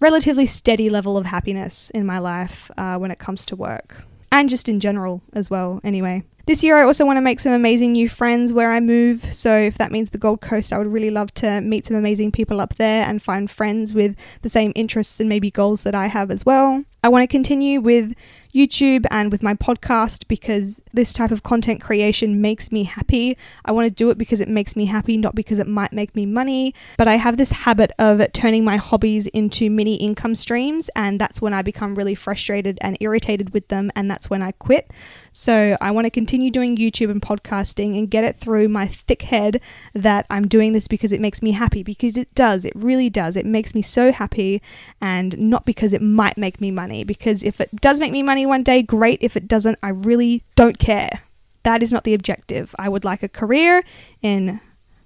relatively 0.00 0.46
steady 0.46 0.88
level 0.88 1.16
of 1.16 1.26
happiness 1.26 1.90
in 1.90 2.06
my 2.06 2.18
life 2.18 2.70
uh, 2.76 2.96
when 2.96 3.10
it 3.10 3.18
comes 3.18 3.44
to 3.44 3.56
work. 3.56 4.04
And 4.30 4.48
just 4.48 4.68
in 4.68 4.78
general 4.78 5.22
as 5.32 5.50
well 5.50 5.80
anyway 5.82 6.22
this 6.48 6.64
year, 6.64 6.78
I 6.78 6.84
also 6.84 7.04
want 7.04 7.18
to 7.18 7.20
make 7.20 7.40
some 7.40 7.52
amazing 7.52 7.92
new 7.92 8.08
friends 8.08 8.54
where 8.54 8.72
I 8.72 8.80
move. 8.80 9.34
So, 9.34 9.54
if 9.54 9.76
that 9.76 9.92
means 9.92 10.10
the 10.10 10.18
Gold 10.18 10.40
Coast, 10.40 10.72
I 10.72 10.78
would 10.78 10.86
really 10.86 11.10
love 11.10 11.32
to 11.34 11.60
meet 11.60 11.84
some 11.84 11.96
amazing 11.96 12.32
people 12.32 12.58
up 12.58 12.76
there 12.76 13.04
and 13.06 13.20
find 13.20 13.50
friends 13.50 13.92
with 13.92 14.16
the 14.40 14.48
same 14.48 14.72
interests 14.74 15.20
and 15.20 15.28
maybe 15.28 15.50
goals 15.50 15.82
that 15.82 15.94
I 15.94 16.06
have 16.06 16.30
as 16.30 16.46
well. 16.46 16.84
I 17.02 17.08
want 17.10 17.22
to 17.22 17.28
continue 17.28 17.80
with 17.80 18.14
YouTube 18.54 19.06
and 19.10 19.30
with 19.30 19.42
my 19.42 19.54
podcast 19.54 20.26
because 20.26 20.82
this 20.92 21.12
type 21.12 21.30
of 21.30 21.42
content 21.42 21.80
creation 21.80 22.40
makes 22.40 22.72
me 22.72 22.84
happy. 22.84 23.36
I 23.64 23.72
want 23.72 23.86
to 23.86 23.90
do 23.90 24.10
it 24.10 24.18
because 24.18 24.40
it 24.40 24.48
makes 24.48 24.74
me 24.74 24.86
happy, 24.86 25.16
not 25.16 25.34
because 25.34 25.58
it 25.58 25.68
might 25.68 25.92
make 25.92 26.16
me 26.16 26.26
money. 26.26 26.74
But 26.96 27.06
I 27.06 27.16
have 27.16 27.36
this 27.36 27.52
habit 27.52 27.92
of 27.98 28.32
turning 28.32 28.64
my 28.64 28.76
hobbies 28.76 29.26
into 29.28 29.70
mini 29.70 29.96
income 29.96 30.34
streams, 30.34 30.90
and 30.96 31.20
that's 31.20 31.40
when 31.40 31.54
I 31.54 31.62
become 31.62 31.94
really 31.94 32.14
frustrated 32.14 32.78
and 32.80 32.96
irritated 33.00 33.54
with 33.54 33.68
them, 33.68 33.92
and 33.94 34.10
that's 34.10 34.28
when 34.28 34.42
I 34.42 34.52
quit. 34.52 34.90
So 35.30 35.76
I 35.80 35.92
want 35.92 36.06
to 36.06 36.10
continue 36.10 36.37
doing 36.50 36.76
YouTube 36.76 37.10
and 37.10 37.20
podcasting 37.20 37.98
and 37.98 38.10
get 38.10 38.24
it 38.24 38.36
through 38.36 38.68
my 38.68 38.86
thick 38.86 39.22
head 39.22 39.60
that 39.94 40.26
I'm 40.30 40.46
doing 40.46 40.72
this 40.72 40.88
because 40.88 41.12
it 41.12 41.20
makes 41.20 41.42
me 41.42 41.52
happy, 41.52 41.82
because 41.82 42.16
it 42.16 42.32
does. 42.34 42.64
It 42.64 42.72
really 42.74 43.10
does. 43.10 43.36
It 43.36 43.46
makes 43.46 43.74
me 43.74 43.82
so 43.82 44.12
happy, 44.12 44.62
and 45.00 45.36
not 45.38 45.66
because 45.66 45.92
it 45.92 46.02
might 46.02 46.36
make 46.36 46.60
me 46.60 46.70
money. 46.70 47.04
Because 47.04 47.42
if 47.42 47.60
it 47.60 47.70
does 47.80 48.00
make 48.00 48.12
me 48.12 48.22
money 48.22 48.46
one 48.46 48.62
day, 48.62 48.82
great. 48.82 49.18
If 49.20 49.36
it 49.36 49.48
doesn't, 49.48 49.78
I 49.82 49.90
really 49.90 50.44
don't 50.54 50.78
care. 50.78 51.20
That 51.64 51.82
is 51.82 51.92
not 51.92 52.04
the 52.04 52.14
objective. 52.14 52.74
I 52.78 52.88
would 52.88 53.04
like 53.04 53.22
a 53.22 53.28
career 53.28 53.82
in 54.22 54.60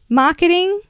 marketing 0.09 0.81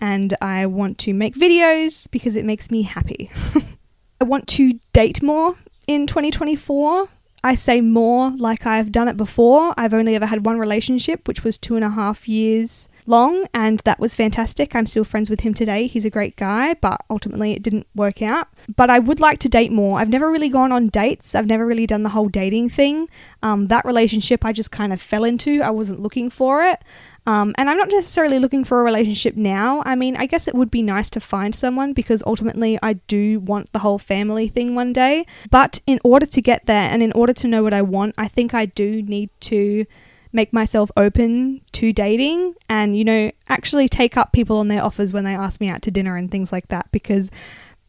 and 0.00 0.36
I 0.40 0.66
want 0.66 0.98
to 0.98 1.14
make 1.14 1.34
videos 1.34 2.10
because 2.10 2.36
it 2.36 2.44
makes 2.44 2.70
me 2.70 2.82
happy. 2.82 3.30
I 4.20 4.24
want 4.24 4.46
to 4.48 4.78
date 4.92 5.22
more 5.22 5.56
in 5.86 6.06
2024. 6.06 7.08
I 7.46 7.54
say 7.54 7.80
more 7.80 8.32
like 8.32 8.66
I've 8.66 8.90
done 8.90 9.06
it 9.06 9.16
before. 9.16 9.72
I've 9.76 9.94
only 9.94 10.16
ever 10.16 10.26
had 10.26 10.44
one 10.44 10.58
relationship, 10.58 11.28
which 11.28 11.44
was 11.44 11.56
two 11.56 11.76
and 11.76 11.84
a 11.84 11.90
half 11.90 12.28
years 12.28 12.88
long, 13.06 13.46
and 13.54 13.78
that 13.84 14.00
was 14.00 14.16
fantastic. 14.16 14.74
I'm 14.74 14.86
still 14.86 15.04
friends 15.04 15.30
with 15.30 15.42
him 15.42 15.54
today. 15.54 15.86
He's 15.86 16.04
a 16.04 16.10
great 16.10 16.34
guy, 16.34 16.74
but 16.74 17.04
ultimately 17.08 17.52
it 17.52 17.62
didn't 17.62 17.86
work 17.94 18.20
out. 18.20 18.48
But 18.74 18.90
I 18.90 18.98
would 18.98 19.20
like 19.20 19.38
to 19.38 19.48
date 19.48 19.70
more. 19.70 20.00
I've 20.00 20.08
never 20.08 20.28
really 20.28 20.48
gone 20.48 20.72
on 20.72 20.88
dates, 20.88 21.36
I've 21.36 21.46
never 21.46 21.64
really 21.64 21.86
done 21.86 22.02
the 22.02 22.08
whole 22.08 22.28
dating 22.28 22.70
thing. 22.70 23.08
Um, 23.44 23.66
that 23.66 23.84
relationship 23.84 24.44
I 24.44 24.50
just 24.50 24.72
kind 24.72 24.92
of 24.92 25.00
fell 25.00 25.22
into, 25.22 25.62
I 25.62 25.70
wasn't 25.70 26.00
looking 26.00 26.30
for 26.30 26.64
it. 26.64 26.82
Um, 27.26 27.54
and 27.58 27.68
I'm 27.68 27.76
not 27.76 27.90
necessarily 27.90 28.38
looking 28.38 28.62
for 28.64 28.80
a 28.80 28.84
relationship 28.84 29.36
now. 29.36 29.82
I 29.84 29.96
mean, 29.96 30.16
I 30.16 30.26
guess 30.26 30.46
it 30.46 30.54
would 30.54 30.70
be 30.70 30.82
nice 30.82 31.10
to 31.10 31.20
find 31.20 31.54
someone 31.54 31.92
because 31.92 32.22
ultimately 32.24 32.78
I 32.82 32.94
do 32.94 33.40
want 33.40 33.72
the 33.72 33.80
whole 33.80 33.98
family 33.98 34.48
thing 34.48 34.74
one 34.76 34.92
day. 34.92 35.26
But 35.50 35.80
in 35.86 35.98
order 36.04 36.26
to 36.26 36.40
get 36.40 36.66
there 36.66 36.88
and 36.88 37.02
in 37.02 37.12
order 37.12 37.32
to 37.32 37.48
know 37.48 37.64
what 37.64 37.74
I 37.74 37.82
want, 37.82 38.14
I 38.16 38.28
think 38.28 38.54
I 38.54 38.66
do 38.66 39.02
need 39.02 39.30
to 39.40 39.86
make 40.32 40.52
myself 40.52 40.90
open 40.96 41.62
to 41.72 41.92
dating 41.92 42.54
and, 42.68 42.96
you 42.96 43.04
know, 43.04 43.32
actually 43.48 43.88
take 43.88 44.16
up 44.16 44.32
people 44.32 44.58
on 44.58 44.68
their 44.68 44.84
offers 44.84 45.12
when 45.12 45.24
they 45.24 45.34
ask 45.34 45.60
me 45.60 45.68
out 45.68 45.82
to 45.82 45.90
dinner 45.90 46.16
and 46.16 46.30
things 46.30 46.52
like 46.52 46.68
that 46.68 46.90
because 46.92 47.30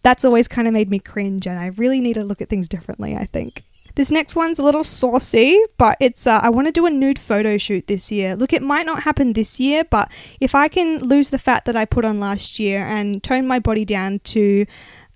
that's 0.02 0.24
always 0.26 0.48
kind 0.48 0.68
of 0.68 0.74
made 0.74 0.90
me 0.90 0.98
cringe 1.00 1.46
and 1.46 1.60
I 1.60 1.68
really 1.68 2.00
need 2.00 2.14
to 2.14 2.24
look 2.24 2.42
at 2.42 2.50
things 2.50 2.68
differently, 2.68 3.16
I 3.16 3.26
think. 3.26 3.64
This 3.98 4.12
next 4.12 4.36
one's 4.36 4.60
a 4.60 4.64
little 4.64 4.84
saucy, 4.84 5.60
but 5.80 5.98
it's 6.00 6.28
uh, 6.28 6.40
I 6.44 6.50
want 6.50 6.68
to 6.68 6.72
do 6.72 6.86
a 6.86 6.92
nude 6.92 7.18
photo 7.18 7.58
shoot 7.58 7.88
this 7.88 8.12
year. 8.12 8.36
Look, 8.36 8.54
it 8.54 8.62
might 8.62 8.86
not 8.86 9.02
happen 9.02 9.34
this 9.34 9.60
year, 9.60 9.84
but 9.84 10.12
if 10.40 10.54
I 10.54 10.68
can 10.68 11.00
lose 11.00 11.32
the 11.32 11.40
fat 11.40 11.66
that 11.66 11.76
I 11.76 11.86
put 11.86 12.06
on 12.06 12.20
last 12.20 12.60
year 12.60 12.86
and 12.86 13.24
tone 13.24 13.48
my 13.48 13.58
body 13.58 13.86
down 13.86 14.20
to 14.26 14.68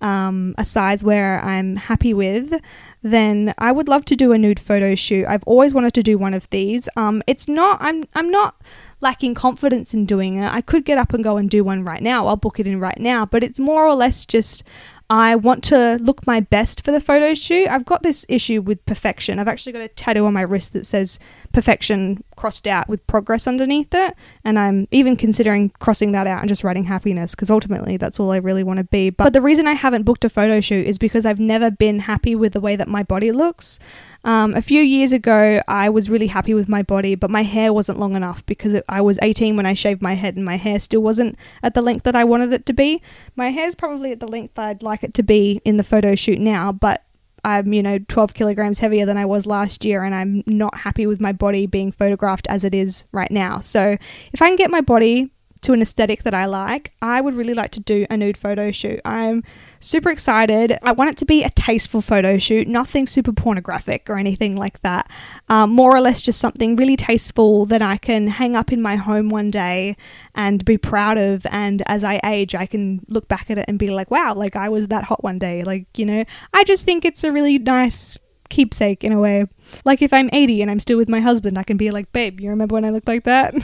um, 0.02 0.56
a 0.58 0.66
size 0.66 1.04
where 1.04 1.40
I'm 1.46 1.76
happy 1.76 2.12
with, 2.12 2.60
then 3.04 3.54
I 3.60 3.72
would 3.72 3.88
love 3.88 4.04
to 4.06 4.16
do 4.16 4.32
a 4.32 4.38
nude 4.40 4.60
photo 4.60 4.96
shoot. 4.96 5.28
I've 5.28 5.44
always 5.44 5.76
wanted 5.76 5.94
to 5.94 6.02
do 6.02 6.18
one 6.18 6.34
of 6.34 6.50
these. 6.50 6.90
Um, 6.96 7.22
it's 7.28 7.48
not 7.48 7.78
I'm 7.84 8.06
I'm 8.16 8.32
not 8.32 8.64
lacking 9.00 9.36
confidence 9.36 9.94
in 9.94 10.08
doing 10.08 10.38
it. 10.38 10.52
I 10.52 10.62
could 10.62 10.86
get 10.86 10.98
up 10.98 11.14
and 11.14 11.24
go 11.24 11.38
and 11.38 11.52
do 11.52 11.64
one 11.64 11.84
right 11.84 12.02
now. 12.02 12.26
I'll 12.26 12.36
book 12.36 12.60
it 12.60 12.66
in 12.66 12.80
right 12.80 13.00
now, 13.00 13.28
but 13.28 13.44
it's 13.44 13.60
more 13.60 13.86
or 13.86 13.94
less 13.94 14.26
just 14.26 14.64
I 15.12 15.36
want 15.36 15.66
to 15.66 16.00
look 16.02 16.26
my 16.26 16.40
best 16.40 16.86
for 16.86 16.92
the 16.92 17.02
photo 17.02 17.34
shoot. 17.34 17.68
I've 17.68 17.84
got 17.84 18.02
this 18.02 18.26
issue 18.30 18.62
with 18.62 18.86
perfection. 18.86 19.40
I've 19.40 19.48
actually 19.50 19.74
got 19.74 19.82
a 19.82 19.90
tattoo 19.90 20.26
on 20.26 20.32
my 20.32 20.42
wrist 20.42 20.72
that 20.72 20.86
says 20.86 21.20
perfection 21.52 22.24
crossed 22.38 22.66
out 22.66 22.88
with 22.88 23.06
progress 23.08 23.46
underneath 23.46 23.94
it. 23.94 24.16
And 24.46 24.58
I'm 24.58 24.88
even 24.90 25.18
considering 25.18 25.72
crossing 25.80 26.14
that 26.14 26.28
out 26.28 26.40
and 26.40 26.48
just 26.48 26.64
writing 26.64 26.86
happiness 26.86 27.36
because 27.36 27.50
ultimately 27.50 27.98
that's 27.98 28.22
all 28.22 28.32
I 28.32 28.38
really 28.38 28.64
want 28.64 28.78
to 28.78 28.86
be. 28.86 29.10
But 29.10 29.34
the 29.34 29.42
reason 29.42 29.68
I 29.68 29.74
haven't 29.74 30.04
booked 30.04 30.24
a 30.24 30.30
photo 30.30 30.62
shoot 30.62 30.88
is 30.88 30.98
because 30.98 31.26
I've 31.26 31.42
never 31.42 31.70
been 31.70 32.00
happy 32.00 32.34
with 32.34 32.54
the 32.54 32.62
way 32.62 32.78
that 32.78 32.88
my 32.88 33.04
body 33.04 33.34
looks. 33.34 33.80
Um, 34.24 34.54
a 34.54 34.62
few 34.62 34.82
years 34.82 35.12
ago, 35.12 35.62
I 35.68 35.90
was 35.90 36.10
really 36.10 36.28
happy 36.28 36.54
with 36.54 36.70
my 36.70 36.84
body, 36.84 37.16
but 37.16 37.32
my 37.32 37.42
hair 37.42 37.74
wasn't 37.74 38.00
long 38.00 38.16
enough 38.16 38.46
because 38.46 38.76
it, 38.76 38.86
I 38.88 39.02
was 39.02 39.18
18 39.22 39.56
when 39.56 39.66
I 39.66 39.74
shaved 39.74 40.02
my 40.02 40.14
head 40.14 40.36
and 40.36 40.46
my 40.46 40.58
hair 40.58 40.80
still 40.80 41.02
wasn't 41.02 41.38
at 41.64 41.74
the 41.74 41.82
length 41.82 42.04
that 42.04 42.16
I 42.16 42.24
wanted 42.24 42.54
it 42.54 42.66
to 42.68 42.74
be. 42.74 43.02
My 43.36 43.50
hair's 43.50 43.74
probably 43.74 44.12
at 44.12 44.20
the 44.20 44.28
length 44.28 44.60
I'd 44.60 44.84
like 44.84 45.04
it 45.04 45.16
to 45.16 45.24
be 45.24 45.60
in 45.66 45.78
the 45.78 45.84
photo 45.84 46.14
shoot 46.14 46.40
now, 46.40 46.72
but 46.72 47.04
I'm, 47.44 47.74
you 47.74 47.82
know, 47.82 47.98
12 47.98 48.36
kilograms 48.36 48.78
heavier 48.78 49.08
than 49.08 49.18
I 49.18 49.26
was 49.26 49.48
last 49.48 49.84
year, 49.84 50.04
and 50.04 50.14
I'm 50.14 50.44
not 50.46 50.78
happy 50.78 51.08
with 51.08 51.20
my 51.20 51.32
body 51.32 51.66
being 51.66 51.92
photographed 51.92 52.46
as 52.48 52.64
it 52.64 52.76
is 52.76 53.06
right 53.12 53.32
now. 53.32 53.60
So, 53.60 53.98
if 54.32 54.42
I 54.44 54.48
can 54.48 54.56
get 54.56 54.70
my 54.70 54.82
body 54.82 55.32
to 55.62 55.74
an 55.74 55.82
aesthetic 55.82 56.24
that 56.24 56.34
I 56.34 56.46
like, 56.46 56.92
I 57.02 57.22
would 57.22 57.36
really 57.36 57.54
like 57.54 57.72
to 57.72 57.80
do 57.80 58.06
a 58.10 58.18
nude 58.18 58.38
photo 58.38 58.72
shoot. 58.72 59.00
I'm 59.06 59.44
super 59.82 60.10
excited. 60.10 60.78
I 60.82 60.94
want 60.94 61.10
it 61.10 61.18
to 61.18 61.26
be 61.26 61.44
a 61.44 61.50
tasteful 61.50 62.02
photo 62.02 62.38
shoot, 62.38 62.68
nothing 62.68 63.06
super 63.08 63.34
pornographic 63.34 64.10
or 64.10 64.18
anything 64.18 64.56
like 64.56 64.82
that. 64.82 65.10
Um, 65.50 65.72
more 65.72 65.94
or 65.94 66.00
less 66.00 66.22
just 66.22 66.40
something 66.40 66.76
really 66.76 66.96
tasteful 66.96 67.66
that 67.66 67.82
I 67.82 67.98
can 67.98 68.28
hang 68.28 68.56
up 68.56 68.72
in 68.72 68.82
my 68.82 68.96
home 68.96 69.30
one 69.30 69.52
day 69.52 69.98
and 70.36 70.64
be 70.64 70.78
proud 70.78 71.18
of. 71.18 71.46
And 71.48 71.84
as 71.88 72.04
I 72.04 72.22
age, 72.24 72.56
I 72.56 72.66
can 72.66 73.06
look 73.10 73.28
back 73.28 73.50
at 73.50 73.58
it 73.58 73.66
and 73.68 73.78
be 73.78 73.90
like, 73.90 74.10
wow, 74.10 74.34
like 74.34 74.56
I 74.56 74.70
was 74.70 74.88
that 74.88 75.04
hot 75.04 75.24
one 75.24 75.40
day. 75.40 75.64
Like, 75.64 75.86
you 75.98 76.06
know, 76.06 76.24
I 76.54 76.64
just 76.64 76.86
think 76.86 77.04
it's 77.04 77.24
a 77.24 77.32
really 77.32 77.60
nice 77.60 78.18
keepsake 78.50 79.04
in 79.04 79.12
a 79.12 79.20
way. 79.20 79.46
Like 79.84 80.02
if 80.02 80.14
I'm 80.14 80.30
80 80.32 80.62
and 80.62 80.70
I'm 80.70 80.80
still 80.80 80.98
with 80.98 81.10
my 81.10 81.20
husband, 81.20 81.58
I 81.58 81.64
can 81.64 81.78
be 81.78 81.90
like, 81.90 82.12
babe, 82.14 82.40
you 82.40 82.50
remember 82.52 82.74
when 82.74 82.86
I 82.86 82.92
looked 82.92 83.08
like 83.08 83.24
that? 83.24 83.56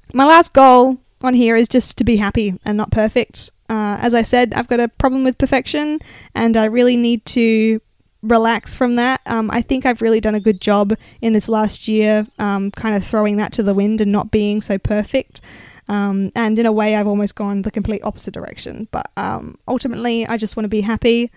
My 0.14 0.24
last 0.24 0.54
goal 0.54 0.98
on 1.20 1.34
here 1.34 1.54
is 1.54 1.68
just 1.68 1.98
to 1.98 2.04
be 2.04 2.16
happy 2.16 2.58
and 2.64 2.78
not 2.78 2.90
perfect. 2.90 3.50
Uh, 3.68 3.98
as 4.00 4.14
I 4.14 4.22
said, 4.22 4.54
I've 4.54 4.68
got 4.68 4.80
a 4.80 4.88
problem 4.88 5.24
with 5.24 5.38
perfection 5.38 6.00
and 6.34 6.56
I 6.56 6.66
really 6.66 6.96
need 6.96 7.24
to 7.26 7.80
relax 8.22 8.74
from 8.74 8.96
that. 8.96 9.20
Um, 9.26 9.50
I 9.50 9.62
think 9.62 9.86
I've 9.86 10.02
really 10.02 10.20
done 10.20 10.34
a 10.34 10.40
good 10.40 10.60
job 10.60 10.94
in 11.20 11.32
this 11.32 11.48
last 11.48 11.88
year, 11.88 12.26
um, 12.38 12.70
kind 12.70 12.96
of 12.96 13.04
throwing 13.04 13.36
that 13.36 13.52
to 13.54 13.62
the 13.62 13.74
wind 13.74 14.00
and 14.00 14.10
not 14.10 14.30
being 14.30 14.60
so 14.60 14.78
perfect. 14.78 15.40
Um, 15.88 16.32
and 16.34 16.58
in 16.58 16.66
a 16.66 16.72
way, 16.72 16.96
I've 16.96 17.06
almost 17.06 17.34
gone 17.34 17.62
the 17.62 17.70
complete 17.70 18.02
opposite 18.04 18.34
direction. 18.34 18.88
But 18.90 19.10
um, 19.16 19.56
ultimately, 19.66 20.26
I 20.26 20.36
just 20.36 20.56
want 20.56 20.64
to 20.64 20.68
be 20.68 20.82
happy. 20.82 21.30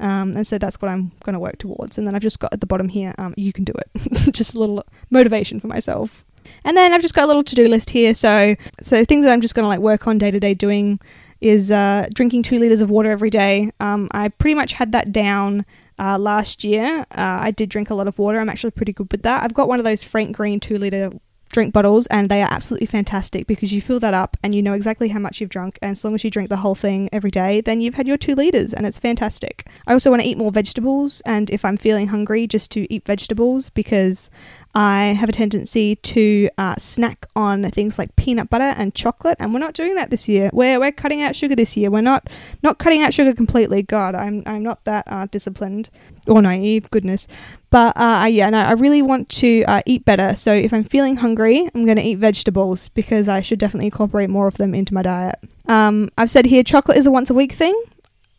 Um, 0.00 0.36
and 0.36 0.46
so 0.46 0.58
that's 0.58 0.80
what 0.82 0.90
I'm 0.90 1.12
going 1.24 1.34
to 1.34 1.38
work 1.38 1.58
towards. 1.58 1.98
And 1.98 2.06
then 2.06 2.14
I've 2.14 2.22
just 2.22 2.40
got 2.40 2.52
at 2.52 2.60
the 2.60 2.66
bottom 2.66 2.88
here, 2.88 3.14
um, 3.18 3.34
you 3.36 3.52
can 3.52 3.64
do 3.64 3.72
it. 3.72 4.32
just 4.32 4.54
a 4.54 4.58
little 4.58 4.84
motivation 5.10 5.60
for 5.60 5.68
myself. 5.68 6.24
And 6.64 6.76
then 6.76 6.92
I've 6.92 7.02
just 7.02 7.14
got 7.14 7.24
a 7.24 7.26
little 7.28 7.44
to-do 7.44 7.68
list 7.68 7.90
here. 7.90 8.14
So 8.14 8.56
so 8.82 9.04
things 9.04 9.24
that 9.24 9.32
I'm 9.32 9.40
just 9.40 9.54
going 9.54 9.62
to 9.62 9.68
like 9.68 9.78
work 9.78 10.08
on 10.08 10.18
day 10.18 10.32
to 10.32 10.40
day 10.40 10.54
doing 10.54 10.98
is 11.42 11.70
uh, 11.70 12.08
drinking 12.14 12.44
two 12.44 12.58
liters 12.58 12.80
of 12.80 12.90
water 12.90 13.10
every 13.10 13.30
day. 13.30 13.70
Um, 13.80 14.08
I 14.12 14.28
pretty 14.28 14.54
much 14.54 14.72
had 14.72 14.92
that 14.92 15.12
down 15.12 15.66
uh, 15.98 16.18
last 16.18 16.64
year. 16.64 17.00
Uh, 17.10 17.38
I 17.40 17.50
did 17.50 17.68
drink 17.68 17.90
a 17.90 17.94
lot 17.94 18.08
of 18.08 18.18
water. 18.18 18.38
I'm 18.38 18.48
actually 18.48 18.70
pretty 18.70 18.92
good 18.92 19.10
with 19.10 19.22
that. 19.22 19.42
I've 19.42 19.54
got 19.54 19.68
one 19.68 19.78
of 19.78 19.84
those 19.84 20.02
Frank 20.04 20.36
Green 20.36 20.60
two 20.60 20.78
liter 20.78 21.10
drink 21.52 21.72
bottles, 21.72 22.06
and 22.06 22.28
they 22.28 22.42
are 22.42 22.48
absolutely 22.50 22.86
fantastic 22.86 23.46
because 23.46 23.72
you 23.72 23.80
fill 23.80 24.00
that 24.00 24.14
up 24.14 24.36
and 24.42 24.54
you 24.54 24.62
know 24.62 24.72
exactly 24.72 25.08
how 25.08 25.18
much 25.18 25.40
you've 25.40 25.50
drunk. 25.50 25.78
And 25.82 25.92
as 25.92 26.02
long 26.02 26.14
as 26.14 26.24
you 26.24 26.30
drink 26.30 26.48
the 26.48 26.56
whole 26.56 26.74
thing 26.74 27.08
every 27.12 27.30
day, 27.30 27.60
then 27.60 27.80
you've 27.80 27.94
had 27.94 28.08
your 28.08 28.16
two 28.16 28.34
liters, 28.34 28.72
and 28.72 28.86
it's 28.86 28.98
fantastic. 28.98 29.66
I 29.86 29.92
also 29.92 30.10
want 30.10 30.22
to 30.22 30.28
eat 30.28 30.38
more 30.38 30.50
vegetables, 30.50 31.20
and 31.26 31.50
if 31.50 31.64
I'm 31.64 31.76
feeling 31.76 32.08
hungry, 32.08 32.46
just 32.46 32.70
to 32.72 32.92
eat 32.92 33.04
vegetables 33.04 33.68
because 33.70 34.30
I 34.74 35.16
have 35.18 35.28
a 35.28 35.32
tendency 35.32 35.96
to 35.96 36.48
uh, 36.56 36.76
snack 36.78 37.26
on 37.36 37.70
things 37.70 37.98
like 37.98 38.16
peanut 38.16 38.48
butter 38.48 38.64
and 38.76 38.94
chocolate, 38.94 39.36
and 39.38 39.52
we're 39.52 39.60
not 39.60 39.74
doing 39.74 39.94
that 39.96 40.10
this 40.10 40.28
year. 40.28 40.48
We're, 40.52 40.80
we're 40.80 40.92
cutting 40.92 41.20
out 41.20 41.36
sugar 41.36 41.54
this 41.54 41.76
year. 41.76 41.90
We're 41.90 42.00
not 42.00 42.30
not 42.62 42.78
cutting 42.78 43.02
out 43.02 43.12
sugar 43.12 43.34
completely. 43.34 43.82
God, 43.82 44.14
I'm 44.14 44.42
I'm 44.46 44.62
not 44.62 44.84
that 44.84 45.04
uh, 45.08 45.26
disciplined 45.26 45.90
or 46.26 46.40
naive. 46.40 46.90
Goodness, 46.90 47.28
but 47.68 47.94
uh, 47.96 48.26
yeah, 48.30 48.48
no, 48.48 48.60
I 48.60 48.72
really 48.72 49.02
want 49.02 49.28
to 49.30 49.62
uh, 49.64 49.82
eat 49.84 50.06
better. 50.06 50.34
So 50.36 50.54
if 50.54 50.72
I'm 50.72 50.84
feeling 50.84 51.16
hungry, 51.16 51.68
I'm 51.74 51.84
going 51.84 51.98
to 51.98 52.02
eat 52.02 52.16
vegetables 52.16 52.88
because 52.88 53.28
I 53.28 53.42
should 53.42 53.58
definitely 53.58 53.86
incorporate 53.86 54.30
more 54.30 54.46
of 54.46 54.56
them 54.56 54.74
into 54.74 54.94
my 54.94 55.02
diet. 55.02 55.38
Um, 55.68 56.10
I've 56.16 56.30
said 56.30 56.46
here 56.46 56.62
chocolate 56.62 56.96
is 56.96 57.06
a 57.06 57.10
once 57.10 57.28
a 57.28 57.34
week 57.34 57.52
thing. 57.52 57.78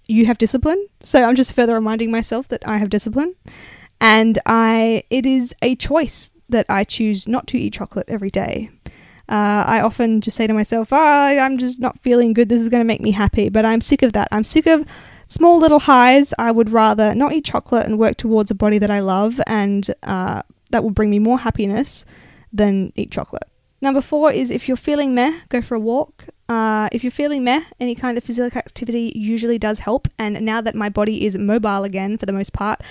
You 0.07 0.25
have 0.25 0.37
discipline, 0.37 0.87
so 1.01 1.23
I'm 1.23 1.35
just 1.35 1.53
further 1.53 1.75
reminding 1.75 2.11
myself 2.11 2.47
that 2.49 2.67
I 2.67 2.77
have 2.77 2.89
discipline 2.89 3.35
and 4.03 4.37
I 4.45 5.03
it 5.09 5.25
is 5.25 5.55
a 5.61 5.75
choice 5.75 6.31
that 6.49 6.65
I 6.69 6.83
choose 6.83 7.27
not 7.27 7.47
to 7.47 7.57
eat 7.57 7.73
chocolate 7.73 8.05
every 8.09 8.29
day. 8.29 8.69
Uh, 9.29 9.63
I 9.65 9.79
often 9.79 10.19
just 10.19 10.35
say 10.35 10.45
to 10.45 10.53
myself, 10.53 10.89
oh, 10.91 10.97
I'm 10.97 11.57
just 11.57 11.79
not 11.79 11.97
feeling 11.99 12.33
good. 12.33 12.49
This 12.49 12.61
is 12.61 12.67
going 12.69 12.81
to 12.81 12.85
make 12.85 12.99
me 13.01 13.11
happy. 13.11 13.47
But 13.47 13.63
I'm 13.65 13.79
sick 13.79 14.01
of 14.01 14.11
that. 14.13 14.27
I'm 14.31 14.43
sick 14.43 14.67
of 14.67 14.85
small 15.27 15.57
little 15.57 15.79
highs. 15.79 16.33
I 16.37 16.51
would 16.51 16.69
rather 16.69 17.15
not 17.15 17.31
eat 17.31 17.45
chocolate 17.45 17.85
and 17.85 17.97
work 17.97 18.17
towards 18.17 18.51
a 18.51 18.55
body 18.55 18.77
that 18.79 18.91
I 18.91 18.99
love, 18.99 19.39
and 19.47 19.89
uh, 20.03 20.43
that 20.71 20.83
will 20.83 20.91
bring 20.91 21.09
me 21.09 21.19
more 21.19 21.39
happiness 21.39 22.03
than 22.51 22.91
eat 22.95 23.11
chocolate. 23.11 23.47
Number 23.83 24.01
four 24.01 24.31
is 24.31 24.51
if 24.51 24.67
you're 24.67 24.77
feeling 24.77 25.13
meh, 25.13 25.39
go 25.49 25.61
for 25.61 25.75
a 25.75 25.79
walk. 25.79 26.25
Uh, 26.47 26.87
if 26.91 27.03
you're 27.03 27.11
feeling 27.11 27.43
meh, 27.43 27.63
any 27.79 27.95
kind 27.95 28.17
of 28.17 28.23
physical 28.23 28.57
activity 28.57 29.11
usually 29.13 29.57
does 29.57 29.79
help. 29.79 30.07
And 30.17 30.41
now 30.41 30.61
that 30.61 30.73
my 30.75 30.87
body 30.87 31.25
is 31.25 31.37
mobile 31.37 31.83
again 31.83 32.17
for 32.17 32.25
the 32.25 32.31
most 32.31 32.53
part, 32.53 32.81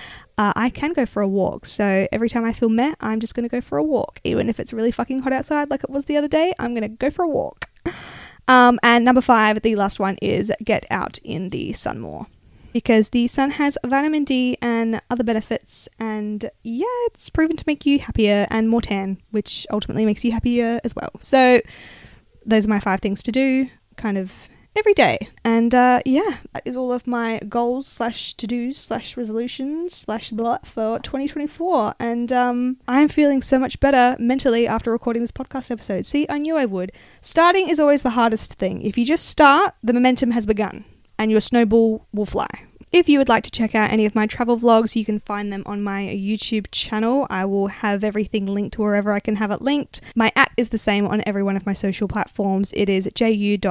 uh, 0.43 0.53
I 0.57 0.71
can 0.71 0.93
go 0.93 1.07
for 1.07 1.23
a 1.23 1.29
walk. 1.29 1.67
So 1.67 2.09
every 2.11 2.29
time 2.29 2.45
I 2.45 2.53
feel 2.53 2.69
meh, 2.69 2.95
I'm 3.01 3.21
just 3.21 3.35
going 3.37 3.49
to 3.49 3.49
go 3.49 3.61
for 3.61 3.79
a 3.79 3.85
walk. 3.85 4.21
Even 4.25 4.49
if 4.49 4.59
it's 4.59 4.73
really 4.73 4.91
fucking 4.91 5.21
hot 5.21 5.33
outside 5.33 5.71
like 5.71 5.85
it 5.85 5.91
was 5.91 6.07
the 6.07 6.17
other 6.17 6.27
day, 6.27 6.53
I'm 6.59 6.75
going 6.75 6.83
to 6.83 6.89
go 6.89 7.11
for 7.11 7.23
a 7.23 7.29
walk. 7.29 7.71
Um, 8.49 8.81
and 8.83 9.05
number 9.05 9.21
five, 9.21 9.63
the 9.63 9.77
last 9.77 10.01
one 10.01 10.17
is 10.21 10.51
get 10.65 10.85
out 10.91 11.19
in 11.23 11.51
the 11.51 11.73
sun 11.75 12.01
more 12.01 12.27
because 12.73 13.11
the 13.11 13.29
sun 13.29 13.53
has 13.53 13.79
vitamin 13.87 14.25
D 14.25 14.59
and 14.61 15.01
other 15.09 15.23
benefits, 15.23 15.89
and 16.01 16.51
yeah, 16.65 16.87
it's 17.07 17.31
proven 17.31 17.57
to 17.57 17.65
make 17.69 17.87
you 17.87 18.01
happier 18.01 18.49
and 18.51 18.69
more 18.69 18.83
tan, 18.83 19.19
which 19.31 19.65
ultimately 19.71 20.05
makes 20.05 20.25
you 20.25 20.33
happier 20.33 20.81
as 20.83 20.97
well. 20.97 21.13
So, 21.21 21.61
those 22.45 22.67
are 22.67 22.69
my 22.69 22.81
five 22.81 23.01
things 23.01 23.23
to 23.23 23.33
do, 23.33 23.69
kind 23.97 24.19
of 24.19 24.33
every 24.77 24.95
day. 24.95 25.29
And 25.45 25.75
uh, 25.75 26.01
yeah, 26.05 26.39
that 26.53 26.63
is 26.65 26.77
all 26.77 26.93
of 26.93 27.07
my 27.07 27.41
goals 27.49 27.87
slash 27.87 28.35
to 28.35 28.47
dos 28.47 28.77
slash 28.77 29.17
resolutions 29.17 29.95
slash 29.95 30.31
blah 30.31 30.59
for 30.65 30.99
2024. 31.01 31.95
And 31.99 32.33
um, 32.33 32.79
I'm 32.89 33.09
feeling 33.09 33.43
so 33.43 33.59
much 33.59 33.81
better 33.81 34.17
mentally 34.19 34.67
after 34.67 34.91
recording 34.91 35.23
this 35.23 35.33
podcast 35.33 35.71
episode. 35.71 36.07
See, 36.07 36.27
I 36.29 36.39
knew 36.39 36.57
I 36.57 36.65
would. 36.65 36.93
Starting 37.21 37.69
is 37.69 37.81
always 37.81 38.03
the 38.03 38.11
hardest 38.11 38.55
thing. 38.55 38.83
If 38.83 38.97
you 38.97 39.05
just 39.05 39.27
start, 39.27 39.75
the 39.83 39.93
momentum 39.93 40.31
has 40.33 40.47
begun 40.47 40.85
and 41.19 41.31
your 41.31 41.41
snowball 41.41 42.07
will 42.13 42.27
fly. 42.27 42.49
If 42.93 43.09
you 43.09 43.19
would 43.19 43.29
like 43.31 43.43
to 43.45 43.51
check 43.51 43.75
out 43.75 43.91
any 43.91 44.05
of 44.05 44.15
my 44.15 44.27
travel 44.27 44.59
vlogs, 44.59 44.95
you 44.95 45.07
can 45.07 45.19
find 45.19 45.51
them 45.51 45.63
on 45.65 45.83
my 45.83 46.03
YouTube 46.03 46.67
channel. 46.73 47.27
I 47.31 47.47
will 47.47 47.69
have 47.69 48.05
everything 48.05 48.45
linked 48.45 48.77
wherever 48.77 49.15
I 49.15 49.21
can 49.21 49.37
have 49.37 49.51
it 49.51 49.63
linked. 49.63 50.03
My 50.15 50.31
at 50.37 50.53
is 50.59 50.69
the 50.69 50.77
same 50.77 51.07
on 51.07 51.23
every 51.25 51.43
one 51.43 51.57
of 51.57 51.65
my 51.65 51.73
social 51.73 52.07
platforms. 52.07 52.71
It 52.77 52.91
is 52.91 53.09
ju.a.n.it.a. 53.15 53.67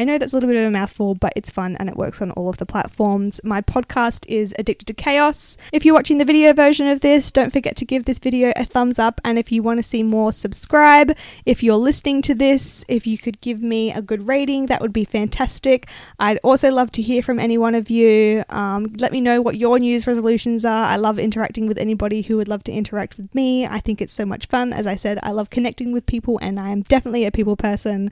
I 0.00 0.04
know 0.04 0.16
that's 0.16 0.32
a 0.32 0.36
little 0.36 0.48
bit 0.48 0.56
of 0.56 0.66
a 0.66 0.70
mouthful, 0.70 1.14
but 1.14 1.34
it's 1.36 1.50
fun 1.50 1.76
and 1.76 1.86
it 1.86 1.94
works 1.94 2.22
on 2.22 2.30
all 2.30 2.48
of 2.48 2.56
the 2.56 2.64
platforms. 2.64 3.38
My 3.44 3.60
podcast 3.60 4.24
is 4.30 4.54
Addicted 4.58 4.86
to 4.86 4.94
Chaos. 4.94 5.58
If 5.74 5.84
you're 5.84 5.94
watching 5.94 6.16
the 6.16 6.24
video 6.24 6.54
version 6.54 6.86
of 6.86 7.00
this, 7.00 7.30
don't 7.30 7.52
forget 7.52 7.76
to 7.76 7.84
give 7.84 8.06
this 8.06 8.18
video 8.18 8.50
a 8.56 8.64
thumbs 8.64 8.98
up. 8.98 9.20
And 9.26 9.38
if 9.38 9.52
you 9.52 9.62
want 9.62 9.78
to 9.78 9.82
see 9.82 10.02
more, 10.02 10.32
subscribe. 10.32 11.14
If 11.44 11.62
you're 11.62 11.76
listening 11.76 12.22
to 12.22 12.34
this, 12.34 12.82
if 12.88 13.06
you 13.06 13.18
could 13.18 13.42
give 13.42 13.62
me 13.62 13.92
a 13.92 14.00
good 14.00 14.26
rating, 14.26 14.68
that 14.68 14.80
would 14.80 14.94
be 14.94 15.04
fantastic. 15.04 15.86
I'd 16.18 16.38
also 16.38 16.70
love 16.70 16.90
to 16.92 17.02
hear 17.02 17.20
from 17.20 17.38
any 17.38 17.58
one 17.58 17.74
of 17.74 17.90
you. 17.90 18.42
Um, 18.48 18.94
let 18.96 19.12
me 19.12 19.20
know 19.20 19.42
what 19.42 19.58
your 19.58 19.78
New 19.78 19.90
Year's 19.90 20.06
resolutions 20.06 20.64
are. 20.64 20.84
I 20.84 20.96
love 20.96 21.18
interacting 21.18 21.66
with 21.66 21.76
anybody 21.76 22.22
who 22.22 22.38
would 22.38 22.48
love 22.48 22.64
to 22.64 22.72
interact 22.72 23.18
with 23.18 23.34
me. 23.34 23.66
I 23.66 23.80
think 23.80 24.00
it's 24.00 24.14
so 24.14 24.24
much 24.24 24.46
fun. 24.46 24.72
As 24.72 24.86
I 24.86 24.96
said, 24.96 25.18
I 25.22 25.32
love 25.32 25.50
connecting 25.50 25.92
with 25.92 26.06
people, 26.06 26.38
and 26.40 26.58
I 26.58 26.70
am 26.70 26.80
definitely 26.80 27.26
a 27.26 27.30
people 27.30 27.54
person. 27.54 28.10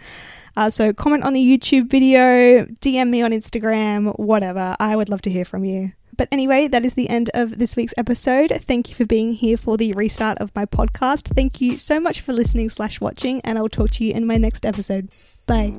Uh, 0.58 0.68
so 0.68 0.92
comment 0.92 1.22
on 1.22 1.34
the 1.34 1.40
YouTube 1.40 1.88
video, 1.88 2.64
DM 2.80 3.10
me 3.10 3.22
on 3.22 3.30
Instagram, 3.30 4.18
whatever. 4.18 4.74
I 4.80 4.96
would 4.96 5.08
love 5.08 5.22
to 5.22 5.30
hear 5.30 5.44
from 5.44 5.64
you. 5.64 5.92
But 6.16 6.26
anyway, 6.32 6.66
that 6.66 6.84
is 6.84 6.94
the 6.94 7.08
end 7.08 7.30
of 7.32 7.60
this 7.60 7.76
week's 7.76 7.94
episode. 7.96 8.50
Thank 8.66 8.88
you 8.88 8.96
for 8.96 9.06
being 9.06 9.34
here 9.34 9.56
for 9.56 9.76
the 9.76 9.92
restart 9.92 10.38
of 10.38 10.50
my 10.56 10.66
podcast. 10.66 11.32
Thank 11.32 11.60
you 11.60 11.78
so 11.78 12.00
much 12.00 12.22
for 12.22 12.32
listening 12.32 12.70
slash 12.70 13.00
watching, 13.00 13.40
and 13.44 13.56
I'll 13.56 13.68
talk 13.68 13.92
to 13.92 14.04
you 14.04 14.12
in 14.12 14.26
my 14.26 14.36
next 14.36 14.66
episode. 14.66 15.14
Bye. 15.46 15.76